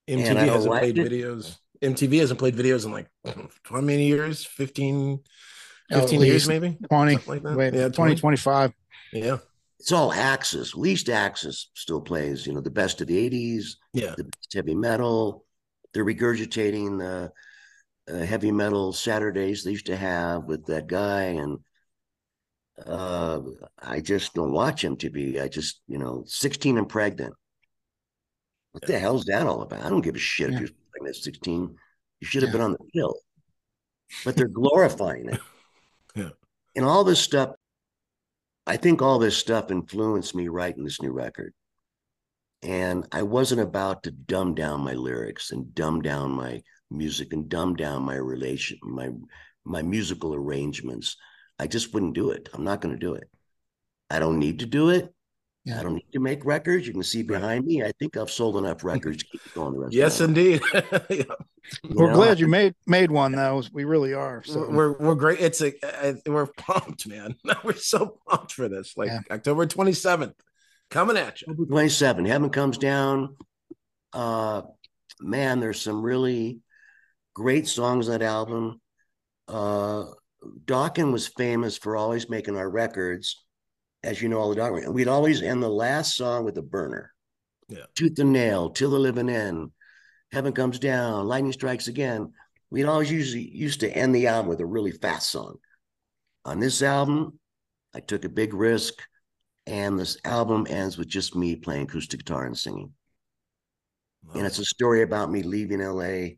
MTV 0.08 0.24
don't 0.34 0.48
hasn't 0.48 0.70
like 0.70 0.80
played 0.82 0.98
it. 0.98 1.12
videos. 1.12 1.56
MTV 1.82 2.20
hasn't 2.20 2.38
played 2.38 2.56
videos 2.56 2.84
in 2.84 2.92
like 2.92 3.08
how 3.64 3.80
many 3.80 4.06
years? 4.06 4.44
15, 4.44 5.20
Oh, 5.90 5.96
at 5.96 6.00
15 6.02 6.20
years, 6.22 6.48
maybe? 6.48 6.78
20. 6.88 7.18
Like 7.26 7.42
that. 7.42 7.56
Wait, 7.56 7.74
yeah, 7.74 7.88
20, 7.88 8.16
25. 8.16 8.72
Yeah. 9.12 9.38
It's 9.78 9.92
all 9.92 10.12
AXS. 10.12 10.76
Least 10.76 11.08
AXS 11.08 11.66
still 11.74 12.00
plays, 12.00 12.46
you 12.46 12.54
know, 12.54 12.60
the 12.60 12.70
best 12.70 13.00
of 13.00 13.08
the 13.08 13.28
80s, 13.30 13.74
Yeah. 13.92 14.14
the 14.16 14.24
best 14.24 14.54
heavy 14.54 14.74
metal. 14.76 15.44
They're 15.92 16.04
regurgitating 16.04 16.98
the 16.98 17.32
uh, 18.12 18.24
heavy 18.24 18.52
metal 18.52 18.92
Saturdays 18.92 19.64
they 19.64 19.72
used 19.72 19.86
to 19.86 19.96
have 19.96 20.44
with 20.44 20.64
that 20.66 20.86
guy. 20.86 21.22
And 21.24 21.58
uh, 22.86 23.40
I 23.78 24.00
just 24.00 24.34
don't 24.34 24.52
watch 24.52 24.82
MTV. 24.82 25.40
I 25.42 25.48
just, 25.48 25.80
you 25.86 25.98
know, 25.98 26.24
16 26.26 26.78
and 26.78 26.88
pregnant. 26.88 27.34
What 28.72 28.86
the 28.86 28.98
hell's 28.98 29.26
that 29.26 29.46
all 29.46 29.62
about? 29.62 29.84
I 29.84 29.90
don't 29.90 30.00
give 30.00 30.16
a 30.16 30.18
shit 30.18 30.50
Yeah. 30.50 30.56
if 30.56 30.60
you're 30.62 30.70
pregnant 30.90 31.16
at 31.16 31.22
16. 31.22 31.76
You 32.20 32.26
should 32.26 32.42
have 32.42 32.48
Yeah. 32.50 32.52
been 32.52 32.60
on 32.62 32.72
the 32.72 32.78
pill. 32.94 33.14
But 34.24 34.36
they're 34.36 34.48
glorifying 34.48 35.28
it. 35.30 35.40
Yeah. 36.14 36.28
And 36.76 36.84
all 36.84 37.04
this 37.04 37.20
stuff, 37.20 37.54
I 38.66 38.76
think 38.76 39.00
all 39.00 39.18
this 39.18 39.34
stuff 39.34 39.70
influenced 39.70 40.34
me 40.34 40.48
writing 40.48 40.84
this 40.84 41.00
new 41.00 41.10
record. 41.10 41.54
And 42.62 43.08
I 43.12 43.22
wasn't 43.22 43.62
about 43.62 44.02
to 44.02 44.10
dumb 44.10 44.54
down 44.54 44.82
my 44.82 44.92
lyrics 44.92 45.52
and 45.52 45.74
dumb 45.74 46.02
down 46.02 46.32
my 46.32 46.62
music 46.90 47.32
and 47.32 47.48
dumb 47.48 47.76
down 47.76 48.02
my 48.02 48.16
relation, 48.16 48.78
my 48.82 49.08
my 49.64 49.80
musical 49.80 50.34
arrangements. 50.34 51.16
I 51.62 51.68
just 51.68 51.94
wouldn't 51.94 52.14
do 52.14 52.30
it. 52.30 52.48
I'm 52.52 52.64
not 52.64 52.80
going 52.80 52.92
to 52.92 52.98
do 52.98 53.14
it. 53.14 53.28
I 54.10 54.18
don't 54.18 54.40
need 54.40 54.58
to 54.58 54.66
do 54.66 54.90
it. 54.90 55.14
Yeah. 55.64 55.78
I 55.78 55.84
don't 55.84 55.94
need 55.94 56.12
to 56.12 56.18
make 56.18 56.44
records. 56.44 56.88
You 56.88 56.92
can 56.92 57.04
see 57.04 57.22
behind 57.22 57.64
me. 57.64 57.84
I 57.84 57.92
think 58.00 58.16
I've 58.16 58.32
sold 58.32 58.56
enough 58.56 58.82
records 58.82 59.18
to 59.18 59.24
keep 59.26 59.54
going 59.54 59.74
the 59.74 59.78
rest. 59.78 59.94
Yes, 59.94 60.20
of 60.20 60.30
my 60.30 60.40
indeed. 60.40 60.62
Yeah. 61.08 61.22
We're 61.88 62.08
know, 62.08 62.16
glad 62.16 62.40
you 62.40 62.48
made 62.48 62.74
made 62.88 63.12
one 63.12 63.30
though. 63.30 63.62
We 63.72 63.84
really 63.84 64.12
are. 64.12 64.42
So 64.42 64.68
We're 64.68 64.98
we're 64.98 65.14
great. 65.14 65.38
It's 65.38 65.62
a 65.62 65.72
we're 66.26 66.48
pumped, 66.56 67.06
man. 67.06 67.36
We're 67.64 67.76
so 67.76 68.18
pumped 68.28 68.50
for 68.50 68.68
this. 68.68 68.96
Like 68.96 69.10
Yeah. 69.10 69.20
October 69.30 69.66
twenty 69.66 69.92
seventh, 69.92 70.34
coming 70.90 71.16
at 71.16 71.40
you. 71.40 71.46
October 71.52 71.66
27. 71.66 72.24
Heaven 72.24 72.50
comes 72.50 72.78
down. 72.78 73.36
Uh 74.12 74.62
man, 75.20 75.60
there's 75.60 75.80
some 75.80 76.02
really 76.02 76.58
great 77.32 77.68
songs 77.68 78.08
on 78.08 78.18
that 78.18 78.22
album. 78.22 78.80
Uh 79.46 80.06
Dokken's 80.64 81.12
was 81.12 81.28
famous 81.28 81.76
for 81.76 81.96
always 81.96 82.28
making 82.28 82.56
our 82.56 82.68
records, 82.68 83.44
as 84.02 84.20
you 84.20 84.28
know, 84.28 84.38
all 84.38 84.54
the 84.54 84.60
Dokkens. 84.60 84.92
We'd 84.92 85.08
always 85.08 85.42
end 85.42 85.62
the 85.62 85.68
last 85.68 86.16
song 86.16 86.44
with 86.44 86.58
a 86.58 86.62
burner. 86.62 87.12
Yeah. 87.68 87.84
Tooth 87.94 88.18
and 88.18 88.32
nail, 88.32 88.70
till 88.70 88.90
the 88.90 88.98
living 88.98 89.28
end. 89.28 89.70
Heaven 90.32 90.52
comes 90.52 90.78
down, 90.78 91.26
lightning 91.26 91.52
strikes 91.52 91.88
again. 91.88 92.32
We'd 92.70 92.86
always 92.86 93.10
usually 93.10 93.48
used 93.50 93.80
to 93.80 93.90
end 93.90 94.14
the 94.14 94.26
album 94.26 94.48
with 94.48 94.60
a 94.60 94.66
really 94.66 94.92
fast 94.92 95.30
song. 95.30 95.56
On 96.44 96.58
this 96.58 96.82
album, 96.82 97.38
I 97.94 98.00
took 98.00 98.24
a 98.24 98.30
big 98.30 98.54
risk, 98.54 98.94
and 99.66 99.98
this 99.98 100.16
album 100.24 100.66
ends 100.68 100.98
with 100.98 101.08
just 101.08 101.36
me 101.36 101.54
playing 101.56 101.84
acoustic 101.84 102.20
guitar 102.20 102.46
and 102.46 102.56
singing. 102.56 102.92
And 104.34 104.46
it's 104.46 104.58
a 104.58 104.64
story 104.64 105.02
about 105.02 105.30
me 105.30 105.42
leaving 105.42 105.80
LA 105.80 106.36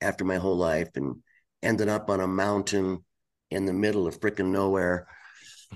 after 0.00 0.24
my 0.24 0.36
whole 0.36 0.56
life 0.56 0.90
and 0.94 1.16
ending 1.62 1.88
up 1.88 2.10
on 2.10 2.20
a 2.20 2.26
mountain 2.26 3.04
in 3.54 3.64
the 3.66 3.72
middle 3.72 4.06
of 4.06 4.20
freaking 4.20 4.50
nowhere. 4.50 5.06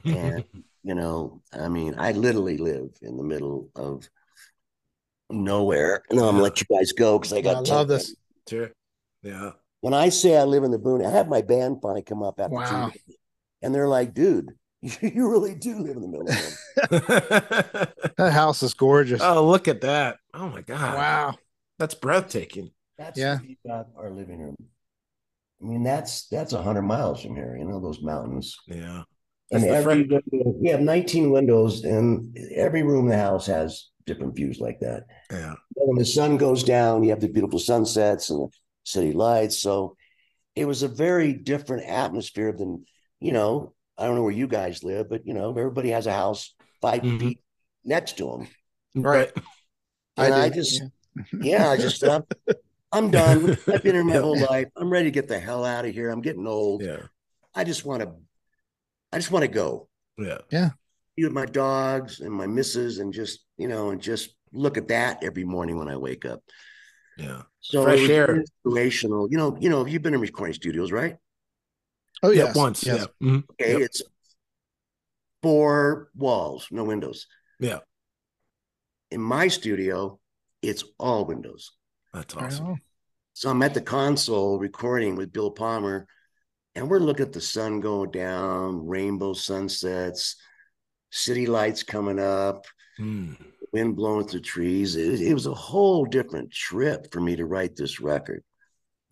And, 0.04 0.44
you 0.82 0.94
know, 0.94 1.42
I 1.52 1.68
mean, 1.68 1.94
I 1.98 2.12
literally 2.12 2.58
live 2.58 2.90
in 3.02 3.16
the 3.16 3.24
middle 3.24 3.70
of 3.76 4.08
nowhere. 5.30 6.02
And 6.10 6.18
I'm 6.18 6.26
gonna 6.26 6.42
let 6.42 6.60
you 6.60 6.66
guys 6.76 6.92
go 6.92 7.18
because 7.18 7.32
I 7.32 7.40
got. 7.40 7.50
I 7.50 7.62
got 7.62 7.68
love 7.68 7.88
this. 7.88 8.14
sure. 8.48 8.70
Yeah. 9.22 9.52
when 9.80 9.94
I 9.94 10.08
say 10.10 10.36
I 10.36 10.44
live 10.44 10.64
in 10.64 10.70
the 10.70 10.78
boon, 10.78 11.04
I 11.04 11.10
have 11.10 11.28
my 11.28 11.42
band 11.42 11.78
finally 11.82 12.02
come 12.02 12.22
up 12.22 12.38
after 12.40 12.50
two 12.56 12.56
Wow. 12.74 12.86
years, 12.94 13.18
and 13.62 13.74
they're 13.74 13.88
like, 13.88 14.14
dude, 14.14 14.50
you 14.80 15.28
really 15.28 15.54
do 15.54 15.78
live 15.78 15.96
in 15.96 16.02
the 16.02 16.08
middle 16.08 16.28
of 16.28 16.36
them. 16.90 17.88
That 18.16 18.32
house 18.32 18.62
is 18.62 18.74
gorgeous. 18.74 19.20
oh, 19.22 19.46
look 19.46 19.68
at 19.68 19.80
that. 19.82 20.16
Oh 20.34 20.48
my 20.48 20.62
god. 20.62 20.94
wow. 20.96 21.34
That's 21.78 21.94
breathtaking. 21.94 22.70
That's 22.96 23.18
Yeah. 23.18 23.38
yeah. 23.44 23.54
got 23.66 23.88
our 23.96 24.10
living 24.10 24.40
room. 24.40 24.56
I 25.60 25.64
mean, 25.64 25.82
that's 25.82 26.26
that's 26.28 26.52
a 26.52 26.62
hundred 26.62 26.82
miles 26.82 27.22
from 27.22 27.34
here, 27.34 27.56
you 27.58 27.64
know, 27.64 27.80
those 27.80 28.00
mountains. 28.02 28.56
Yeah. 28.66 29.02
And 29.50 29.62
That's 29.62 29.64
the 29.64 29.76
every 29.76 30.06
front- 30.06 30.24
window, 30.30 30.50
we 30.60 30.68
have 30.68 30.80
19 30.80 31.30
windows, 31.30 31.82
and 31.84 32.36
every 32.54 32.82
room 32.82 33.06
in 33.06 33.10
the 33.10 33.16
house 33.16 33.46
has 33.46 33.88
different 34.04 34.36
views 34.36 34.60
like 34.60 34.78
that. 34.80 35.04
Yeah. 35.30 35.54
when 35.74 35.96
the 35.96 36.04
sun 36.04 36.36
goes 36.36 36.62
down, 36.64 37.02
you 37.02 37.10
have 37.10 37.20
the 37.20 37.28
beautiful 37.28 37.58
sunsets 37.58 38.28
and 38.30 38.40
the 38.42 38.48
city 38.84 39.12
lights. 39.12 39.58
So 39.58 39.96
it 40.54 40.66
was 40.66 40.82
a 40.82 40.88
very 40.88 41.32
different 41.32 41.86
atmosphere 41.88 42.52
than, 42.52 42.84
you 43.20 43.32
know, 43.32 43.72
I 43.96 44.04
don't 44.06 44.16
know 44.16 44.22
where 44.22 44.32
you 44.32 44.48
guys 44.48 44.84
live, 44.84 45.08
but 45.08 45.26
you 45.26 45.32
know, 45.34 45.48
everybody 45.50 45.90
has 45.90 46.06
a 46.06 46.12
house 46.12 46.54
5 46.82 47.00
Mhm. 47.02 47.18
feet 47.20 47.40
next 47.84 48.18
to 48.18 48.24
them. 48.30 49.02
Right. 49.02 49.30
And 50.18 50.34
I, 50.34 50.48
do, 50.50 50.56
just, 50.56 50.82
yeah. 51.40 51.58
yeah, 51.58 51.70
I 51.70 51.76
just, 51.78 52.04
I'm, 52.06 52.22
I'm 52.92 53.10
done. 53.10 53.56
I've 53.66 53.82
been 53.82 53.94
here 53.94 54.04
my 54.04 54.14
Yeah. 54.14 54.20
whole 54.20 54.38
life. 54.40 54.68
I'm 54.76 54.90
ready 54.90 55.06
to 55.06 55.10
get 55.10 55.28
the 55.28 55.38
hell 55.38 55.64
out 55.64 55.84
of 55.84 55.92
here. 55.94 56.10
I'm 56.10 56.22
getting 56.22 56.46
old. 56.46 56.82
Yeah. 56.82 57.02
I 57.54 57.64
just 57.64 57.84
want 57.84 58.02
to, 58.02 58.12
I 59.12 59.18
just 59.18 59.30
want 59.30 59.42
to 59.44 59.48
go 59.48 59.88
Yeah. 60.16 60.38
Yeah. 60.50 60.70
Be 61.16 61.24
with 61.24 61.32
my 61.32 61.46
dogs 61.46 62.20
and 62.20 62.32
my 62.32 62.46
missus 62.46 62.98
and 62.98 63.12
just, 63.12 63.40
you 63.56 63.68
know, 63.68 63.90
and 63.90 64.00
just 64.00 64.34
look 64.52 64.78
at 64.78 64.88
that 64.88 65.22
every 65.22 65.44
morning 65.44 65.76
when 65.78 65.88
I 65.88 65.96
wake 65.96 66.24
up. 66.24 66.42
Yeah. 67.18 67.42
So 67.60 67.82
Fresh 67.84 67.98
it 67.98 68.02
was 68.02 68.10
air. 68.10 68.36
inspirational. 68.36 69.28
You 69.30 69.36
know, 69.36 69.56
you 69.60 69.68
know, 69.68 69.84
you've 69.84 70.02
been 70.02 70.14
in 70.14 70.20
recording 70.20 70.54
studios, 70.54 70.92
right? 70.92 71.16
Oh 72.22 72.30
Yeah. 72.30 72.44
yes. 72.44 72.56
Once. 72.56 72.86
yes. 72.86 73.06
Yeah. 73.20 73.28
Mhm. 73.28 73.44
Okay, 73.50 73.72
Yep. 73.72 73.80
it's 73.82 74.02
four 75.42 76.10
walls, 76.16 76.68
no 76.70 76.84
windows. 76.84 77.26
Yeah. 77.60 77.80
In 79.10 79.20
my 79.20 79.48
studio, 79.48 80.18
it's 80.62 80.84
all 80.98 81.24
windows. 81.24 81.72
That's 82.12 82.34
awesome. 82.34 82.80
So 83.34 83.50
I'm 83.50 83.62
at 83.62 83.74
the 83.74 83.80
console 83.80 84.58
recording 84.58 85.14
with 85.16 85.32
Bill 85.32 85.50
Palmer, 85.50 86.06
and 86.74 86.88
we're 86.90 86.98
looking 86.98 87.26
at 87.26 87.32
the 87.32 87.40
sun 87.40 87.80
going 87.80 88.10
down, 88.10 88.86
rainbow 88.86 89.32
sunsets, 89.32 90.36
city 91.10 91.46
lights 91.46 91.82
coming 91.82 92.18
up, 92.18 92.64
Hmm. 92.96 93.34
wind 93.72 93.94
blowing 93.94 94.26
through 94.26 94.40
trees. 94.40 94.96
It, 94.96 95.20
it 95.20 95.32
was 95.34 95.46
a 95.46 95.54
whole 95.54 96.04
different 96.04 96.50
trip 96.50 97.12
for 97.12 97.20
me 97.20 97.36
to 97.36 97.46
write 97.46 97.76
this 97.76 98.00
record. 98.00 98.42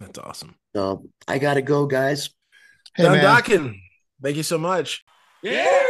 That's 0.00 0.18
awesome. 0.18 0.56
So 0.74 1.08
I 1.28 1.38
got 1.38 1.54
to 1.54 1.62
go, 1.62 1.86
guys. 1.86 2.30
Hey 2.96 3.04
Don 3.04 3.12
man. 3.12 3.24
Dokken, 3.24 3.74
thank 4.22 4.36
you 4.36 4.42
so 4.42 4.58
much. 4.58 5.04
Yeah! 5.42 5.85